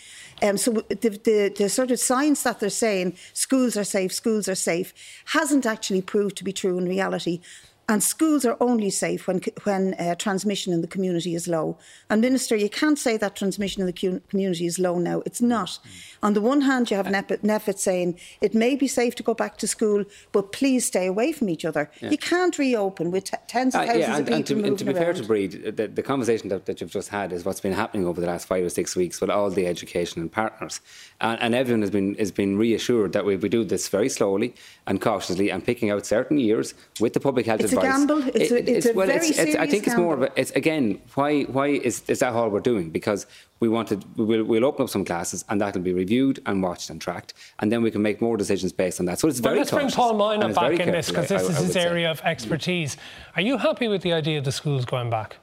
Um, 0.43 0.57
so 0.57 0.71
the, 0.89 1.09
the, 1.23 1.53
the 1.55 1.69
sort 1.69 1.89
of 1.89 1.99
science 1.99 2.43
that 2.43 2.59
they're 2.59 2.69
saying 2.69 3.15
schools 3.33 3.75
are 3.75 3.83
safe, 3.83 4.13
schools 4.13 4.47
are 4.47 4.55
safe, 4.55 4.93
hasn't 5.25 5.65
actually 5.65 6.03
proved 6.03 6.37
to 6.37 6.43
be 6.43 6.53
true 6.53 6.77
in 6.77 6.85
reality. 6.85 7.41
And 7.87 8.01
schools 8.01 8.45
are 8.45 8.57
only 8.59 8.89
safe 8.89 9.27
when 9.27 9.41
when 9.63 9.93
uh, 9.95 10.15
transmission 10.15 10.73
in 10.73 10.81
the 10.81 10.87
community 10.87 11.35
is 11.35 11.47
low. 11.47 11.77
And 12.09 12.19
minister, 12.19 12.55
you 12.55 12.69
can't 12.69 12.97
say 12.97 13.15
that 13.17 13.35
transmission 13.35 13.81
in 13.81 13.87
the 13.87 14.21
community 14.29 14.65
is 14.65 14.79
low 14.79 14.97
now. 14.97 15.21
It's 15.25 15.41
not. 15.41 15.77
On 16.23 16.33
the 16.33 16.41
one 16.41 16.61
hand, 16.61 16.89
you 16.89 16.97
have 16.97 17.05
NPHET 17.05 17.77
saying 17.77 18.19
it 18.41 18.55
may 18.55 18.75
be 18.75 18.87
safe 18.87 19.13
to 19.15 19.23
go 19.23 19.35
back 19.35 19.57
to 19.57 19.67
school, 19.67 20.03
but 20.31 20.51
please 20.51 20.85
stay 20.85 21.05
away 21.05 21.31
from 21.31 21.47
each 21.49 21.63
other. 21.63 21.91
Yeah. 22.01 22.09
You 22.09 22.17
can't 22.17 22.57
reopen 22.57 23.11
with 23.11 23.25
t- 23.25 23.37
tens 23.47 23.75
of 23.75 23.81
uh, 23.81 23.85
thousands 23.85 24.01
yeah, 24.01 24.17
and, 24.17 24.21
of 24.21 24.25
people 24.25 24.35
and 24.35 24.47
to, 24.47 24.55
moving 24.55 24.69
and 24.69 24.79
to 24.79 24.85
be 24.85 24.91
around. 24.93 25.03
fair 25.03 25.13
to 25.13 25.23
Bríd, 25.23 25.75
the, 25.75 25.87
the 25.87 26.03
conversation 26.03 26.49
that, 26.49 26.65
that, 26.65 26.81
you've 26.81 26.89
just 26.89 27.09
had 27.09 27.31
is 27.31 27.45
what's 27.45 27.59
been 27.59 27.73
happening 27.73 28.07
over 28.07 28.19
the 28.19 28.27
last 28.27 28.47
five 28.47 28.65
or 28.65 28.69
six 28.69 28.95
weeks 28.95 29.21
with 29.21 29.29
all 29.29 29.49
the 29.51 29.67
education 29.67 30.21
and 30.21 30.31
partners, 30.31 30.81
and, 31.21 31.41
and 31.41 31.55
everyone 31.55 31.81
has 31.81 31.89
been 31.91 32.15
has 32.15 32.31
been 32.31 32.57
reassured 32.57 33.13
that 33.13 33.25
we, 33.25 33.35
we 33.37 33.49
do 33.49 33.63
this 33.63 33.87
very 33.87 34.09
slowly 34.09 34.53
and 34.87 35.01
cautiously 35.01 35.49
and 35.49 35.65
picking 35.65 35.89
out 35.89 36.05
certain 36.05 36.37
years 36.37 36.73
with 36.99 37.13
the 37.13 37.19
public 37.19 37.45
health 37.45 37.61
it's 37.61 37.71
advice. 37.71 37.85
A 37.85 37.87
gamble. 37.87 38.23
It's 38.27 38.51
a, 38.51 38.57
it's, 38.57 38.85
it's, 38.85 38.95
well, 38.95 39.07
very 39.07 39.19
it's, 39.25 39.37
it's, 39.37 39.55
I 39.55 39.67
think 39.67 39.85
gamble. 39.85 39.91
it's 39.91 39.97
more 39.97 40.13
of 40.15 40.21
a, 40.23 40.31
it's 40.39 40.51
again 40.51 41.01
why 41.13 41.43
why 41.43 41.67
is, 41.67 42.03
is 42.07 42.19
that 42.19 42.33
all 42.33 42.49
we're 42.49 42.59
doing 42.59 42.89
because 42.89 43.25
we 43.61 43.69
wanted 43.69 44.03
we'll, 44.17 44.43
we'll 44.43 44.65
open 44.65 44.83
up 44.83 44.89
some 44.89 45.05
classes 45.05 45.45
and 45.49 45.61
that'll 45.61 45.81
be 45.81 45.93
reviewed 45.93 46.41
and 46.45 46.61
watched 46.61 46.89
and 46.89 46.99
tracked 46.99 47.33
and 47.59 47.71
then 47.71 47.81
we 47.81 47.91
can 47.91 48.01
make 48.01 48.21
more 48.21 48.35
decisions 48.35 48.73
based 48.73 48.99
on 48.99 49.05
that. 49.05 49.19
So 49.19 49.27
it's 49.27 49.39
very. 49.39 49.53
Well, 49.55 49.59
let's 49.59 49.71
bring 49.71 49.89
Paul 49.91 50.15
Moynagh 50.15 50.53
back 50.53 50.79
in 50.79 50.91
this 50.91 51.09
because 51.09 51.29
this 51.29 51.43
I, 51.43 51.45
is 51.45 51.57
I 51.57 51.61
his 51.63 51.75
area 51.77 52.07
say. 52.07 52.11
of 52.11 52.21
expertise. 52.21 52.97
Are 53.35 53.41
you 53.41 53.57
happy 53.57 53.87
with 53.87 54.01
the 54.01 54.13
idea 54.13 54.37
of 54.37 54.43
the 54.43 54.51
schools 54.51 54.85
going 54.85 55.09
back? 55.09 55.37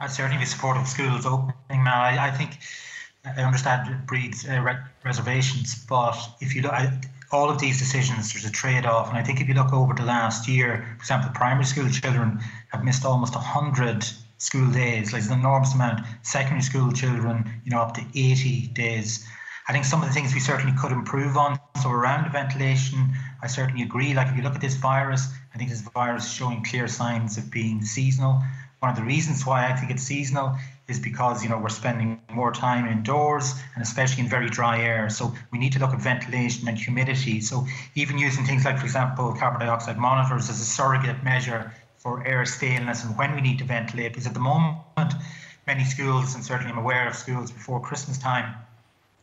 I'd 0.00 0.10
certainly 0.10 0.38
be 0.38 0.46
supportive 0.46 0.82
of 0.82 0.88
schools 0.88 1.26
opening 1.26 1.84
now. 1.84 2.02
I, 2.02 2.26
I 2.26 2.30
think 2.32 2.58
I 3.24 3.42
understand 3.42 4.06
Bríd's 4.06 4.48
uh, 4.48 4.60
re- 4.60 4.78
reservations, 5.04 5.84
but 5.84 6.16
if 6.40 6.56
you 6.56 6.62
look, 6.62 6.72
I, 6.72 7.00
all 7.30 7.50
of 7.50 7.60
these 7.60 7.78
decisions, 7.78 8.32
there's 8.32 8.44
a 8.44 8.50
trade-off, 8.50 9.08
and 9.08 9.16
I 9.16 9.22
think 9.22 9.40
if 9.40 9.46
you 9.48 9.54
look 9.54 9.72
over 9.72 9.94
the 9.94 10.04
last 10.04 10.48
year, 10.48 10.84
for 10.96 11.02
example, 11.02 11.30
primary 11.32 11.64
school 11.64 11.88
children 11.88 12.40
have 12.72 12.84
missed 12.84 13.04
almost 13.04 13.34
hundred 13.34 14.04
school 14.38 14.68
days. 14.72 15.12
Like, 15.12 15.24
an 15.26 15.38
enormous 15.38 15.72
amount. 15.72 16.04
Secondary 16.22 16.62
school 16.62 16.90
children, 16.90 17.48
you 17.64 17.70
know, 17.70 17.80
up 17.80 17.94
to 17.94 18.04
80 18.12 18.66
days. 18.68 19.24
I 19.68 19.72
think 19.72 19.84
some 19.84 20.02
of 20.02 20.08
the 20.08 20.14
things 20.14 20.34
we 20.34 20.40
certainly 20.40 20.76
could 20.76 20.90
improve 20.90 21.36
on. 21.36 21.60
So 21.80 21.90
around 21.90 22.32
ventilation, 22.32 23.14
I 23.40 23.46
certainly 23.46 23.82
agree. 23.82 24.14
Like 24.14 24.28
if 24.28 24.36
you 24.36 24.42
look 24.42 24.56
at 24.56 24.60
this 24.60 24.74
virus, 24.74 25.28
I 25.54 25.58
think 25.58 25.70
this 25.70 25.80
virus 25.80 26.26
is 26.26 26.32
showing 26.32 26.64
clear 26.64 26.88
signs 26.88 27.38
of 27.38 27.52
being 27.52 27.84
seasonal. 27.84 28.42
One 28.82 28.90
of 28.90 28.96
the 28.96 29.04
reasons 29.04 29.46
why 29.46 29.70
I 29.70 29.76
think 29.76 29.92
it's 29.92 30.02
seasonal 30.02 30.56
is 30.88 30.98
because 30.98 31.44
you 31.44 31.48
know 31.48 31.56
we're 31.56 31.68
spending 31.68 32.20
more 32.32 32.50
time 32.50 32.88
indoors 32.88 33.54
and 33.74 33.82
especially 33.82 34.24
in 34.24 34.28
very 34.28 34.50
dry 34.50 34.80
air. 34.80 35.08
So 35.08 35.32
we 35.52 35.60
need 35.60 35.72
to 35.74 35.78
look 35.78 35.92
at 35.92 36.00
ventilation 36.00 36.66
and 36.66 36.76
humidity. 36.76 37.40
So 37.40 37.64
even 37.94 38.18
using 38.18 38.44
things 38.44 38.64
like, 38.64 38.78
for 38.78 38.84
example, 38.84 39.36
carbon 39.38 39.60
dioxide 39.60 39.98
monitors 39.98 40.50
as 40.50 40.60
a 40.60 40.64
surrogate 40.64 41.22
measure 41.22 41.72
for 41.98 42.26
air 42.26 42.44
staleness 42.44 43.04
and 43.04 43.16
when 43.16 43.36
we 43.36 43.40
need 43.40 43.58
to 43.58 43.64
ventilate. 43.64 44.14
Because 44.14 44.26
at 44.26 44.34
the 44.34 44.40
moment, 44.40 45.14
many 45.64 45.84
schools, 45.84 46.34
and 46.34 46.44
certainly 46.44 46.72
I'm 46.72 46.78
aware 46.78 47.06
of 47.06 47.14
schools 47.14 47.52
before 47.52 47.80
Christmas 47.80 48.18
time, 48.18 48.52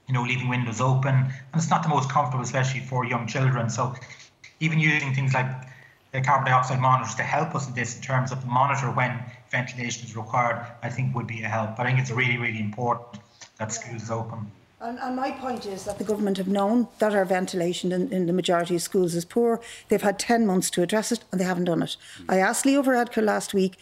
you 0.08 0.14
know, 0.14 0.24
leaving 0.24 0.48
windows 0.48 0.80
open, 0.80 1.16
and 1.16 1.56
it's 1.56 1.70
not 1.70 1.84
the 1.84 1.90
most 1.90 2.10
comfortable, 2.10 2.46
especially 2.46 2.80
for 2.80 3.04
young 3.04 3.28
children. 3.28 3.70
So 3.70 3.94
even 4.62 4.80
using 4.80 5.14
things 5.14 5.34
like 5.34 5.69
the 6.12 6.22
carbon 6.22 6.48
dioxide 6.48 6.80
monitors 6.80 7.16
to 7.16 7.24
help 7.24 7.56
us 7.56 7.68
in 7.68 7.74
this 7.74 7.96
in 7.96 8.02
terms 8.02 8.32
of 8.32 8.46
monitor 8.46 8.88
when 8.92 9.24
ventilation 9.52 10.06
is 10.06 10.16
required, 10.16 10.66
I 10.82 10.90
think 10.90 11.16
would 11.16 11.28
be 11.28 11.44
a 11.44 11.48
help. 11.48 11.76
But 11.78 11.86
I 11.86 11.90
think 11.90 12.00
it's 12.00 12.12
really, 12.12 12.38
really 12.38 12.60
important 12.60 13.22
that 13.58 13.72
schools 13.72 14.10
open. 14.10 14.52
And, 14.82 14.98
and, 15.00 15.16
my 15.16 15.32
point 15.32 15.66
is 15.66 15.84
that 15.84 15.98
the 15.98 16.06
government 16.06 16.38
have 16.38 16.48
known 16.48 16.88
that 17.00 17.14
our 17.14 17.26
ventilation 17.26 17.92
in, 17.92 18.14
in, 18.14 18.28
the 18.28 18.34
majority 18.34 18.76
of 18.76 18.82
schools 18.82 19.14
is 19.14 19.26
poor. 19.26 19.60
They've 19.90 20.02
had 20.02 20.18
10 20.18 20.48
months 20.48 20.70
to 20.72 20.82
address 20.82 21.12
it 21.12 21.26
and 21.32 21.42
they 21.42 21.46
haven't 21.46 21.66
done 21.66 21.84
it. 21.84 21.98
Mm. 22.20 22.26
I 22.30 22.38
asked 22.38 22.66
Leo 22.66 22.82
Varadkar 22.82 23.22
last 23.22 23.54
week, 23.54 23.78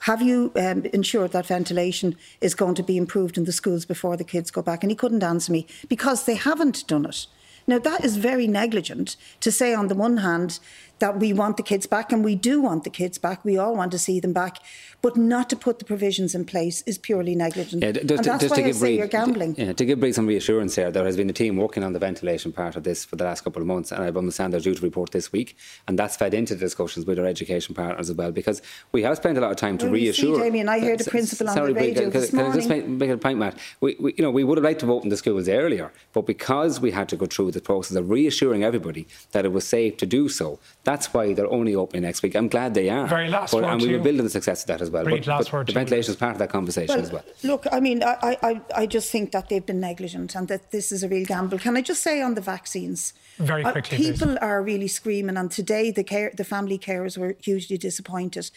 have 0.00 0.20
you 0.20 0.50
um, 0.56 0.84
ensured 0.86 1.30
that 1.30 1.46
ventilation 1.46 2.16
is 2.40 2.56
going 2.56 2.74
to 2.74 2.82
be 2.82 2.96
improved 2.96 3.38
in 3.38 3.44
the 3.44 3.52
schools 3.52 3.84
before 3.84 4.16
the 4.16 4.24
kids 4.24 4.50
go 4.50 4.62
back? 4.62 4.82
And 4.82 4.90
he 4.90 4.96
couldn't 4.96 5.22
answer 5.22 5.52
me 5.52 5.68
because 5.88 6.24
they 6.24 6.34
haven't 6.34 6.88
done 6.88 7.06
it. 7.06 7.28
Now, 7.68 7.78
that 7.78 8.04
is 8.04 8.16
very 8.16 8.48
negligent 8.48 9.14
to 9.40 9.52
say, 9.52 9.72
on 9.72 9.86
the 9.86 9.94
one 9.94 10.18
hand, 10.18 10.58
that 10.98 11.18
we 11.18 11.32
want 11.32 11.56
the 11.56 11.62
kids 11.62 11.86
back, 11.86 12.12
and 12.12 12.24
we 12.24 12.34
do 12.34 12.60
want 12.60 12.84
the 12.84 12.90
kids 12.90 13.18
back. 13.18 13.44
We 13.44 13.58
all 13.58 13.74
want 13.74 13.90
to 13.92 13.98
see 13.98 14.20
them 14.20 14.32
back, 14.32 14.58
but 15.00 15.16
not 15.16 15.50
to 15.50 15.56
put 15.56 15.78
the 15.78 15.84
provisions 15.84 16.34
in 16.34 16.44
place 16.44 16.82
is 16.82 16.96
purely 16.98 17.34
negligent. 17.34 17.82
Yeah, 17.82 17.92
just, 17.92 18.10
and 18.10 18.24
that's 18.24 18.42
just 18.44 18.50
why 18.50 18.56
to 18.56 18.62
give 18.62 18.76
I 18.76 18.78
say 18.78 18.96
you're 18.96 19.06
gambling. 19.08 19.56
Yeah, 19.58 19.72
to 19.72 19.84
give 19.84 19.98
Bríd 19.98 20.14
some 20.14 20.26
reassurance 20.26 20.76
here, 20.76 20.90
there 20.90 21.04
has 21.04 21.16
been 21.16 21.28
a 21.28 21.32
team 21.32 21.56
working 21.56 21.82
on 21.82 21.92
the 21.92 21.98
ventilation 21.98 22.52
part 22.52 22.76
of 22.76 22.84
this 22.84 23.04
for 23.04 23.16
the 23.16 23.24
last 23.24 23.42
couple 23.42 23.60
of 23.60 23.66
months, 23.66 23.90
and 23.90 24.02
I 24.02 24.08
understand 24.08 24.52
they're 24.52 24.60
due 24.60 24.74
to 24.74 24.82
report 24.82 25.10
this 25.10 25.32
week, 25.32 25.56
and 25.88 25.98
that's 25.98 26.16
fed 26.16 26.34
into 26.34 26.54
the 26.54 26.60
discussions 26.60 27.04
with 27.04 27.18
our 27.18 27.26
education 27.26 27.74
partners 27.74 28.10
as 28.10 28.16
well, 28.16 28.30
because 28.30 28.62
we 28.92 29.02
have 29.02 29.16
spent 29.16 29.38
a 29.38 29.40
lot 29.40 29.50
of 29.50 29.56
time 29.56 29.78
to 29.78 29.86
well, 29.86 29.94
reassure. 29.94 30.36
See, 30.36 30.42
Damien, 30.42 30.68
I 30.68 30.78
heard 30.80 31.00
the 31.00 31.10
principal 31.10 31.48
on 31.48 31.54
sorry, 31.54 31.72
the 31.72 31.80
radio 31.80 32.10
this 32.10 32.30
can, 32.30 32.36
morning. 32.36 32.52
Can 32.52 32.60
I 32.60 32.62
just 32.62 32.68
make, 32.68 32.86
make 32.86 33.10
a 33.10 33.18
point, 33.18 33.38
Matt? 33.38 33.58
We, 33.80 33.96
we, 33.98 34.14
you 34.16 34.22
know, 34.22 34.30
we 34.30 34.44
would 34.44 34.58
have 34.58 34.64
liked 34.64 34.80
to 34.80 34.92
open 34.92 35.08
the 35.08 35.16
schools 35.16 35.48
earlier, 35.48 35.92
but 36.12 36.26
because 36.26 36.80
we 36.80 36.92
had 36.92 37.08
to 37.08 37.16
go 37.16 37.26
through 37.26 37.50
the 37.50 37.60
process 37.60 37.96
of 37.96 38.08
reassuring 38.08 38.62
everybody 38.62 39.08
that 39.32 39.44
it 39.44 39.52
was 39.52 39.66
safe 39.66 39.96
to 39.96 40.06
do 40.06 40.28
so, 40.28 40.60
that's 40.92 41.08
why 41.14 41.24
they're 41.34 41.52
only 41.60 41.74
opening 41.82 42.02
next 42.02 42.22
week. 42.22 42.34
I'm 42.34 42.48
glad 42.48 42.68
they 42.74 42.88
are. 42.96 43.06
Very 43.06 43.28
last 43.28 43.52
but, 43.52 43.62
word 43.62 43.70
And 43.72 43.80
we 43.82 43.88
to 43.88 43.96
will 43.96 44.04
build 44.04 44.18
on 44.20 44.24
the 44.24 44.34
success 44.38 44.58
of 44.64 44.68
that 44.68 44.80
as 44.84 44.90
well. 44.90 45.04
Bríd, 45.04 45.20
But, 45.20 45.26
last 45.26 45.44
but 45.46 45.52
word 45.54 45.66
the 45.66 45.72
to 45.72 45.78
you. 45.78 45.84
ventilation 45.84 46.10
is 46.14 46.18
part 46.24 46.32
of 46.36 46.38
that 46.42 46.50
conversation 46.50 46.96
well, 46.96 47.04
as 47.04 47.12
well. 47.12 47.24
Look, 47.50 47.66
I 47.76 47.80
mean, 47.80 47.98
I, 48.02 48.36
I, 48.50 48.60
I 48.82 48.84
just 48.86 49.10
think 49.14 49.32
that 49.32 49.48
they've 49.48 49.68
been 49.72 49.80
negligent 49.80 50.34
and 50.34 50.48
that 50.48 50.70
this 50.70 50.92
is 50.92 51.00
a 51.02 51.08
real 51.08 51.24
gamble. 51.24 51.58
Can 51.58 51.76
I 51.76 51.82
just 51.82 52.02
say 52.02 52.20
on 52.22 52.34
the 52.34 52.40
vaccines? 52.40 53.14
Very 53.38 53.64
uh, 53.64 53.72
quickly, 53.72 53.96
people 53.96 54.28
please. 54.28 54.38
are 54.48 54.62
really 54.62 54.88
screaming, 54.88 55.36
and 55.36 55.50
today 55.50 55.90
the 55.90 56.04
care, 56.04 56.30
the 56.36 56.44
family 56.44 56.78
carers 56.78 57.16
were 57.16 57.34
hugely 57.40 57.78
disappointed. 57.78 58.50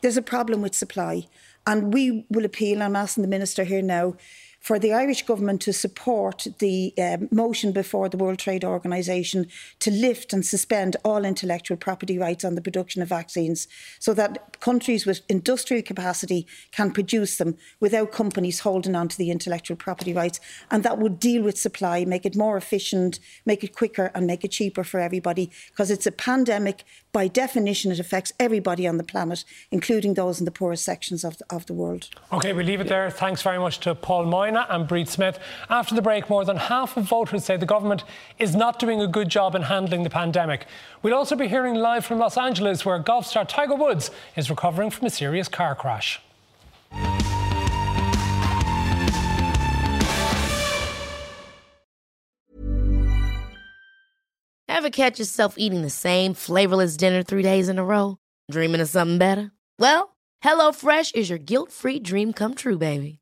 There's 0.00 0.16
a 0.16 0.22
problem 0.22 0.62
with 0.62 0.74
supply, 0.74 1.14
and 1.66 1.92
we 1.92 2.24
will 2.30 2.46
appeal. 2.46 2.82
I'm 2.82 2.96
asking 2.96 3.22
the 3.22 3.28
minister 3.28 3.64
here 3.64 3.82
now 3.82 4.14
for 4.62 4.78
the 4.78 4.92
Irish 4.92 5.22
government 5.26 5.60
to 5.62 5.72
support 5.72 6.46
the 6.60 6.94
um, 6.96 7.28
motion 7.32 7.72
before 7.72 8.08
the 8.08 8.16
World 8.16 8.38
Trade 8.38 8.64
Organization 8.64 9.48
to 9.80 9.90
lift 9.90 10.32
and 10.32 10.46
suspend 10.46 10.96
all 11.04 11.24
intellectual 11.24 11.76
property 11.76 12.16
rights 12.16 12.44
on 12.44 12.54
the 12.54 12.62
production 12.62 13.02
of 13.02 13.08
vaccines 13.08 13.66
so 13.98 14.14
that 14.14 14.60
countries 14.60 15.04
with 15.04 15.22
industrial 15.28 15.82
capacity 15.82 16.46
can 16.70 16.92
produce 16.92 17.36
them 17.36 17.56
without 17.80 18.12
companies 18.12 18.60
holding 18.60 18.94
on 18.94 19.08
to 19.08 19.18
the 19.18 19.32
intellectual 19.32 19.76
property 19.76 20.14
rights. 20.14 20.38
And 20.70 20.84
that 20.84 20.98
would 20.98 21.18
deal 21.18 21.42
with 21.42 21.58
supply, 21.58 22.04
make 22.04 22.24
it 22.24 22.36
more 22.36 22.56
efficient, 22.56 23.18
make 23.44 23.64
it 23.64 23.74
quicker, 23.74 24.12
and 24.14 24.26
make 24.28 24.44
it 24.44 24.52
cheaper 24.52 24.84
for 24.84 25.00
everybody 25.00 25.50
because 25.70 25.90
it's 25.90 26.06
a 26.06 26.12
pandemic. 26.12 26.84
By 27.10 27.28
definition, 27.28 27.92
it 27.92 27.98
affects 27.98 28.32
everybody 28.40 28.86
on 28.86 28.96
the 28.96 29.04
planet, 29.04 29.44
including 29.70 30.14
those 30.14 30.38
in 30.38 30.46
the 30.46 30.50
poorest 30.50 30.84
sections 30.84 31.24
of 31.24 31.36
the, 31.38 31.44
of 31.50 31.66
the 31.66 31.74
world. 31.74 32.08
OK, 32.30 32.52
we 32.52 32.62
leave 32.62 32.80
it 32.80 32.88
there. 32.88 33.10
Thanks 33.10 33.42
very 33.42 33.58
much 33.58 33.80
to 33.80 33.94
Paul 33.94 34.24
Moynagh 34.52 34.66
and 34.68 34.88
Bríd 34.88 35.08
Smith. 35.08 35.38
After 35.68 35.94
the 35.94 36.02
break, 36.02 36.28
more 36.28 36.44
than 36.44 36.56
half 36.56 36.96
of 36.96 37.04
voters 37.04 37.44
say 37.44 37.56
the 37.56 37.66
government 37.66 38.04
is 38.38 38.54
not 38.54 38.78
doing 38.78 39.00
a 39.00 39.06
good 39.06 39.28
job 39.28 39.54
in 39.54 39.62
handling 39.62 40.02
the 40.02 40.10
pandemic. 40.10 40.66
We'll 41.02 41.14
also 41.14 41.36
be 41.36 41.48
hearing 41.48 41.74
live 41.74 42.04
from 42.04 42.18
Los 42.18 42.36
Angeles, 42.36 42.84
where 42.84 42.98
golf 42.98 43.26
star 43.26 43.44
Tiger 43.44 43.74
Woods 43.74 44.10
is 44.36 44.50
recovering 44.50 44.90
from 44.90 45.06
a 45.06 45.10
serious 45.10 45.48
car 45.48 45.74
crash. 45.74 46.20
Ever 54.68 54.90
catch 54.90 55.20
yourself 55.20 55.54
eating 55.58 55.82
the 55.82 55.90
same 55.90 56.34
flavorless 56.34 56.96
dinner 56.96 57.22
three 57.22 57.42
days 57.42 57.68
in 57.68 57.78
a 57.78 57.84
row? 57.84 58.18
Dreaming 58.50 58.80
of 58.80 58.88
something 58.88 59.18
better? 59.18 59.52
Well, 59.78 60.16
HelloFresh 60.42 61.14
is 61.14 61.30
your 61.30 61.38
guilt-free 61.38 62.00
dream 62.00 62.32
come 62.32 62.54
true, 62.54 62.78
baby. 62.78 63.21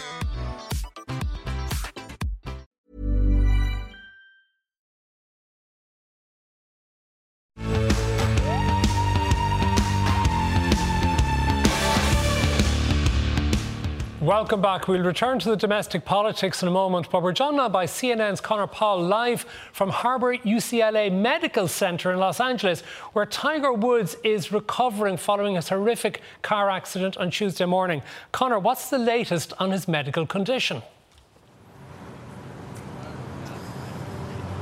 Welcome 14.51 14.63
back. 14.63 14.89
We'll 14.89 15.01
return 15.01 15.39
to 15.39 15.49
the 15.49 15.55
domestic 15.55 16.03
politics 16.03 16.61
in 16.61 16.67
a 16.67 16.71
moment, 16.71 17.09
but 17.09 17.23
we're 17.23 17.31
joined 17.31 17.55
now 17.55 17.69
by 17.69 17.85
CNN's 17.85 18.41
Connor 18.41 18.67
Powell 18.67 19.01
live 19.01 19.45
from 19.71 19.87
Harbour 19.87 20.35
UCLA 20.35 21.09
Medical 21.09 21.69
Center 21.69 22.11
in 22.11 22.19
Los 22.19 22.41
Angeles, 22.41 22.81
where 23.13 23.25
Tiger 23.25 23.71
Woods 23.71 24.17
is 24.25 24.51
recovering 24.51 25.15
following 25.15 25.55
his 25.55 25.69
horrific 25.69 26.19
car 26.41 26.69
accident 26.69 27.15
on 27.15 27.31
Tuesday 27.31 27.63
morning. 27.63 28.01
Connor, 28.33 28.59
what's 28.59 28.89
the 28.89 28.97
latest 28.97 29.53
on 29.57 29.71
his 29.71 29.87
medical 29.87 30.25
condition? 30.27 30.81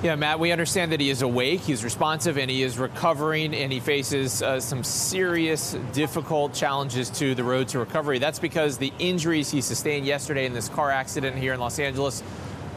Yeah, 0.01 0.15
Matt, 0.15 0.39
we 0.39 0.53
understand 0.53 0.93
that 0.93 1.01
he 1.01 1.09
is 1.09 1.23
awake, 1.23 1.59
he's 1.59 1.83
responsive, 1.83 2.37
and 2.37 2.49
he 2.49 2.63
is 2.63 2.77
recovering, 2.77 3.53
and 3.53 3.69
he 3.69 3.81
faces 3.81 4.41
uh, 4.41 4.57
some 4.61 4.81
serious, 4.81 5.75
difficult 5.91 6.53
challenges 6.53 7.09
to 7.09 7.35
the 7.35 7.43
road 7.43 7.67
to 7.67 7.79
recovery. 7.79 8.17
That's 8.17 8.39
because 8.39 8.77
the 8.77 8.93
injuries 8.97 9.51
he 9.51 9.59
sustained 9.59 10.05
yesterday 10.05 10.45
in 10.45 10.53
this 10.53 10.69
car 10.69 10.89
accident 10.89 11.35
here 11.35 11.51
in 11.51 11.59
Los 11.59 11.79
Angeles 11.79 12.23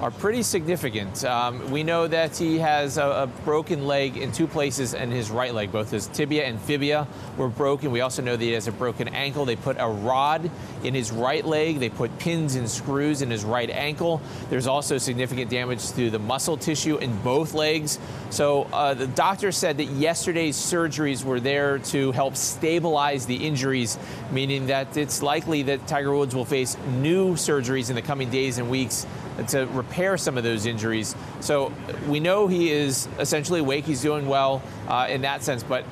are 0.03 0.11
pretty 0.11 0.43
significant. 0.43 1.25
Um, 1.25 1.71
we 1.71 1.85
know 1.85 2.09
that 2.09 2.37
he 2.37 2.59
has 2.59 2.99
a, 2.99 3.05
a, 3.05 3.27
broken 3.45 3.87
leg 3.87 4.17
in 4.17 4.33
two 4.33 4.49
places 4.49 4.95
and 4.95 5.13
his 5.13 5.31
right 5.31 5.55
leg. 5.55 5.71
Both 5.71 5.93
his 5.93 6.09
tibia 6.09 6.45
and 6.45 6.61
fibia 6.61 7.07
were 7.37 7.49
broken. 7.49 7.93
We 7.93 8.01
also 8.01 8.21
know 8.21 8.37
that 8.37 8.45
he 8.45 8.51
has 8.53 8.67
a 8.67 8.73
broken 8.73 9.07
ankle. 9.07 9.45
They 9.45 9.55
put 9.55 9.77
a 9.79 9.87
rod 9.87 10.51
in 10.83 10.93
his 10.93 11.13
right 11.13 11.45
leg. 11.45 11.79
They 11.79 11.89
put 11.89 12.19
pins 12.19 12.57
and 12.57 12.69
screws 12.69 13.23
in 13.23 13.31
his 13.31 13.45
right 13.45 13.71
ankle. 13.71 14.21
There's 14.51 14.67
also 14.67 14.99
significant 14.99 15.53
damage 15.53 15.93
to 15.93 16.11
the 16.11 16.19
muscle 16.19 16.57
tissue 16.57 16.97
in 16.97 17.17
both 17.23 17.55
legs. 17.55 18.01
So 18.31 18.65
uh, 18.73 18.95
the 18.95 19.07
doctor 19.07 19.53
said 19.53 19.77
that 19.79 19.85
yesterday's 19.85 20.57
surgeries 20.57 21.23
were 21.23 21.39
there 21.39 21.79
to 21.79 22.11
help 22.11 22.35
stabilize 22.35 23.27
the 23.27 23.37
injuries, 23.37 23.99
meaning 24.33 24.67
that 24.67 24.97
it's 24.97 25.23
likely 25.23 25.63
that 25.63 25.87
Tiger 25.87 26.13
Woods 26.13 26.35
will 26.35 26.45
face 26.45 26.77
new 26.99 27.35
surgeries 27.35 27.89
in 27.89 27.95
the 27.95 28.03
coming 28.03 28.31
days 28.31 28.59
and 28.59 28.69
weeks 28.69 29.07
to 29.49 29.67
repair 29.67 30.17
some 30.17 30.37
of 30.37 30.45
those 30.45 30.67
injuries. 30.67 31.15
So 31.41 31.73
we 32.09 32.21
know 32.21 32.47
he 32.47 32.71
is 32.71 33.09
essentially 33.19 33.61
awake. 33.61 33.85
He's 33.85 34.03
doing 34.03 34.27
well 34.27 34.63
uh, 34.89 35.07
in 35.09 35.23
that 35.23 35.43
sense, 35.43 35.63
but 35.63 35.85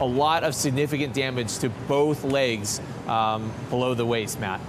a 0.00 0.04
lot 0.04 0.44
of 0.44 0.54
significant 0.54 1.14
damage 1.14 1.58
to 1.58 1.68
both 1.88 2.24
legs 2.24 2.80
um, 3.06 3.52
below 3.70 3.94
the 3.94 4.04
waist, 4.04 4.40
Matt. 4.40 4.60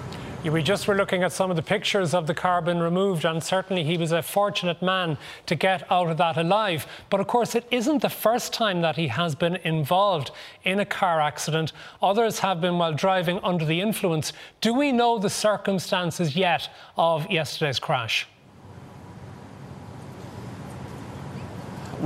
We 0.52 0.62
just 0.62 0.88
were 0.88 0.96
looking 0.96 1.24
at 1.24 1.32
some 1.32 1.50
of 1.50 1.56
the 1.56 1.64
pictures 1.64 2.14
of 2.14 2.28
the 2.28 2.34
carbon 2.36 2.80
removed, 2.80 3.26
and 3.26 3.44
certainly 3.44 3.84
he 3.84 3.98
was 3.98 4.12
a 4.12 4.22
fortunate 4.22 4.80
man 4.82 5.18
to 5.48 5.56
get 5.56 5.92
out 5.92 6.10
of 6.10 6.18
that 6.18 6.38
alive. 6.38 6.86
But 7.10 7.20
of 7.20 7.26
course, 7.28 7.56
it 7.56 7.66
isn't 7.72 8.04
the 8.04 8.10
first 8.10 8.54
time 8.54 8.82
that 8.82 8.96
he 8.96 9.08
has 9.08 9.34
been 9.34 9.56
involved 9.58 10.32
in 10.64 10.80
a 10.80 10.86
car 10.86 11.20
accident. 11.20 11.74
Others 12.02 12.40
have 12.40 12.62
been 12.62 12.78
while 12.78 12.94
driving 12.94 13.40
under 13.44 13.66
the 13.66 13.82
influence. 13.82 14.34
Do 14.62 14.74
we 14.74 14.92
know 14.92 15.18
the 15.18 15.32
circumstances 15.32 16.36
yet 16.36 16.70
of 16.96 17.30
yesterday's 17.30 17.80
crash? 17.80 18.28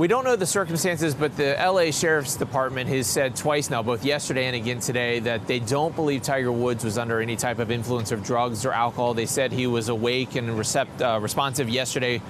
We 0.00 0.08
don't 0.08 0.24
know 0.24 0.34
the 0.34 0.46
circumstances, 0.46 1.14
but 1.14 1.36
the 1.36 1.54
LA 1.60 1.90
Sheriff's 1.90 2.34
Department 2.34 2.88
has 2.88 3.06
said 3.06 3.36
twice 3.36 3.68
now, 3.68 3.82
both 3.82 4.02
yesterday 4.02 4.46
and 4.46 4.56
again 4.56 4.80
today, 4.80 5.18
that 5.18 5.46
they 5.46 5.58
don't 5.58 5.94
believe 5.94 6.22
Tiger 6.22 6.50
Woods 6.50 6.82
was 6.84 6.96
under 6.96 7.20
any 7.20 7.36
type 7.36 7.58
of 7.58 7.70
influence 7.70 8.10
of 8.10 8.24
drugs 8.24 8.64
or 8.64 8.72
alcohol. 8.72 9.12
They 9.12 9.26
said 9.26 9.52
he 9.52 9.66
was 9.66 9.90
awake 9.90 10.36
and 10.36 10.48
recept, 10.58 11.02
uh, 11.02 11.20
responsive 11.20 11.68
yesterday 11.68 12.22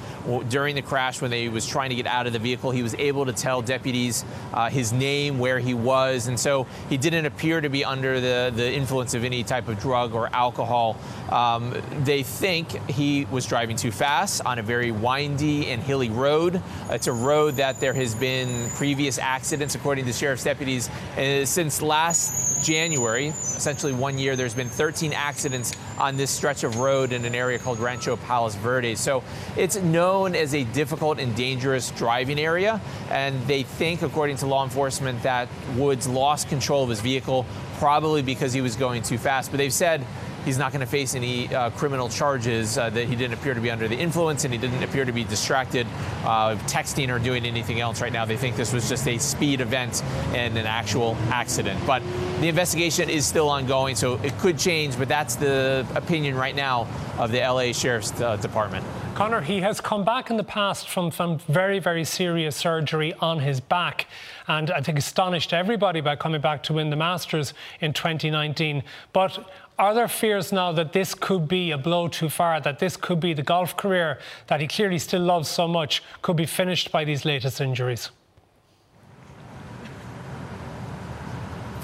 during 0.48 0.74
the 0.74 0.82
crash 0.82 1.22
when 1.22 1.30
they 1.30 1.48
was 1.48 1.64
trying 1.64 1.90
to 1.90 1.94
get 1.94 2.08
out 2.08 2.26
of 2.26 2.32
the 2.32 2.40
vehicle. 2.40 2.72
He 2.72 2.82
was 2.82 2.96
able 2.96 3.24
to 3.24 3.32
tell 3.32 3.62
deputies 3.62 4.24
uh, 4.52 4.68
his 4.68 4.92
name, 4.92 5.38
where 5.38 5.60
he 5.60 5.72
was, 5.72 6.26
and 6.26 6.40
so 6.40 6.66
he 6.88 6.96
didn't 6.96 7.26
appear 7.26 7.60
to 7.60 7.68
be 7.68 7.84
under 7.84 8.20
the, 8.20 8.52
the 8.52 8.68
influence 8.68 9.14
of 9.14 9.22
any 9.22 9.44
type 9.44 9.68
of 9.68 9.78
drug 9.78 10.12
or 10.12 10.28
alcohol. 10.34 10.96
Um, 11.30 11.80
they 12.00 12.24
think 12.24 12.72
he 12.90 13.26
was 13.26 13.46
driving 13.46 13.76
too 13.76 13.92
fast 13.92 14.44
on 14.44 14.58
a 14.58 14.62
very 14.64 14.90
windy 14.90 15.68
and 15.68 15.80
hilly 15.80 16.10
road. 16.10 16.60
It's 16.90 17.06
a 17.06 17.12
road 17.12 17.59
that 17.60 17.78
there 17.78 17.92
has 17.92 18.14
been 18.14 18.70
previous 18.70 19.18
accidents, 19.18 19.74
according 19.74 20.06
to 20.06 20.14
sheriff's 20.14 20.44
deputies. 20.44 20.88
And 21.18 21.46
since 21.46 21.82
last 21.82 22.64
January, 22.64 23.26
essentially 23.26 23.92
one 23.92 24.18
year, 24.18 24.34
there's 24.34 24.54
been 24.54 24.70
13 24.70 25.12
accidents 25.12 25.74
on 25.98 26.16
this 26.16 26.30
stretch 26.30 26.64
of 26.64 26.78
road 26.78 27.12
in 27.12 27.22
an 27.26 27.34
area 27.34 27.58
called 27.58 27.78
Rancho 27.78 28.16
Palos 28.16 28.54
Verdes. 28.54 28.98
So 28.98 29.22
it's 29.58 29.76
known 29.76 30.34
as 30.34 30.54
a 30.54 30.64
difficult 30.64 31.18
and 31.18 31.36
dangerous 31.36 31.90
driving 31.90 32.40
area. 32.40 32.80
And 33.10 33.38
they 33.46 33.62
think, 33.62 34.00
according 34.00 34.38
to 34.38 34.46
law 34.46 34.64
enforcement, 34.64 35.22
that 35.24 35.46
Woods 35.76 36.08
lost 36.08 36.48
control 36.48 36.84
of 36.84 36.88
his 36.88 37.02
vehicle, 37.02 37.44
probably 37.78 38.22
because 38.22 38.54
he 38.54 38.62
was 38.62 38.74
going 38.74 39.02
too 39.02 39.18
fast. 39.18 39.50
But 39.50 39.58
they've 39.58 39.70
said 39.70 40.02
he's 40.44 40.58
not 40.58 40.72
going 40.72 40.80
to 40.80 40.86
face 40.86 41.14
any 41.14 41.52
uh, 41.54 41.70
criminal 41.70 42.08
charges, 42.08 42.78
uh, 42.78 42.90
that 42.90 43.06
he 43.06 43.16
didn't 43.16 43.34
appear 43.34 43.54
to 43.54 43.60
be 43.60 43.70
under 43.70 43.88
the 43.88 43.96
influence 43.96 44.44
and 44.44 44.52
he 44.52 44.58
didn't 44.58 44.82
appear 44.82 45.04
to 45.04 45.12
be 45.12 45.24
distracted, 45.24 45.86
uh, 46.24 46.56
texting 46.66 47.14
or 47.14 47.18
doing 47.18 47.44
anything 47.44 47.80
else 47.80 48.00
right 48.00 48.12
now. 48.12 48.24
They 48.24 48.36
think 48.36 48.56
this 48.56 48.72
was 48.72 48.88
just 48.88 49.06
a 49.08 49.18
speed 49.18 49.60
event 49.60 50.02
and 50.34 50.56
an 50.56 50.66
actual 50.66 51.16
accident. 51.28 51.80
But 51.86 52.02
the 52.40 52.48
investigation 52.48 53.10
is 53.10 53.26
still 53.26 53.48
ongoing, 53.48 53.96
so 53.96 54.14
it 54.22 54.36
could 54.38 54.58
change, 54.58 54.98
but 54.98 55.08
that's 55.08 55.36
the 55.36 55.86
opinion 55.94 56.36
right 56.36 56.54
now 56.54 56.88
of 57.18 57.30
the 57.30 57.40
LA 57.40 57.72
Sheriff's 57.72 58.18
uh, 58.20 58.36
Department. 58.36 58.84
Connor, 59.14 59.42
he 59.42 59.60
has 59.60 59.82
come 59.82 60.02
back 60.02 60.30
in 60.30 60.38
the 60.38 60.44
past 60.44 60.88
from 60.88 61.10
some 61.10 61.38
very, 61.40 61.78
very 61.78 62.04
serious 62.04 62.56
surgery 62.56 63.12
on 63.20 63.40
his 63.40 63.60
back. 63.60 64.06
And 64.48 64.70
I 64.70 64.80
think 64.80 64.96
astonished 64.96 65.52
everybody 65.52 66.00
by 66.00 66.16
coming 66.16 66.40
back 66.40 66.62
to 66.64 66.72
win 66.72 66.88
the 66.88 66.96
Masters 66.96 67.52
in 67.82 67.92
2019. 67.92 68.82
But 69.12 69.46
are 69.80 69.94
there 69.94 70.08
fears 70.08 70.52
now 70.52 70.72
that 70.72 70.92
this 70.92 71.14
could 71.14 71.48
be 71.48 71.70
a 71.70 71.78
blow 71.78 72.06
too 72.06 72.28
far, 72.28 72.60
that 72.60 72.78
this 72.78 72.98
could 72.98 73.18
be 73.18 73.32
the 73.32 73.42
golf 73.42 73.78
career 73.78 74.18
that 74.46 74.60
he 74.60 74.68
clearly 74.68 74.98
still 74.98 75.22
loves 75.22 75.48
so 75.48 75.66
much, 75.66 76.02
could 76.20 76.36
be 76.36 76.44
finished 76.44 76.92
by 76.92 77.02
these 77.02 77.24
latest 77.24 77.62
injuries? 77.62 78.10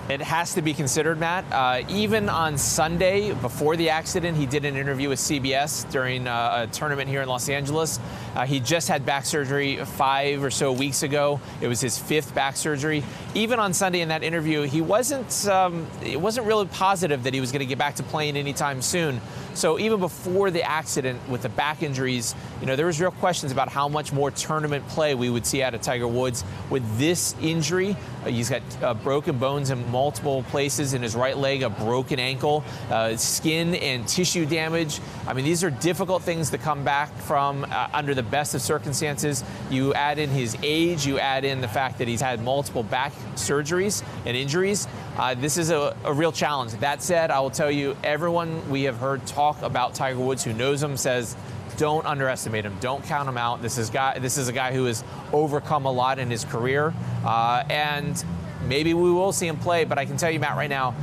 It 0.08 0.20
has 0.20 0.54
to 0.54 0.62
be 0.62 0.72
considered, 0.72 1.18
Matt. 1.18 1.44
Uh, 1.50 1.82
even 1.88 2.28
on 2.28 2.58
Sunday, 2.58 3.34
before 3.34 3.74
the 3.74 3.90
accident, 3.90 4.36
he 4.36 4.46
did 4.46 4.64
an 4.64 4.76
interview 4.76 5.08
with 5.08 5.18
CBS 5.18 5.90
during 5.90 6.28
uh, 6.28 6.68
a 6.68 6.72
tournament 6.72 7.10
here 7.10 7.22
in 7.22 7.28
Los 7.28 7.48
Angeles. 7.48 7.98
Uh, 8.36 8.46
he 8.46 8.60
just 8.60 8.86
had 8.86 9.04
back 9.04 9.26
surgery 9.26 9.84
five 9.84 10.44
or 10.44 10.50
so 10.52 10.70
weeks 10.70 11.02
ago. 11.02 11.40
It 11.60 11.66
was 11.66 11.80
his 11.80 11.98
fifth 11.98 12.32
back 12.36 12.56
surgery. 12.56 13.02
Even 13.34 13.58
on 13.58 13.74
Sunday 13.74 14.00
in 14.00 14.10
that 14.10 14.22
interview, 14.22 14.62
he 14.62 14.80
wasn't. 14.80 15.44
Um, 15.48 15.88
it 16.04 16.20
wasn't 16.20 16.46
really 16.46 16.66
positive 16.66 17.24
that 17.24 17.34
he 17.34 17.40
was 17.40 17.50
going 17.50 17.60
to 17.60 17.66
get 17.66 17.78
back 17.78 17.96
to 17.96 18.04
playing 18.04 18.36
anytime 18.36 18.82
soon. 18.82 19.20
So 19.56 19.78
even 19.78 20.00
before 20.00 20.50
the 20.50 20.62
accident 20.62 21.26
with 21.30 21.40
the 21.40 21.48
back 21.48 21.82
injuries, 21.82 22.34
you 22.60 22.66
know, 22.66 22.76
there 22.76 22.84
was 22.84 23.00
real 23.00 23.10
questions 23.10 23.52
about 23.52 23.70
how 23.70 23.88
much 23.88 24.12
more 24.12 24.30
tournament 24.30 24.86
play 24.88 25.14
we 25.14 25.30
would 25.30 25.46
see 25.46 25.62
out 25.62 25.74
of 25.74 25.80
Tiger 25.80 26.06
Woods 26.06 26.44
with 26.68 26.98
this 26.98 27.34
injury. 27.40 27.96
Uh, 28.22 28.28
he's 28.28 28.50
got 28.50 28.60
uh, 28.82 28.92
broken 28.92 29.38
bones 29.38 29.70
in 29.70 29.90
multiple 29.90 30.42
places 30.44 30.92
in 30.92 31.00
his 31.00 31.16
right 31.16 31.38
leg, 31.38 31.62
a 31.62 31.70
broken 31.70 32.18
ankle, 32.18 32.64
uh, 32.90 33.16
skin 33.16 33.74
and 33.76 34.06
tissue 34.06 34.44
damage. 34.44 35.00
I 35.26 35.32
mean, 35.32 35.46
these 35.46 35.64
are 35.64 35.70
difficult 35.70 36.22
things 36.22 36.50
to 36.50 36.58
come 36.58 36.84
back 36.84 37.10
from 37.20 37.64
uh, 37.64 37.88
under 37.94 38.14
the 38.14 38.22
best 38.22 38.54
of 38.54 38.60
circumstances. 38.60 39.42
You 39.70 39.94
add 39.94 40.18
in 40.18 40.28
his 40.28 40.54
age, 40.62 41.06
you 41.06 41.18
add 41.18 41.46
in 41.46 41.62
the 41.62 41.68
fact 41.68 41.96
that 41.98 42.08
he's 42.08 42.20
had 42.20 42.42
multiple 42.42 42.82
back 42.82 43.14
surgeries 43.36 44.04
and 44.26 44.36
injuries. 44.36 44.86
Uh, 45.16 45.32
this 45.34 45.56
is 45.56 45.70
a, 45.70 45.96
a 46.04 46.12
real 46.12 46.30
challenge. 46.30 46.72
That 46.72 47.02
said, 47.02 47.30
I 47.30 47.40
will 47.40 47.50
tell 47.50 47.70
you, 47.70 47.96
everyone 48.04 48.68
we 48.68 48.82
have 48.82 48.98
heard 48.98 49.26
talk 49.26 49.62
about 49.62 49.94
Tiger 49.94 50.18
Woods 50.18 50.44
who 50.44 50.52
knows 50.52 50.82
him 50.82 50.98
says 50.98 51.36
don't 51.78 52.04
underestimate 52.04 52.66
him. 52.66 52.76
Don't 52.80 53.02
count 53.04 53.26
him 53.26 53.38
out. 53.38 53.62
This 53.62 53.78
is 53.78 53.88
guy. 53.88 54.18
This 54.18 54.36
is 54.36 54.48
a 54.48 54.52
guy 54.52 54.74
who 54.74 54.84
has 54.84 55.02
overcome 55.32 55.86
a 55.86 55.90
lot 55.90 56.18
in 56.18 56.30
his 56.30 56.44
career, 56.44 56.92
uh, 57.24 57.64
and 57.70 58.22
maybe 58.66 58.92
we 58.92 59.10
will 59.10 59.32
see 59.32 59.46
him 59.46 59.56
play. 59.56 59.84
But 59.84 59.98
I 59.98 60.04
can 60.04 60.18
tell 60.18 60.30
you, 60.30 60.40
Matt, 60.40 60.56
right 60.56 60.70
now, 60.70 60.94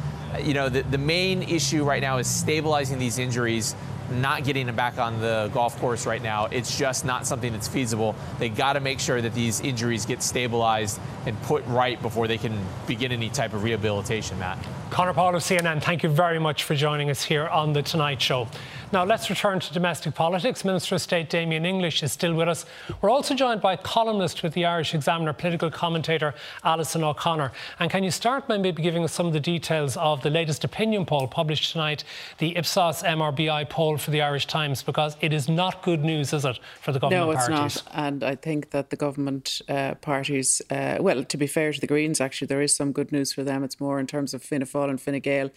you 0.41 0.53
know, 0.53 0.69
the, 0.69 0.81
the 0.83 0.97
main 0.97 1.43
issue 1.43 1.83
right 1.83 2.01
now 2.01 2.17
is 2.17 2.27
stabilizing 2.27 2.99
these 2.99 3.17
injuries 3.17 3.75
not 4.13 4.43
getting 4.43 4.67
him 4.67 4.75
back 4.75 4.97
on 4.97 5.19
the 5.19 5.49
golf 5.53 5.77
course 5.79 6.05
right 6.05 6.21
now. 6.21 6.45
It's 6.45 6.77
just 6.77 7.05
not 7.05 7.25
something 7.27 7.51
that's 7.51 7.67
feasible. 7.67 8.15
They 8.39 8.49
got 8.49 8.73
to 8.73 8.79
make 8.79 8.99
sure 8.99 9.21
that 9.21 9.33
these 9.33 9.61
injuries 9.61 10.05
get 10.05 10.21
stabilized 10.21 10.99
and 11.25 11.39
put 11.43 11.65
right 11.67 12.01
before 12.01 12.27
they 12.27 12.37
can 12.37 12.57
begin 12.87 13.11
any 13.11 13.29
type 13.29 13.53
of 13.53 13.63
rehabilitation, 13.63 14.39
Matt. 14.39 14.57
Connor 14.93 15.13
Powell 15.13 15.35
of 15.35 15.41
CNN, 15.41 15.81
thank 15.81 16.03
you 16.03 16.09
very 16.09 16.37
much 16.37 16.65
for 16.65 16.75
joining 16.75 17.09
us 17.09 17.23
here 17.23 17.47
on 17.47 17.73
The 17.73 17.81
Tonight 17.81 18.21
Show. 18.21 18.47
Now, 18.91 19.03
let's 19.03 19.27
return 19.27 19.59
to 19.59 19.73
domestic 19.73 20.13
politics. 20.13 20.63
Minister 20.63 20.93
of 20.93 21.01
State 21.01 21.27
Damien 21.31 21.65
English 21.65 22.03
is 22.03 22.11
still 22.11 22.35
with 22.35 22.47
us. 22.47 22.67
We're 23.01 23.09
also 23.09 23.33
joined 23.33 23.59
by 23.59 23.75
columnist 23.75 24.43
with 24.43 24.53
the 24.53 24.65
Irish 24.65 24.93
Examiner, 24.93 25.33
political 25.33 25.71
commentator 25.71 26.35
Alison 26.63 27.03
O'Connor. 27.03 27.51
And 27.79 27.89
can 27.89 28.03
you 28.03 28.11
start 28.11 28.47
by 28.47 28.59
maybe 28.59 28.83
giving 28.83 29.03
us 29.03 29.11
some 29.11 29.25
of 29.25 29.33
the 29.33 29.39
details 29.39 29.97
of 29.97 30.21
the 30.21 30.29
latest 30.29 30.63
opinion 30.63 31.07
poll 31.07 31.27
published 31.27 31.71
tonight, 31.71 32.03
the 32.37 32.55
Ipsos 32.55 33.01
MRBI 33.01 33.67
poll 33.67 33.97
for 33.97 34.11
the 34.11 34.21
Irish 34.21 34.45
Times? 34.45 34.83
Because 34.83 35.17
it 35.21 35.33
is 35.33 35.49
not 35.49 35.81
good 35.81 36.03
news, 36.03 36.31
is 36.31 36.45
it, 36.45 36.59
for 36.81 36.91
the 36.91 36.99
government 36.99 37.35
parties? 37.35 37.49
No, 37.49 37.65
it's 37.65 37.83
not. 37.85 37.91
And 37.95 38.23
I 38.23 38.35
think 38.35 38.69
that 38.69 38.91
the 38.91 38.95
government 38.95 39.59
uh, 39.67 39.95
parties, 39.95 40.61
uh, 40.69 40.97
well, 40.99 41.23
to 41.23 41.37
be 41.37 41.47
fair 41.47 41.73
to 41.73 41.81
the 41.81 41.87
Greens, 41.87 42.21
actually, 42.21 42.45
there 42.45 42.61
is 42.61 42.75
some 42.75 42.91
good 42.91 43.11
news 43.11 43.33
for 43.33 43.41
them. 43.43 43.63
It's 43.63 43.79
more 43.79 43.99
in 43.99 44.05
terms 44.05 44.35
of 44.35 44.43
Fianna 44.43 44.65
Fáil 44.65 44.82
and 44.89 45.01
Fine 45.01 45.19
Gael. 45.19 45.51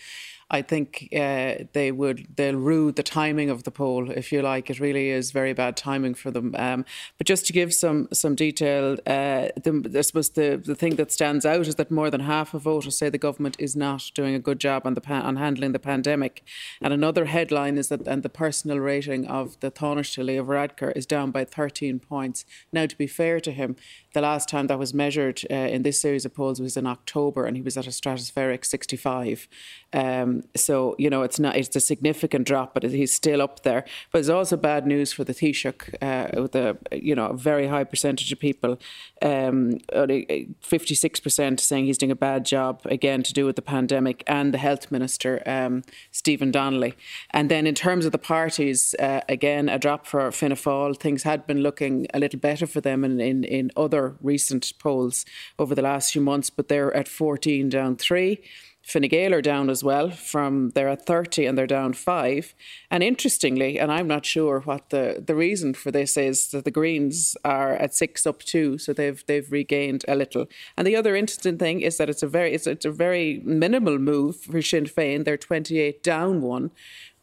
I 0.48 0.62
think 0.62 1.08
uh, 1.12 1.64
they 1.72 1.90
would 1.90 2.28
they'll 2.36 2.54
rue 2.54 2.92
the 2.92 3.02
timing 3.02 3.50
of 3.50 3.64
the 3.64 3.72
poll, 3.72 4.10
if 4.10 4.30
you 4.30 4.42
like. 4.42 4.70
It 4.70 4.78
really 4.78 5.10
is 5.10 5.32
very 5.32 5.52
bad 5.52 5.76
timing 5.76 6.14
for 6.14 6.30
them. 6.30 6.54
Um, 6.56 6.84
but 7.18 7.26
just 7.26 7.46
to 7.46 7.52
give 7.52 7.74
some 7.74 8.06
some 8.12 8.36
detail, 8.36 8.92
uh, 9.06 9.48
the, 9.56 9.92
I 9.96 10.02
suppose 10.02 10.30
the 10.30 10.62
the 10.64 10.76
thing 10.76 10.96
that 10.96 11.10
stands 11.10 11.44
out 11.44 11.66
is 11.66 11.74
that 11.76 11.90
more 11.90 12.10
than 12.10 12.20
half 12.20 12.54
of 12.54 12.62
voters 12.62 12.96
say 12.96 13.08
the 13.10 13.18
government 13.18 13.56
is 13.58 13.74
not 13.74 14.12
doing 14.14 14.36
a 14.36 14.38
good 14.38 14.60
job 14.60 14.86
on 14.86 14.94
the 14.94 15.02
on 15.10 15.34
handling 15.34 15.72
the 15.72 15.80
pandemic. 15.80 16.44
And 16.80 16.92
another 16.92 17.24
headline 17.24 17.76
is 17.76 17.88
that 17.88 18.06
and 18.06 18.22
the 18.22 18.28
personal 18.28 18.78
rating 18.78 19.26
of 19.26 19.58
the 19.58 19.72
Taoiseach 19.72 20.38
of 20.38 20.46
Varadkar 20.46 20.96
is 20.96 21.06
down 21.06 21.32
by 21.32 21.44
13 21.44 21.98
points. 21.98 22.44
Now, 22.72 22.86
to 22.86 22.96
be 22.96 23.08
fair 23.08 23.40
to 23.40 23.50
him, 23.50 23.74
the 24.16 24.22
last 24.22 24.48
time 24.48 24.66
that 24.68 24.78
was 24.78 24.94
measured 24.94 25.42
uh, 25.50 25.54
in 25.54 25.82
this 25.82 26.00
series 26.00 26.24
of 26.24 26.34
polls 26.34 26.58
was 26.58 26.74
in 26.78 26.86
October, 26.86 27.44
and 27.44 27.54
he 27.54 27.62
was 27.62 27.76
at 27.76 27.86
a 27.86 27.90
stratospheric 27.90 28.64
65. 28.64 29.46
Um, 29.92 30.44
so 30.56 30.96
you 30.98 31.10
know 31.10 31.20
it's 31.20 31.38
not 31.38 31.54
it's 31.54 31.76
a 31.76 31.80
significant 31.80 32.46
drop, 32.46 32.72
but 32.72 32.82
he's 32.82 33.12
still 33.12 33.42
up 33.42 33.62
there. 33.62 33.84
But 34.10 34.20
it's 34.20 34.30
also 34.30 34.56
bad 34.56 34.86
news 34.86 35.12
for 35.12 35.22
the 35.22 35.34
Taoiseach, 35.34 35.80
uh, 36.00 36.40
with 36.40 36.56
a 36.56 36.78
you 36.92 37.14
know 37.14 37.26
a 37.26 37.36
very 37.36 37.66
high 37.66 37.84
percentage 37.84 38.32
of 38.32 38.40
people, 38.40 38.78
um, 39.20 39.80
56% 39.90 41.60
saying 41.60 41.84
he's 41.84 41.98
doing 41.98 42.10
a 42.10 42.16
bad 42.16 42.46
job 42.46 42.80
again 42.86 43.22
to 43.22 43.34
do 43.34 43.44
with 43.44 43.56
the 43.56 43.62
pandemic, 43.76 44.24
and 44.26 44.54
the 44.54 44.58
health 44.58 44.90
minister 44.90 45.42
um, 45.44 45.82
Stephen 46.10 46.50
Donnelly. 46.50 46.94
And 47.32 47.50
then 47.50 47.66
in 47.66 47.74
terms 47.74 48.06
of 48.06 48.12
the 48.12 48.18
parties, 48.36 48.94
uh, 48.98 49.20
again 49.28 49.68
a 49.68 49.78
drop 49.78 50.06
for 50.06 50.32
Fianna 50.32 50.54
Fáil. 50.54 50.98
Things 50.98 51.24
had 51.24 51.46
been 51.46 51.60
looking 51.60 52.06
a 52.14 52.18
little 52.18 52.40
better 52.40 52.66
for 52.66 52.80
them 52.80 53.04
in 53.04 53.20
in, 53.20 53.44
in 53.44 53.70
other 53.76 54.05
recent 54.20 54.72
polls 54.78 55.24
over 55.58 55.74
the 55.74 55.82
last 55.82 56.12
few 56.12 56.22
months, 56.22 56.50
but 56.50 56.68
they're 56.68 56.94
at 56.94 57.08
14 57.08 57.68
down 57.68 57.96
three. 57.96 58.42
Fine 58.86 59.08
Gael 59.08 59.34
are 59.34 59.42
down 59.42 59.68
as 59.68 59.82
well 59.82 60.10
from 60.10 60.70
they're 60.70 60.88
at 60.88 61.06
30 61.06 61.44
and 61.44 61.58
they're 61.58 61.66
down 61.66 61.92
five. 61.92 62.54
And 62.88 63.02
interestingly, 63.02 63.80
and 63.80 63.90
I'm 63.90 64.06
not 64.06 64.24
sure 64.24 64.60
what 64.60 64.90
the, 64.90 65.24
the 65.26 65.34
reason 65.34 65.74
for 65.74 65.90
this 65.90 66.16
is 66.16 66.52
that 66.52 66.64
the 66.64 66.70
Greens 66.70 67.36
are 67.44 67.74
at 67.74 67.96
six 67.96 68.28
up 68.28 68.44
two, 68.44 68.78
so 68.78 68.92
they've 68.92 69.24
they've 69.26 69.50
regained 69.50 70.04
a 70.06 70.14
little. 70.14 70.46
And 70.76 70.86
the 70.86 70.94
other 70.94 71.16
interesting 71.16 71.58
thing 71.58 71.80
is 71.80 71.96
that 71.96 72.08
it's 72.08 72.22
a 72.22 72.28
very 72.28 72.54
it's, 72.54 72.68
it's 72.68 72.84
a 72.84 72.92
very 72.92 73.42
minimal 73.44 73.98
move 73.98 74.36
for 74.36 74.62
Sinn 74.62 74.84
Féin. 74.84 75.24
They're 75.24 75.36
28 75.36 76.04
down 76.04 76.40
one, 76.40 76.70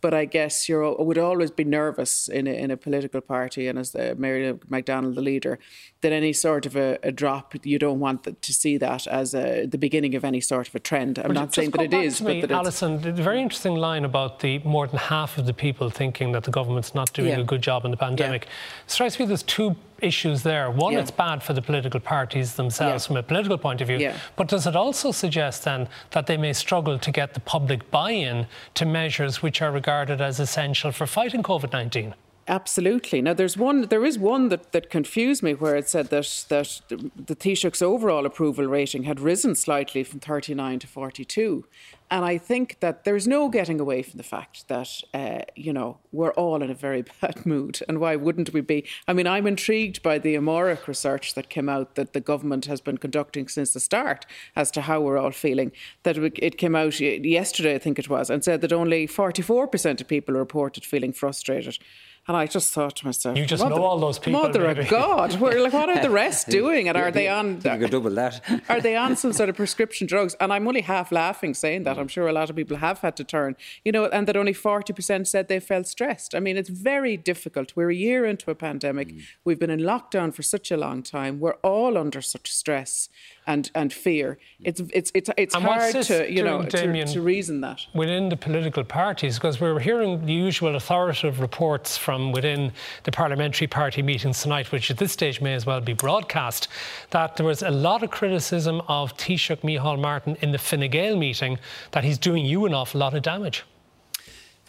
but 0.01 0.13
I 0.13 0.25
guess 0.25 0.67
you 0.67 0.97
would 0.99 1.17
always 1.17 1.49
be 1.49 1.63
nervous 1.63 2.27
in 2.27 2.45
a, 2.45 2.51
in 2.51 2.71
a 2.71 2.77
political 2.77 3.21
party, 3.21 3.69
and 3.69 3.79
as 3.79 3.91
the 3.93 4.15
Mary 4.15 4.53
McDonald, 4.67 5.15
the 5.15 5.21
leader, 5.21 5.59
that 6.03 6.11
any 6.11 6.31
sort 6.33 6.65
of 6.65 6.75
a, 6.75 6.99
a 7.01 7.11
drop, 7.11 7.53
you 7.63 7.79
don't 7.79 7.99
want 7.99 8.23
the, 8.23 8.33
to 8.33 8.53
see 8.53 8.77
that 8.77 9.07
as 9.07 9.33
a, 9.33 9.65
the 9.65 9.77
beginning 9.77 10.13
of 10.15 10.23
any 10.23 10.39
sort 10.39 10.67
of 10.67 10.75
a 10.75 10.79
trend. 10.79 11.17
I'm 11.17 11.33
not 11.33 11.53
saying 11.53 11.71
that 11.71 11.81
it 11.81 11.93
is, 11.93 12.21
me, 12.21 12.41
but 12.41 12.49
that 12.49 12.55
Alison, 12.55 13.01
the 13.01 13.11
very 13.11 13.41
interesting 13.41 13.75
line 13.75 14.05
about 14.05 14.39
the 14.39 14.59
more 14.59 14.85
than 14.85 14.99
half 14.99 15.37
of 15.37 15.45
the 15.47 15.53
people 15.53 15.89
thinking 15.89 16.31
that 16.33 16.43
the 16.43 16.51
government's 16.51 16.93
not 16.93 17.11
doing 17.13 17.29
Yeah. 17.29 17.39
a 17.39 17.43
good 17.43 17.61
job 17.61 17.83
in 17.85 17.91
the 17.91 17.97
pandemic. 17.97 18.47
Strikes 18.87 19.19
me 19.19 19.25
there's 19.25 19.43
two 19.43 19.75
issues 20.01 20.43
there. 20.43 20.69
One, 20.69 20.93
Yeah. 20.93 20.99
it's 20.99 21.11
bad 21.11 21.41
for 21.41 21.53
the 21.53 21.61
political 21.61 21.99
parties 21.99 22.55
themselves 22.55 23.03
Yeah. 23.03 23.07
from 23.07 23.17
a 23.17 23.23
political 23.23 23.57
point 23.57 23.79
of 23.81 23.87
view. 23.87 23.97
Yeah. 23.97 24.17
But 24.35 24.49
does 24.49 24.67
it 24.67 24.75
also 24.75 25.11
suggest 25.11 25.63
then 25.63 25.87
that 26.11 26.27
they 26.27 26.37
may 26.37 26.53
struggle 26.53 26.99
to 26.99 27.11
get 27.11 27.33
the 27.33 27.39
public 27.39 27.89
buy-in 27.89 28.47
to 28.75 28.85
measures 28.85 29.41
which 29.41 29.61
are 29.61 29.71
regarded 29.71 30.19
as 30.21 30.39
essential 30.39 30.91
for 30.91 31.07
fighting 31.07 31.41
COVID-19? 31.41 32.13
Absolutely. 32.47 33.21
Now, 33.21 33.33
there's 33.33 33.55
one. 33.55 33.83
There 33.83 34.03
is 34.03 34.19
one 34.19 34.49
that, 34.49 34.73
that 34.73 34.89
confused 34.89 35.41
me, 35.43 35.53
where 35.53 35.77
it 35.77 35.87
said 35.87 36.09
that 36.09 36.45
that 36.49 36.81
the 36.89 37.35
Taoiseach's 37.35 37.81
overall 37.81 38.25
approval 38.25 38.65
rating 38.65 39.03
had 39.03 39.21
risen 39.21 39.55
slightly 39.55 40.03
from 40.03 40.19
39 40.19 40.79
to 40.79 40.87
42, 40.87 41.63
and 42.11 42.25
I 42.25 42.37
think 42.37 42.81
that 42.81 43.05
there's 43.05 43.29
no 43.29 43.47
getting 43.47 43.79
away 43.79 44.03
from 44.03 44.17
the 44.17 44.23
fact 44.23 44.67
that 44.67 44.89
uh, 45.13 45.43
you 45.55 45.71
know 45.71 45.99
we're 46.11 46.33
all 46.33 46.61
in 46.61 46.69
a 46.69 46.73
very 46.73 47.05
bad 47.21 47.45
mood, 47.45 47.79
and 47.87 48.01
why 48.01 48.17
wouldn't 48.17 48.51
we 48.51 48.59
be? 48.59 48.83
I 49.07 49.13
mean, 49.13 49.25
I'm 49.25 49.47
intrigued 49.47 50.03
by 50.03 50.17
the 50.17 50.35
Amárach 50.35 50.85
research 50.85 51.35
that 51.35 51.49
came 51.49 51.69
out 51.69 51.95
that 51.95 52.11
the 52.11 52.19
government 52.19 52.65
has 52.65 52.81
been 52.81 52.97
conducting 52.97 53.47
since 53.47 53.71
the 53.71 53.79
start 53.79 54.25
as 54.53 54.69
to 54.71 54.81
how 54.81 54.99
we're 54.99 55.17
all 55.17 55.31
feeling. 55.31 55.71
That 56.03 56.17
it 56.17 56.37
it 56.41 56.57
came 56.57 56.75
out 56.75 56.99
yesterday, 56.99 57.75
I 57.75 57.79
think 57.79 57.99
it 57.99 58.09
was, 58.09 58.29
and 58.29 58.43
said 58.43 58.59
that 58.61 58.73
only 58.73 59.07
44% 59.07 60.01
of 60.01 60.07
people 60.09 60.35
reported 60.35 60.83
feeling 60.83 61.13
frustrated. 61.13 61.77
And 62.25 62.37
I 62.37 62.47
just 62.47 62.73
thought 62.73 62.95
to 62.97 63.05
myself, 63.05 63.37
You 63.37 63.45
just 63.45 63.61
mother, 63.61 63.75
know 63.75 63.83
all 63.83 63.99
those 63.99 64.17
people, 64.17 64.41
Mother 64.43 64.61
maybe." 64.61 64.81
of 64.81 64.87
God, 64.89 65.35
where, 65.41 65.61
like, 65.61 65.73
what 65.73 65.89
are 65.89 66.01
the 66.01 66.09
rest 66.09 66.47
doing? 66.47 66.87
And 66.87 66.97
are 66.97 67.11
they 67.11 67.27
on? 67.27 67.55
You 67.55 67.77
could 67.77 67.91
double 67.91 68.11
that. 68.11 68.41
Are 68.69 68.79
they 68.79 68.95
on 68.95 69.15
some 69.23 69.33
sort 69.33 69.49
of 69.49 69.57
prescription 69.57 70.07
drugs? 70.07 70.33
And 70.39 70.53
I'm 70.53 70.65
only 70.67 70.81
half 70.81 71.11
laughing 71.11 71.53
saying 71.53 71.83
that. 71.83 71.97
I'm 71.97 72.07
sure 72.07 72.27
a 72.27 72.31
lot 72.33 72.49
of 72.49 72.55
people 72.55 72.77
have 72.77 72.99
had 72.99 73.17
to 73.17 73.25
turn, 73.25 73.57
you 73.83 73.91
know, 73.91 74.05
and 74.05 74.25
that 74.27 74.37
only 74.37 74.53
40% 74.53 75.27
said 75.27 75.49
they 75.49 75.59
felt 75.59 75.85
stressed. 75.87 76.33
I 76.33 76.39
mean, 76.39 76.55
it's 76.55 76.69
very 76.69 77.17
difficult. 77.17 77.73
We're 77.75 77.91
a 77.91 77.95
year 77.95 78.25
into 78.25 78.49
a 78.51 78.55
pandemic. 78.55 79.09
Mm. 79.09 79.21
We've 79.43 79.59
been 79.59 79.69
in 79.69 79.81
lockdown 79.81 80.33
for 80.33 80.43
such 80.43 80.71
a 80.71 80.77
long 80.77 81.03
time. 81.03 81.39
We're 81.39 81.59
all 81.61 81.97
under 81.97 82.21
such 82.21 82.53
stress 82.53 83.09
and, 83.47 83.69
and 83.75 83.91
fear. 83.91 84.37
It's 84.59 84.81
it's 84.93 85.11
it's 85.13 85.29
it's 85.37 85.55
And 85.55 85.63
hard 85.63 86.01
to 86.03 86.31
you 86.31 86.43
know 86.43 86.63
doing, 86.63 87.05
to, 87.05 87.13
to 87.13 87.21
reason 87.21 87.61
that. 87.61 87.85
within 87.93 88.29
the 88.29 88.37
political 88.37 88.83
parties 88.83 89.35
because 89.37 89.59
we 89.59 89.71
were 89.71 89.79
hearing 89.79 90.25
the 90.25 90.33
usual 90.33 90.75
authoritative 90.75 91.39
reports 91.39 91.97
from 91.97 92.31
within 92.31 92.71
the 93.03 93.11
parliamentary 93.11 93.67
party 93.67 94.01
meetings 94.01 94.41
tonight, 94.41 94.71
which 94.71 94.89
at 94.91 94.97
this 94.97 95.11
stage 95.11 95.41
may 95.41 95.53
as 95.53 95.65
well 95.65 95.81
be 95.81 95.93
broadcast, 95.93 96.67
that 97.11 97.35
there 97.35 97.45
was 97.45 97.61
a 97.63 97.71
lot 97.71 98.03
of 98.03 98.11
criticism 98.11 98.81
of 98.87 99.15
Taoiseach 99.17 99.61
Micheál 99.61 99.99
Martin 99.99 100.37
in 100.41 100.51
the 100.51 100.57
Fine 100.57 100.89
Gael 100.89 101.17
meeting 101.17 101.59
that 101.91 102.03
he's 102.03 102.17
doing 102.17 102.45
you 102.45 102.65
an 102.65 102.73
awful 102.73 102.99
lot 102.99 103.13
of 103.13 103.21
damage. 103.21 103.63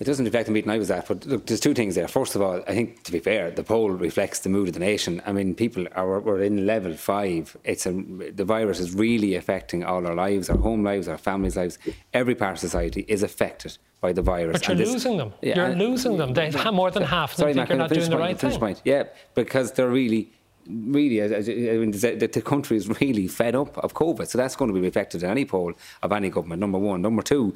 It 0.01 0.05
doesn't 0.05 0.27
affect 0.27 0.47
the 0.47 0.53
meeting 0.53 0.71
I 0.71 0.79
was 0.79 0.91
at, 0.91 1.07
but 1.07 1.25
look, 1.25 1.47
there's 1.47 1.61
two 1.61 1.73
things 1.73 1.95
there. 1.95 2.09
First 2.09 2.35
of 2.35 2.43
all, 2.43 2.61
I 2.67 2.75
think 2.75 3.05
to 3.05 3.13
be 3.13 3.21
fair, 3.21 3.53
the 3.53 3.63
poll 3.63 3.91
reflects 3.91 4.41
the 4.41 4.49
mood 4.49 4.67
of 4.69 4.75
the 4.75 4.81
nation. 4.81 5.23
I 5.25 5.33
mean, 5.33 5.55
people 5.55 5.87
are 5.95 6.19
we're 6.19 6.43
in 6.43 6.67
level 6.67 6.95
five. 6.95 7.57
It's 7.63 7.87
a, 7.87 7.93
the 7.93 8.45
virus 8.45 8.81
is 8.81 8.93
really 8.93 9.37
affecting 9.37 9.85
all 9.85 10.05
our 10.05 10.15
lives, 10.17 10.51
our 10.51 10.59
home 10.59 10.83
lives, 10.83 11.07
our 11.07 11.17
families' 11.19 11.57
lives. 11.57 11.79
Every 12.13 12.35
part 12.35 12.55
of 12.55 12.59
society 12.59 13.05
is 13.07 13.23
affected 13.23 13.79
by 14.01 14.13
the 14.13 14.23
virus. 14.23 14.55
But 14.59 14.67
you're 14.69 14.77
this- 14.79 14.91
losing 14.91 15.17
them. 15.17 15.33
Yeah, 15.43 15.69
you're 15.69 15.77
losing 15.77 16.17
them. 16.17 16.35
They 16.35 16.51
have 16.51 16.75
more 16.75 16.91
than 16.91 17.05
half 17.05 17.31
of 17.33 17.37
Sorry, 17.39 17.55
think 17.55 17.69
you're 17.69 17.79
not 17.79 17.91
doing 17.91 18.11
the 18.11 18.19
right 18.19 18.37
thing. 18.39 18.59
point. 18.59 18.83
Yeah, 18.85 19.05
because 19.35 19.73
they're 19.73 19.89
really, 19.89 20.33
really, 20.67 21.23
I 21.23 21.29
mean, 21.79 21.93
the 21.93 22.43
country 22.45 22.77
is 22.77 22.89
really 23.01 23.29
fed 23.29 23.55
up 23.55 23.79
of 23.79 23.95
COVID. 23.95 24.27
So 24.27 24.39
that's 24.39 24.57
going 24.57 24.71
to 24.71 24.75
be 24.75 24.81
reflected 24.81 25.23
in 25.23 25.31
any 25.31 25.45
poll 25.45 25.73
of 26.03 26.13
any 26.13 26.31
government. 26.31 26.61
Number 26.61 26.79
one. 26.79 27.01
Number 27.03 27.23
two, 27.23 27.55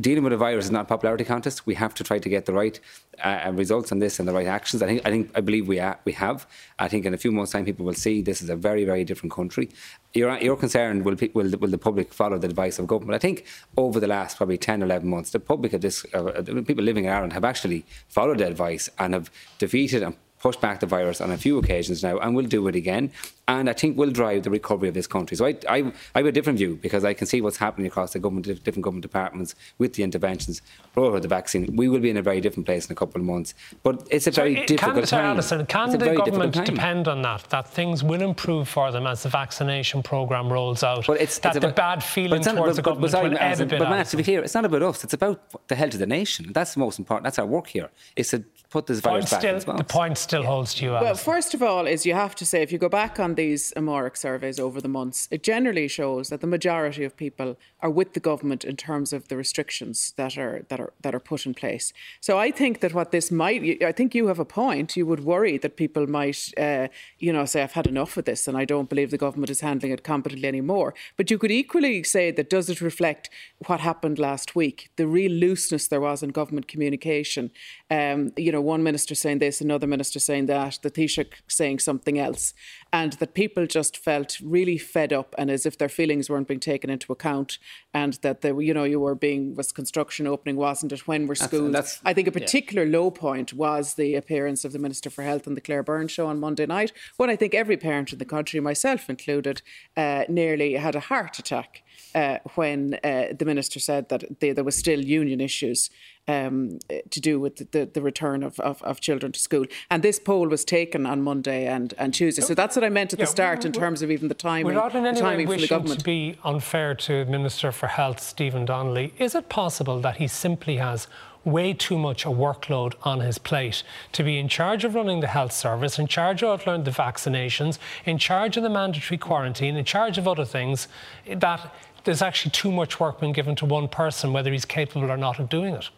dealing 0.00 0.24
with 0.24 0.32
a 0.32 0.36
virus 0.36 0.66
is 0.66 0.70
not 0.70 0.82
a 0.82 0.84
popularity 0.84 1.24
contest. 1.24 1.66
We 1.66 1.74
have 1.74 1.94
to 1.94 2.04
try 2.04 2.18
to 2.18 2.28
get 2.28 2.46
the 2.46 2.52
right 2.52 2.78
uh, 3.22 3.52
results 3.54 3.92
on 3.92 4.00
this 4.00 4.18
and 4.18 4.28
the 4.28 4.32
right 4.32 4.46
actions. 4.46 4.82
I 4.82 4.86
think, 4.86 5.02
I 5.06 5.10
think, 5.10 5.30
I 5.34 5.40
believe 5.40 5.68
we 5.68 5.78
are, 5.78 5.98
we 6.04 6.12
have. 6.12 6.46
I 6.78 6.88
think 6.88 7.06
in 7.06 7.14
a 7.14 7.16
few 7.16 7.30
months' 7.30 7.52
time, 7.52 7.64
people 7.64 7.86
will 7.86 7.94
see 7.94 8.20
this 8.20 8.42
is 8.42 8.50
a 8.50 8.56
very, 8.56 8.84
very 8.84 9.04
different 9.04 9.32
country. 9.32 9.70
You're, 10.12 10.56
concerned 10.56 11.04
will, 11.04 11.16
will, 11.34 11.50
the 11.50 11.78
public 11.78 12.12
follow 12.12 12.38
the 12.38 12.48
advice 12.48 12.78
of 12.78 12.86
government? 12.86 13.14
I 13.14 13.18
think 13.18 13.44
over 13.76 14.00
the 14.00 14.06
last 14.06 14.36
probably 14.38 14.58
10, 14.58 14.82
11 14.82 15.08
months, 15.08 15.30
the 15.30 15.40
public 15.40 15.72
of 15.72 15.82
this, 15.82 16.04
uh, 16.14 16.40
the 16.40 16.62
people 16.62 16.84
living 16.84 17.04
in 17.04 17.10
Ireland 17.10 17.34
have 17.34 17.44
actually 17.44 17.84
followed 18.08 18.38
the 18.38 18.46
advice 18.46 18.88
and 18.98 19.14
have 19.14 19.30
defeated 19.58 20.02
and 20.02 20.16
pushed 20.40 20.60
back 20.60 20.80
the 20.80 20.86
virus 20.86 21.20
on 21.20 21.30
a 21.30 21.38
few 21.38 21.58
occasions 21.58 22.02
now 22.02 22.18
and 22.18 22.34
will 22.34 22.46
do 22.46 22.66
it 22.68 22.74
again. 22.74 23.10
And 23.48 23.70
I 23.70 23.74
think 23.74 23.96
will 23.96 24.10
drive 24.10 24.42
the 24.42 24.50
recovery 24.50 24.88
of 24.88 24.94
this 24.94 25.06
country. 25.06 25.36
So 25.36 25.46
I, 25.46 25.56
I, 25.68 25.92
I 26.16 26.18
have 26.18 26.26
a 26.26 26.32
different 26.32 26.58
view 26.58 26.80
because 26.82 27.04
I 27.04 27.14
can 27.14 27.28
see 27.28 27.40
what's 27.40 27.56
happening 27.58 27.86
across 27.86 28.12
the 28.12 28.18
government, 28.18 28.46
different 28.64 28.82
government 28.82 29.02
departments 29.02 29.54
with 29.78 29.92
the 29.94 30.02
interventions, 30.02 30.62
roll 30.96 31.14
out 31.14 31.22
the 31.22 31.28
vaccine. 31.28 31.76
We 31.76 31.88
will 31.88 32.00
be 32.00 32.10
in 32.10 32.16
a 32.16 32.22
very 32.22 32.40
different 32.40 32.66
place 32.66 32.86
in 32.86 32.92
a 32.92 32.96
couple 32.96 33.20
of 33.20 33.24
months. 33.24 33.54
But 33.84 34.04
it's 34.10 34.26
a 34.26 34.32
very 34.32 34.56
So, 34.56 34.64
difficult 34.66 34.96
can, 34.96 35.06
sorry, 35.06 35.22
time. 35.22 35.30
Alison, 35.34 35.66
can 35.66 35.90
It's 35.94 36.02
the 36.02 36.14
government 36.16 36.64
depend 36.66 37.06
on 37.06 37.22
that? 37.22 37.44
That 37.50 37.68
things 37.68 38.02
will 38.02 38.20
improve 38.20 38.68
for 38.68 38.90
them 38.90 39.06
as 39.06 39.22
the 39.22 39.28
vaccination 39.28 40.02
programme 40.02 40.52
rolls 40.52 40.82
out. 40.82 41.06
But 41.06 41.20
it's, 41.20 41.38
that 41.38 41.54
it's 41.54 41.60
the 41.60 41.68
about- 41.68 41.76
bad 41.76 41.94
but 41.98 42.02
feeling 42.04 42.42
not- 42.42 42.56
towards 42.56 42.76
but- 42.76 42.76
the 42.76 42.82
but- 42.82 43.00
but 43.00 43.10
government 43.12 43.12
sorry, 43.12 43.28
will 43.28 43.36
ebb 43.36 43.42
Alison, 43.42 43.66
a 43.66 43.70
bit. 43.70 43.78
But 43.78 43.88
Matt, 43.90 43.98
Alison. 43.98 44.10
to 44.10 44.16
be 44.16 44.22
clear, 44.24 44.42
it's 44.42 44.54
not 44.54 44.64
about 44.64 44.82
us. 44.82 45.04
It's 45.04 45.14
about 45.14 45.68
the 45.68 45.76
health 45.76 45.94
of 45.94 46.00
the 46.00 46.06
nation. 46.06 46.52
That's 46.52 46.74
the 46.74 46.80
most 46.80 46.98
important. 46.98 47.22
That's 47.22 47.38
our 47.38 47.46
work 47.46 47.68
here. 47.68 47.90
Is 48.16 48.30
to 48.30 48.42
put 48.70 48.88
this 48.88 49.00
Point 49.00 49.28
virus 49.28 49.30
back 49.30 49.40
still, 49.62 49.76
the 49.76 49.84
point 49.84 50.18
still 50.18 50.42
holds 50.42 50.74
to 50.74 50.84
you, 50.84 50.90
Well, 50.90 51.14
first 51.14 51.54
of 51.54 51.62
all, 51.62 51.86
is 51.86 52.04
you 52.04 52.14
have 52.14 52.34
to 52.34 52.44
say 52.44 52.62
if 52.62 52.72
you 52.72 52.78
go 52.78 52.88
back 52.88 53.20
on 53.20 53.35
these 53.36 53.72
Amárach 53.76 54.16
surveys 54.16 54.58
over 54.58 54.80
the 54.80 54.88
months, 54.88 55.28
it 55.30 55.42
generally 55.42 55.88
shows 55.88 56.28
that 56.28 56.40
the 56.40 56.46
majority 56.46 57.04
of 57.04 57.16
people 57.16 57.56
are 57.80 57.90
with 57.90 58.14
the 58.14 58.20
government 58.20 58.64
in 58.64 58.76
terms 58.76 59.12
of 59.12 59.28
the 59.28 59.36
restrictions 59.36 60.12
that 60.16 60.36
are 60.36 60.64
that 60.68 60.80
are 60.80 60.92
that 61.02 61.14
are 61.14 61.20
put 61.20 61.46
in 61.46 61.54
place. 61.54 61.92
So 62.20 62.38
I 62.38 62.50
think 62.50 62.80
that 62.80 62.94
what 62.94 63.10
this 63.12 63.30
might, 63.30 63.82
I 63.82 63.92
think 63.92 64.14
you 64.14 64.26
have 64.26 64.38
a 64.38 64.44
point. 64.44 64.96
You 64.96 65.06
would 65.06 65.24
worry 65.24 65.58
that 65.58 65.76
people 65.76 66.06
might, 66.06 66.52
uh, 66.56 66.88
you 67.18 67.32
know, 67.32 67.44
say 67.44 67.62
I've 67.62 67.72
had 67.72 67.86
enough 67.86 68.16
of 68.16 68.24
this 68.24 68.48
and 68.48 68.56
I 68.56 68.64
don't 68.64 68.88
believe 68.88 69.10
the 69.10 69.18
government 69.18 69.50
is 69.50 69.60
handling 69.60 69.92
it 69.92 70.02
competently 70.02 70.48
anymore. 70.48 70.94
But 71.16 71.30
you 71.30 71.38
could 71.38 71.50
equally 71.50 72.02
say 72.02 72.30
that 72.30 72.50
does 72.50 72.68
it 72.70 72.80
reflect 72.80 73.30
what 73.66 73.80
happened 73.80 74.18
last 74.18 74.54
week, 74.54 74.90
the 74.96 75.06
real 75.06 75.32
looseness 75.32 75.88
there 75.88 76.00
was 76.00 76.22
in 76.22 76.30
government 76.30 76.68
communication. 76.68 77.50
Um, 77.90 78.32
you 78.36 78.52
know, 78.52 78.60
one 78.60 78.82
minister 78.82 79.14
saying 79.14 79.38
this, 79.38 79.60
another 79.60 79.86
minister 79.86 80.18
saying 80.18 80.46
that, 80.46 80.78
the 80.82 80.90
Taoiseach 80.90 81.32
saying 81.48 81.78
something 81.80 82.18
else, 82.18 82.54
and 82.92 83.12
that 83.14 83.25
that 83.26 83.34
people 83.34 83.66
just 83.66 83.96
felt 83.96 84.38
really 84.40 84.78
fed 84.78 85.12
up 85.12 85.34
and 85.36 85.50
as 85.50 85.66
if 85.66 85.76
their 85.76 85.88
feelings 85.88 86.30
weren't 86.30 86.46
being 86.46 86.60
taken 86.60 86.88
into 86.88 87.12
account, 87.12 87.58
and 87.92 88.14
that 88.22 88.40
they, 88.40 88.50
you 88.50 88.72
know, 88.72 88.84
you 88.84 89.00
were 89.00 89.16
being 89.16 89.56
was 89.56 89.72
construction 89.72 90.28
opening, 90.28 90.54
wasn't 90.54 90.92
it? 90.92 91.08
When 91.08 91.26
were 91.26 91.34
schools? 91.34 91.72
That's, 91.72 91.94
that's, 91.96 92.02
I 92.04 92.14
think 92.14 92.28
a 92.28 92.32
particular 92.32 92.84
yeah. 92.84 92.98
low 92.98 93.10
point 93.10 93.52
was 93.52 93.94
the 93.94 94.14
appearance 94.14 94.64
of 94.64 94.72
the 94.72 94.78
Minister 94.78 95.10
for 95.10 95.22
Health 95.22 95.48
on 95.48 95.54
the 95.56 95.60
Claire 95.60 95.82
Byrne 95.82 96.06
show 96.06 96.28
on 96.28 96.38
Monday 96.38 96.66
night, 96.66 96.92
when 97.16 97.28
I 97.28 97.34
think 97.34 97.52
every 97.52 97.76
parent 97.76 98.12
in 98.12 98.20
the 98.20 98.24
country, 98.24 98.60
myself 98.60 99.10
included, 99.10 99.60
uh, 99.96 100.24
nearly 100.28 100.74
had 100.74 100.94
a 100.94 101.00
heart 101.00 101.40
attack 101.40 101.82
uh, 102.14 102.38
when 102.54 102.98
uh, 103.04 103.26
the 103.38 103.44
minister 103.44 103.78
said 103.78 104.08
that 104.08 104.40
they, 104.40 104.52
there 104.52 104.64
was 104.64 104.76
still 104.76 105.00
union 105.00 105.40
issues 105.40 105.90
um, 106.28 106.78
to 107.10 107.20
do 107.20 107.38
with 107.38 107.70
the, 107.72 107.86
the 107.86 108.02
return 108.02 108.42
of, 108.42 108.58
of, 108.60 108.82
of, 108.82 109.00
children 109.00 109.32
to 109.32 109.38
school. 109.38 109.64
And 109.90 110.02
this 110.02 110.18
poll 110.18 110.48
was 110.48 110.64
taken 110.64 111.06
on 111.06 111.22
Monday 111.22 111.66
and, 111.66 111.94
and 111.98 112.12
Tuesday. 112.12 112.42
So 112.42 112.54
that's 112.54 112.74
what 112.74 112.84
I 112.84 112.88
meant 112.88 113.12
at 113.12 113.18
yeah, 113.18 113.26
the 113.26 113.30
start 113.30 113.64
in 113.64 113.72
terms 113.72 114.02
of 114.02 114.10
even 114.10 114.28
the 114.28 114.34
timing. 114.34 114.66
We're 114.66 114.72
not 114.72 114.94
in 114.96 115.06
any 115.06 115.22
way 115.22 115.46
wishing 115.46 115.84
to 115.84 116.04
be 116.04 116.36
unfair 116.42 116.94
to 116.94 117.24
Minister 117.26 117.70
for 117.70 117.86
Health, 117.86 118.20
Stephen 118.20 118.64
Donnelly. 118.64 119.12
Is 119.18 119.34
it 119.34 119.48
possible 119.48 120.00
that 120.00 120.16
he 120.16 120.26
simply 120.26 120.76
has 120.78 121.06
way 121.46 121.72
too 121.72 121.96
much 121.96 122.26
a 122.26 122.28
workload 122.28 122.94
on 123.02 123.20
his 123.20 123.38
plate 123.38 123.82
to 124.12 124.22
be 124.22 124.38
in 124.38 124.48
charge 124.48 124.84
of 124.84 124.94
running 124.94 125.20
the 125.20 125.28
health 125.28 125.52
service, 125.52 125.98
in 125.98 126.06
charge 126.06 126.42
of 126.42 126.64
the 126.64 126.90
vaccinations, 126.90 127.78
in 128.04 128.18
charge 128.18 128.56
of 128.56 128.62
the 128.64 128.68
mandatory 128.68 129.16
quarantine, 129.16 129.76
in 129.76 129.84
charge 129.84 130.18
of 130.18 130.26
other 130.26 130.44
things, 130.44 130.88
that 131.26 131.72
there's 132.04 132.20
actually 132.20 132.50
too 132.50 132.72
much 132.72 133.00
work 133.00 133.20
being 133.20 133.32
given 133.32 133.54
to 133.56 133.64
one 133.64 133.88
person, 133.88 134.32
whether 134.32 134.52
he's 134.52 134.64
capable 134.64 135.10
or 135.10 135.16
not 135.16 135.38
of 135.38 135.48
doing 135.48 135.74
it. 135.74 135.88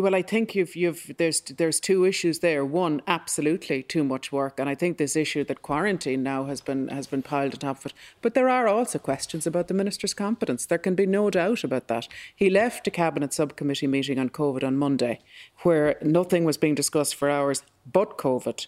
Well, 0.00 0.14
I 0.14 0.22
think 0.22 0.54
you've, 0.54 0.76
you've 0.76 1.14
there's 1.18 1.40
there's 1.40 1.80
two 1.80 2.04
issues 2.04 2.38
there. 2.38 2.64
One, 2.64 3.02
absolutely 3.06 3.82
too 3.82 4.04
much 4.04 4.30
work, 4.30 4.60
and 4.60 4.68
I 4.68 4.74
think 4.74 4.96
this 4.96 5.16
issue 5.16 5.44
that 5.44 5.62
quarantine 5.62 6.22
now 6.22 6.44
has 6.44 6.60
been 6.60 6.88
has 6.88 7.06
been 7.06 7.22
piled 7.22 7.54
on 7.54 7.60
top 7.60 7.78
of 7.78 7.86
it. 7.86 7.94
But 8.22 8.34
there 8.34 8.48
are 8.48 8.68
also 8.68 8.98
questions 8.98 9.46
about 9.46 9.68
the 9.68 9.74
minister's 9.74 10.14
competence. 10.14 10.66
There 10.66 10.78
can 10.78 10.94
be 10.94 11.06
no 11.06 11.30
doubt 11.30 11.64
about 11.64 11.88
that. 11.88 12.06
He 12.34 12.48
left 12.48 12.86
a 12.86 12.90
cabinet 12.90 13.34
subcommittee 13.34 13.86
meeting 13.86 14.18
on 14.18 14.30
COVID 14.30 14.62
on 14.62 14.76
Monday, 14.76 15.20
where 15.62 15.96
nothing 16.02 16.44
was 16.44 16.56
being 16.56 16.74
discussed 16.74 17.14
for 17.14 17.28
hours 17.28 17.62
but 17.90 18.18
COVID 18.18 18.66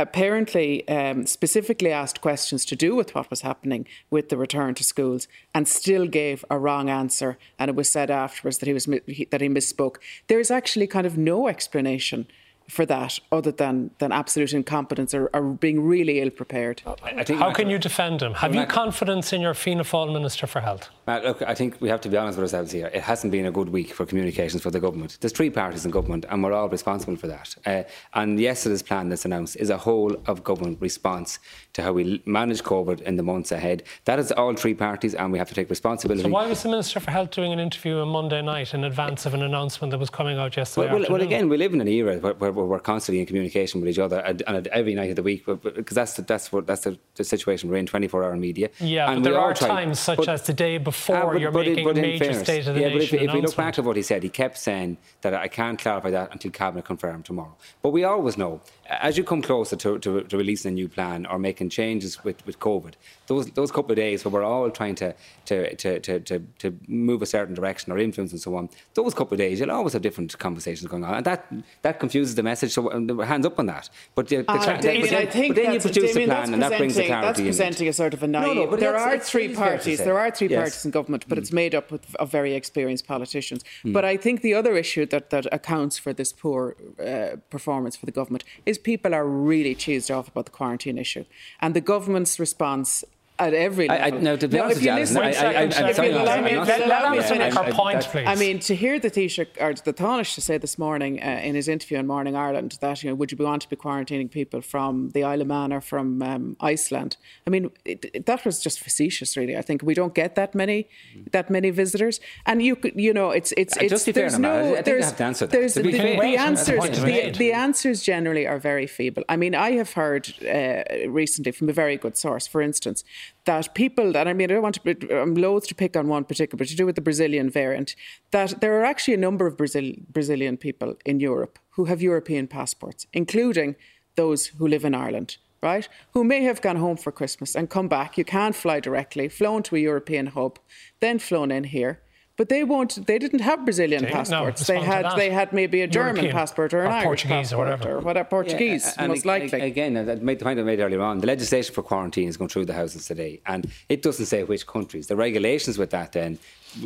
apparently 0.00 0.88
um, 0.88 1.26
specifically 1.26 1.92
asked 1.92 2.20
questions 2.20 2.64
to 2.64 2.76
do 2.76 2.94
with 2.94 3.14
what 3.14 3.28
was 3.30 3.42
happening 3.42 3.86
with 4.10 4.28
the 4.28 4.36
return 4.36 4.74
to 4.74 4.84
schools 4.84 5.28
and 5.54 5.68
still 5.68 6.06
gave 6.06 6.44
a 6.50 6.58
wrong 6.58 6.88
answer 6.88 7.38
and 7.58 7.68
it 7.68 7.76
was 7.76 7.90
said 7.90 8.10
afterwards 8.10 8.58
that 8.58 8.66
he 8.66 8.72
was 8.72 8.86
that 8.86 9.40
he 9.40 9.48
misspoke. 9.48 9.96
There 10.28 10.40
is 10.40 10.50
actually 10.50 10.86
kind 10.86 11.06
of 11.06 11.18
no 11.18 11.48
explanation 11.48 12.26
for 12.70 12.86
that 12.86 13.18
other 13.32 13.50
than, 13.50 13.90
than 13.98 14.12
absolute 14.12 14.52
incompetence 14.52 15.12
or, 15.12 15.28
or 15.34 15.42
being 15.42 15.82
really 15.82 16.20
ill 16.20 16.30
prepared. 16.30 16.82
How 16.84 17.52
can 17.52 17.68
you 17.68 17.78
defend 17.78 18.22
him? 18.22 18.34
Have 18.34 18.54
you 18.54 18.64
confidence 18.64 19.32
in 19.32 19.40
your 19.40 19.54
Fianna 19.54 19.82
Fáil 19.82 20.12
Minister 20.12 20.46
for 20.46 20.60
Health? 20.60 20.88
Matt, 21.06 21.24
look, 21.24 21.42
I 21.42 21.54
think 21.54 21.80
we 21.80 21.88
have 21.88 22.00
to 22.02 22.08
be 22.08 22.16
honest 22.16 22.38
with 22.38 22.44
ourselves 22.44 22.70
here. 22.70 22.86
It 22.94 23.02
hasn't 23.02 23.32
been 23.32 23.46
a 23.46 23.50
good 23.50 23.68
week 23.68 23.92
for 23.92 24.06
communications 24.06 24.62
for 24.62 24.70
the 24.70 24.78
government. 24.78 25.18
There's 25.20 25.32
three 25.32 25.50
parties 25.50 25.84
in 25.84 25.90
government 25.90 26.24
and 26.28 26.42
we're 26.42 26.52
all 26.52 26.68
responsible 26.68 27.16
for 27.16 27.26
that. 27.26 27.54
Uh, 27.66 27.82
and 28.14 28.38
yesterday's 28.38 28.82
plan 28.82 29.08
that's 29.08 29.24
announced 29.24 29.56
is 29.56 29.70
a 29.70 29.76
whole 29.76 30.14
of 30.26 30.44
government 30.44 30.80
response 30.80 31.40
to 31.72 31.82
how 31.82 31.92
we 31.92 32.22
manage 32.24 32.62
COVID 32.62 33.00
in 33.02 33.16
the 33.16 33.22
months 33.24 33.50
ahead. 33.50 33.82
That 34.04 34.20
is 34.20 34.30
all 34.30 34.54
three 34.54 34.74
parties 34.74 35.14
and 35.14 35.32
we 35.32 35.38
have 35.38 35.48
to 35.48 35.54
take 35.54 35.68
responsibility. 35.70 36.22
So 36.22 36.28
why 36.28 36.46
was 36.46 36.62
the 36.62 36.68
Minister 36.68 37.00
for 37.00 37.10
Health 37.10 37.32
doing 37.32 37.52
an 37.52 37.58
interview 37.58 37.98
on 37.98 38.08
Monday 38.08 38.42
night 38.42 38.72
in 38.74 38.84
advance 38.84 39.26
of 39.26 39.34
an 39.34 39.42
announcement 39.42 39.90
that 39.90 39.98
was 39.98 40.10
coming 40.10 40.38
out 40.38 40.56
yesterday 40.56 40.92
well, 40.92 41.00
well, 41.00 41.10
well 41.10 41.22
again, 41.22 41.48
we 41.48 41.56
live 41.56 41.72
in 41.74 41.80
an 41.80 41.88
era 41.88 42.18
where, 42.18 42.52
where 42.52 42.59
we're 42.66 42.80
constantly 42.80 43.20
in 43.20 43.26
communication 43.26 43.80
with 43.80 43.90
each 43.90 43.98
other 43.98 44.18
and, 44.20 44.42
and 44.46 44.66
every 44.68 44.94
night 44.94 45.10
of 45.10 45.16
the 45.16 45.22
week 45.22 45.44
because 45.46 45.94
that's 45.94 46.14
the, 46.14 46.22
that's 46.22 46.52
what 46.52 46.66
that's 46.66 46.82
the, 46.82 46.98
the, 47.14 47.24
situation 47.24 47.70
we're 47.70 47.76
in 47.76 47.86
24 47.86 48.24
hour 48.24 48.36
media. 48.36 48.70
Yeah 48.78 49.10
and 49.10 49.22
but 49.22 49.30
there 49.30 49.40
are 49.40 49.54
try, 49.54 49.68
times 49.68 49.98
such 49.98 50.18
but, 50.18 50.28
as 50.28 50.42
the 50.42 50.52
day 50.52 50.78
before 50.78 51.16
uh, 51.16 51.32
but, 51.32 51.40
you're 51.40 51.50
but 51.50 51.66
making 51.66 51.92
major 51.94 52.24
fairness, 52.24 52.42
state 52.42 52.66
of 52.66 52.74
the 52.74 52.80
yeah, 52.80 52.88
nation 52.88 53.18
but 53.18 53.24
if, 53.24 53.28
if 53.28 53.34
we 53.34 53.40
look 53.42 53.56
back 53.56 53.74
to 53.74 53.82
what 53.82 53.96
he 53.96 54.02
said 54.02 54.22
he 54.22 54.28
kept 54.28 54.58
saying 54.58 54.96
that 55.22 55.34
I 55.34 55.48
can't 55.48 55.78
clarify 55.78 56.10
that 56.10 56.32
until 56.32 56.50
cabinet 56.50 56.84
confirmed 56.84 57.24
tomorrow. 57.24 57.56
But 57.82 57.90
we 57.90 58.04
always 58.04 58.36
know 58.36 58.60
as 58.90 59.16
you 59.16 59.22
come 59.22 59.40
closer 59.40 59.76
to, 59.76 59.98
to, 60.00 60.22
to, 60.22 60.36
releasing 60.36 60.72
a 60.72 60.74
new 60.74 60.88
plan 60.88 61.24
or 61.26 61.38
making 61.38 61.70
changes 61.70 62.24
with, 62.24 62.44
with 62.44 62.58
COVID, 62.58 62.94
those 63.28 63.46
those 63.52 63.70
couple 63.70 63.92
of 63.92 63.96
days 63.96 64.24
where 64.24 64.32
we're 64.32 64.42
all 64.42 64.70
trying 64.70 64.96
to 64.96 65.14
to, 65.46 65.74
to, 65.76 66.00
to, 66.00 66.20
to, 66.20 66.38
to 66.58 66.78
move 66.88 67.22
a 67.22 67.26
certain 67.26 67.54
direction 67.54 67.92
or 67.92 67.98
influence 67.98 68.32
and 68.32 68.40
so 68.40 68.56
on, 68.56 68.68
those 68.94 69.14
couple 69.14 69.34
of 69.34 69.38
days 69.38 69.60
you'll 69.60 69.70
always 69.70 69.92
have 69.92 70.02
different 70.02 70.36
conversations 70.38 70.90
going 70.90 71.04
on, 71.04 71.14
and 71.14 71.26
that 71.26 71.46
that 71.82 72.00
confuses 72.00 72.34
the 72.34 72.42
message. 72.42 72.72
So 72.72 72.90
um, 72.92 73.18
hands 73.20 73.46
up 73.46 73.58
on 73.58 73.66
that. 73.66 73.88
But, 74.14 74.28
the, 74.28 74.36
the, 74.42 74.50
uh, 74.50 74.80
Damien, 74.80 75.14
I 75.14 75.26
think 75.26 75.54
but 75.54 75.62
then 75.62 75.74
you 75.74 75.80
produce 75.80 76.12
Damien, 76.12 76.30
a 76.30 76.34
plan, 76.34 76.54
and 76.54 76.62
that 76.62 76.76
brings 76.76 76.96
the 76.96 77.06
clarity. 77.06 77.26
That's 77.26 77.40
presenting 77.40 77.88
a 77.88 77.92
sort 77.92 78.14
of 78.14 78.22
a 78.22 78.26
naive. 78.26 78.56
No, 78.56 78.64
no, 78.64 78.70
but 78.70 78.80
there 78.80 78.96
are 78.96 79.18
three 79.18 79.54
parties. 79.54 79.98
There 79.98 80.18
are 80.18 80.30
three 80.30 80.48
yes. 80.48 80.58
parties 80.58 80.84
in 80.84 80.90
government, 80.90 81.26
but 81.28 81.38
mm. 81.38 81.42
it's 81.42 81.52
made 81.52 81.74
up 81.74 81.92
of, 81.92 82.14
of 82.16 82.30
very 82.30 82.54
experienced 82.54 83.06
politicians. 83.06 83.64
Mm. 83.84 83.92
But 83.92 84.04
I 84.04 84.16
think 84.16 84.42
the 84.42 84.54
other 84.54 84.76
issue 84.76 85.06
that 85.06 85.30
that 85.30 85.46
accounts 85.52 85.98
for 85.98 86.12
this 86.12 86.32
poor 86.32 86.76
uh, 86.98 87.36
performance 87.50 87.96
for 87.96 88.06
the 88.06 88.12
government 88.12 88.44
is 88.66 88.78
people 88.82 89.14
are 89.14 89.26
really 89.26 89.74
cheesed 89.74 90.14
off 90.14 90.28
about 90.28 90.46
the 90.46 90.50
quarantine 90.50 90.98
issue, 90.98 91.24
and 91.60 91.74
the 91.74 91.80
government's 91.80 92.38
response 92.38 93.04
at 93.40 93.54
every 93.54 93.88
level. 93.88 94.04
I, 94.04 94.06
I, 94.08 94.10
no, 94.10 94.36
to 94.36 94.48
be 94.48 94.56
no, 94.56 94.64
honest, 94.64 94.82
Janice, 94.82 95.16
I, 95.16 95.20
I, 95.20 95.30
I, 95.30 95.62
I'm 95.62 95.94
sorry, 95.94 96.12
let 96.12 96.44
me, 96.44 96.56
let, 96.56 96.86
let 96.86 97.12
me 97.12 97.22
finish 97.22 97.54
her 97.54 97.72
point, 97.72 98.02
please. 98.02 98.26
I 98.26 98.34
mean, 98.34 98.58
to 98.60 98.74
hear 98.76 99.00
the 99.00 99.10
Taoiseach, 99.10 99.60
or 99.60 99.74
the 99.74 99.92
Taoiseach 99.92 100.34
to 100.34 100.40
say 100.40 100.58
this 100.58 100.78
morning 100.78 101.22
uh, 101.22 101.40
in 101.42 101.54
his 101.54 101.66
interview 101.66 101.98
on 101.98 102.06
Morning 102.06 102.36
Ireland 102.36 102.78
that, 102.80 103.02
you 103.02 103.10
know, 103.10 103.14
would 103.16 103.32
you 103.32 103.38
want 103.38 103.62
to 103.62 103.68
be 103.68 103.76
quarantining 103.76 104.30
people 104.30 104.60
from 104.60 105.10
the 105.10 105.24
Isle 105.24 105.40
of 105.40 105.46
Man 105.46 105.72
or 105.72 105.80
from 105.80 106.22
um, 106.22 106.56
Iceland? 106.60 107.16
I 107.46 107.50
mean, 107.50 107.70
it, 107.84 108.04
it, 108.12 108.26
that 108.26 108.44
was 108.44 108.60
just 108.60 108.80
facetious, 108.80 109.36
really. 109.36 109.56
I 109.56 109.62
think 109.62 109.82
we 109.82 109.94
don't 109.94 110.14
get 110.14 110.34
that 110.34 110.54
many 110.54 110.88
that 111.32 111.50
many 111.50 111.70
visitors. 111.70 112.20
And 112.46 112.62
you 112.62 112.76
you 112.94 113.12
know, 113.14 113.30
it's, 113.30 113.52
it's, 113.56 113.76
it's, 113.78 113.90
just 113.90 114.06
there's 114.12 114.32
fair, 114.32 114.40
no, 114.40 114.76
I 114.76 114.82
there's, 114.82 115.06
have 115.06 115.16
to 115.16 115.24
answer 115.24 115.46
that. 115.46 115.52
There's, 115.52 115.74
the, 115.74 115.82
the, 115.82 116.36
answers, 116.36 117.00
the, 117.00 117.30
the, 117.30 117.52
answers 117.52 118.02
generally 118.02 118.46
are 118.46 118.58
very 118.58 118.86
feeble. 118.86 119.24
I 119.28 119.36
mean, 119.36 119.54
I 119.54 119.72
have 119.72 119.92
heard 119.92 120.32
uh, 120.44 120.82
recently 121.08 121.52
from 121.52 121.68
a 121.68 121.72
very 121.72 121.96
good 121.96 122.16
source, 122.16 122.46
for 122.46 122.60
instance, 122.60 123.04
that 123.44 123.74
people, 123.74 124.16
and 124.16 124.28
I 124.28 124.32
mean, 124.32 124.50
I 124.50 124.54
don't 124.54 124.62
want 124.62 124.82
to, 124.82 125.20
I'm 125.20 125.30
um, 125.30 125.34
loath 125.34 125.66
to 125.68 125.74
pick 125.74 125.96
on 125.96 126.08
one 126.08 126.24
particular, 126.24 126.58
but 126.58 126.68
to 126.68 126.76
do 126.76 126.86
with 126.86 126.94
the 126.94 127.00
Brazilian 127.00 127.50
variant, 127.50 127.96
that 128.30 128.60
there 128.60 128.78
are 128.80 128.84
actually 128.84 129.14
a 129.14 129.18
number 129.18 129.46
of 129.46 129.56
Brazil, 129.56 129.92
Brazilian 130.08 130.56
people 130.56 130.96
in 131.04 131.20
Europe 131.20 131.58
who 131.70 131.86
have 131.86 132.02
European 132.02 132.46
passports, 132.46 133.06
including 133.12 133.76
those 134.16 134.46
who 134.46 134.66
live 134.66 134.84
in 134.84 134.94
Ireland, 134.94 135.38
right? 135.62 135.88
Who 136.12 136.24
may 136.24 136.42
have 136.42 136.60
gone 136.60 136.76
home 136.76 136.96
for 136.96 137.12
Christmas 137.12 137.54
and 137.54 137.70
come 137.70 137.88
back. 137.88 138.18
You 138.18 138.24
can't 138.24 138.56
fly 138.56 138.80
directly, 138.80 139.28
flown 139.28 139.62
to 139.64 139.76
a 139.76 139.80
European 139.80 140.26
hub, 140.26 140.58
then 141.00 141.18
flown 141.18 141.50
in 141.50 141.64
here 141.64 142.00
but 142.40 142.48
they 142.48 142.64
won't. 142.64 143.06
They 143.06 143.18
didn't 143.18 143.40
have 143.40 143.66
Brazilian 143.66 144.02
they, 144.02 144.10
passports. 144.10 144.66
No, 144.66 144.74
they 144.74 144.80
had 144.80 145.14
they 145.14 145.28
had 145.28 145.52
maybe 145.52 145.82
a 145.82 145.86
German 145.86 146.24
European, 146.24 146.32
passport 146.32 146.72
or 146.72 146.80
an 146.80 146.86
or 146.86 146.90
Irish 146.92 147.04
Portuguese 147.04 147.30
passport 147.50 147.68
or 147.68 147.70
whatever, 147.72 147.96
or 147.96 148.00
whatever 148.00 148.28
Portuguese 148.30 148.94
yeah, 148.96 149.06
most 149.08 149.26
likely. 149.26 149.60
Again, 149.60 149.92
that 149.92 150.22
made 150.22 150.38
the 150.38 150.46
point 150.46 150.58
I 150.58 150.62
made 150.62 150.80
earlier 150.80 151.02
on. 151.02 151.18
The 151.18 151.26
legislation 151.26 151.74
for 151.74 151.82
quarantine 151.82 152.28
is 152.28 152.38
going 152.38 152.48
through 152.48 152.64
the 152.64 152.72
houses 152.72 153.04
today, 153.04 153.42
and 153.44 153.70
it 153.90 154.00
doesn't 154.00 154.24
say 154.24 154.42
which 154.42 154.66
countries. 154.66 155.08
The 155.08 155.16
regulations 155.16 155.76
with 155.76 155.90
that 155.90 156.12
then 156.12 156.38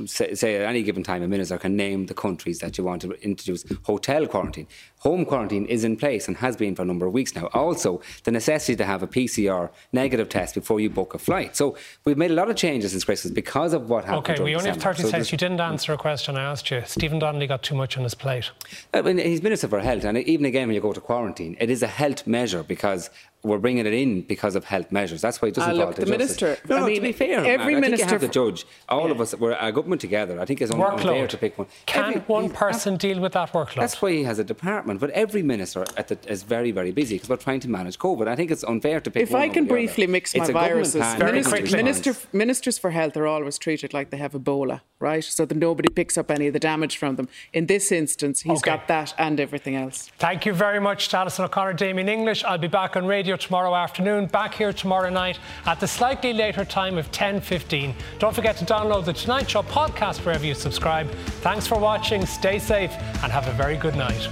say, 0.06 0.34
say, 0.34 0.56
at 0.56 0.68
any 0.68 0.82
given 0.82 1.02
time 1.02 1.22
a 1.22 1.28
minister 1.28 1.58
can 1.58 1.76
name 1.76 2.06
the 2.06 2.14
countries 2.14 2.58
that 2.60 2.76
you 2.78 2.84
want 2.84 3.02
to 3.02 3.12
introduce 3.22 3.64
hotel 3.84 4.26
quarantine. 4.26 4.66
Home 5.00 5.24
quarantine 5.24 5.66
is 5.66 5.84
in 5.84 5.96
place 5.96 6.28
and 6.28 6.36
has 6.38 6.56
been 6.56 6.74
for 6.74 6.82
a 6.82 6.84
number 6.84 7.06
of 7.06 7.12
weeks 7.12 7.34
now. 7.34 7.46
Also, 7.52 8.00
the 8.24 8.30
necessity 8.30 8.76
to 8.76 8.84
have 8.84 9.02
a 9.02 9.06
PCR 9.06 9.70
negative 9.92 10.28
test 10.28 10.54
before 10.54 10.80
you 10.80 10.90
book 10.90 11.14
a 11.14 11.18
flight. 11.18 11.56
So 11.56 11.76
we've 12.04 12.16
made 12.16 12.30
a 12.30 12.34
lot 12.34 12.50
of 12.50 12.56
changes 12.56 12.92
since 12.92 13.04
Christmas 13.04 13.32
because 13.32 13.72
of 13.72 13.90
what 13.90 14.04
happened. 14.04 14.30
Okay, 14.30 14.42
we 14.42 14.54
only 14.54 14.70
December. 14.70 14.84
have 14.84 14.96
30 14.96 15.02
so 15.02 15.08
seconds. 15.10 15.32
You 15.32 15.38
didn't 15.38 15.60
answer 15.60 15.92
a 15.92 15.98
question 15.98 16.36
I 16.36 16.44
asked 16.44 16.70
you. 16.70 16.82
Stephen 16.86 17.18
Donnelly 17.18 17.46
got 17.46 17.62
too 17.62 17.74
much 17.74 17.96
on 17.96 18.04
his 18.04 18.14
plate. 18.14 18.50
Uh, 18.92 18.98
I 18.98 19.02
mean, 19.02 19.18
he's 19.18 19.42
Minister 19.42 19.68
for 19.68 19.80
Health, 19.80 20.04
and 20.04 20.18
even 20.18 20.46
again, 20.46 20.68
when 20.68 20.74
you 20.74 20.80
go 20.80 20.92
to 20.92 21.00
quarantine, 21.00 21.56
it 21.60 21.70
is 21.70 21.82
a 21.82 21.86
health 21.86 22.26
measure 22.26 22.62
because 22.62 23.10
we're 23.44 23.58
bringing 23.58 23.86
it 23.86 23.92
in 23.92 24.22
because 24.22 24.56
of 24.56 24.64
health 24.64 24.90
measures. 24.90 25.20
That's 25.20 25.40
why 25.40 25.48
it 25.48 25.54
doesn't 25.54 25.70
uh, 25.70 25.74
look, 25.74 25.96
fall 25.96 26.04
the 26.04 26.10
minister. 26.10 26.56
No, 26.68 26.78
no, 26.78 26.84
I 26.84 26.86
mean, 26.86 26.96
to 26.96 27.02
be 27.02 27.12
fair, 27.12 27.44
every 27.44 27.74
man, 27.74 27.82
minister 27.82 28.06
I 28.06 28.08
think 28.08 28.22
you 28.22 28.26
have 28.26 28.32
to 28.32 28.52
judge. 28.52 28.66
All 28.88 29.06
yeah. 29.06 29.12
of 29.12 29.20
us, 29.20 29.34
we're 29.34 29.52
a 29.52 29.70
government 29.70 30.00
together. 30.00 30.40
I 30.40 30.46
think 30.46 30.62
it's 30.62 30.72
workload. 30.72 30.92
unfair 30.92 31.26
to 31.28 31.36
pick 31.36 31.58
one. 31.58 31.66
Can 31.86 32.04
every, 32.04 32.20
one 32.22 32.50
person 32.50 32.96
deal 32.96 33.20
with 33.20 33.32
that 33.32 33.52
workload? 33.52 33.76
That's 33.76 34.00
why 34.00 34.12
he 34.12 34.24
has 34.24 34.38
a 34.38 34.44
department. 34.44 34.98
But 34.98 35.10
every 35.10 35.42
minister 35.42 35.84
the, 35.84 36.18
is 36.26 36.42
very, 36.42 36.70
very 36.70 36.90
busy 36.90 37.16
because 37.16 37.28
we're 37.28 37.36
trying 37.36 37.60
to 37.60 37.68
manage 37.68 37.98
COVID. 37.98 38.26
I 38.26 38.34
think 38.34 38.50
it's 38.50 38.64
unfair 38.64 39.00
to 39.00 39.10
pick. 39.10 39.30
One. 39.30 39.42
If 39.42 39.50
I 39.50 39.52
can 39.52 39.66
briefly 39.66 40.04
other. 40.04 40.12
mix 40.12 40.34
my 40.34 40.50
viruses, 40.50 41.18
minister, 41.18 41.76
minister, 41.76 42.14
ministers 42.32 42.78
for 42.78 42.90
health 42.90 43.16
are 43.16 43.26
always 43.26 43.58
treated 43.58 43.92
like 43.92 44.10
they 44.10 44.16
have 44.16 44.32
Ebola, 44.32 44.80
right? 45.00 45.22
So 45.22 45.44
that 45.44 45.54
nobody 45.54 45.90
picks 45.90 46.16
up 46.16 46.30
any 46.30 46.46
of 46.46 46.54
the 46.54 46.60
damage 46.60 46.96
from 46.96 47.16
them. 47.16 47.28
In 47.52 47.66
this 47.66 47.92
instance, 47.92 48.40
he's 48.40 48.58
okay. 48.58 48.70
got 48.70 48.88
that 48.88 49.14
and 49.18 49.38
everything 49.38 49.76
else. 49.76 50.10
Thank 50.18 50.46
you 50.46 50.54
very 50.54 50.80
much, 50.80 51.12
Alison 51.12 51.44
O'Connor, 51.44 51.74
Damien 51.74 52.08
English. 52.08 52.42
I'll 52.44 52.58
be 52.58 52.68
back 52.68 52.96
on 52.96 53.06
radio 53.06 53.33
here 53.34 53.48
tomorrow 53.48 53.74
afternoon, 53.74 54.26
back 54.26 54.54
here 54.54 54.72
tomorrow 54.72 55.10
night 55.10 55.40
at 55.66 55.80
the 55.80 55.88
slightly 55.88 56.32
later 56.32 56.64
time 56.64 56.96
of 56.96 57.10
10.15. 57.10 57.92
Don't 58.20 58.32
forget 58.32 58.56
to 58.58 58.64
download 58.64 59.04
the 59.04 59.12
Tonight 59.12 59.50
Show 59.50 59.62
podcast 59.62 60.24
wherever 60.24 60.46
you 60.46 60.54
subscribe. 60.54 61.10
Thanks 61.42 61.66
for 61.66 61.76
watching, 61.76 62.26
stay 62.26 62.60
safe, 62.60 62.92
and 63.24 63.32
have 63.32 63.48
a 63.48 63.52
very 63.52 63.76
good 63.76 63.96
night. 63.96 64.28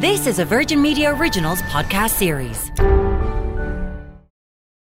This 0.00 0.26
is 0.26 0.38
a 0.38 0.44
Virgin 0.46 0.80
Media 0.80 1.14
Originals 1.14 1.60
podcast 1.62 2.10
series. 2.10 3.13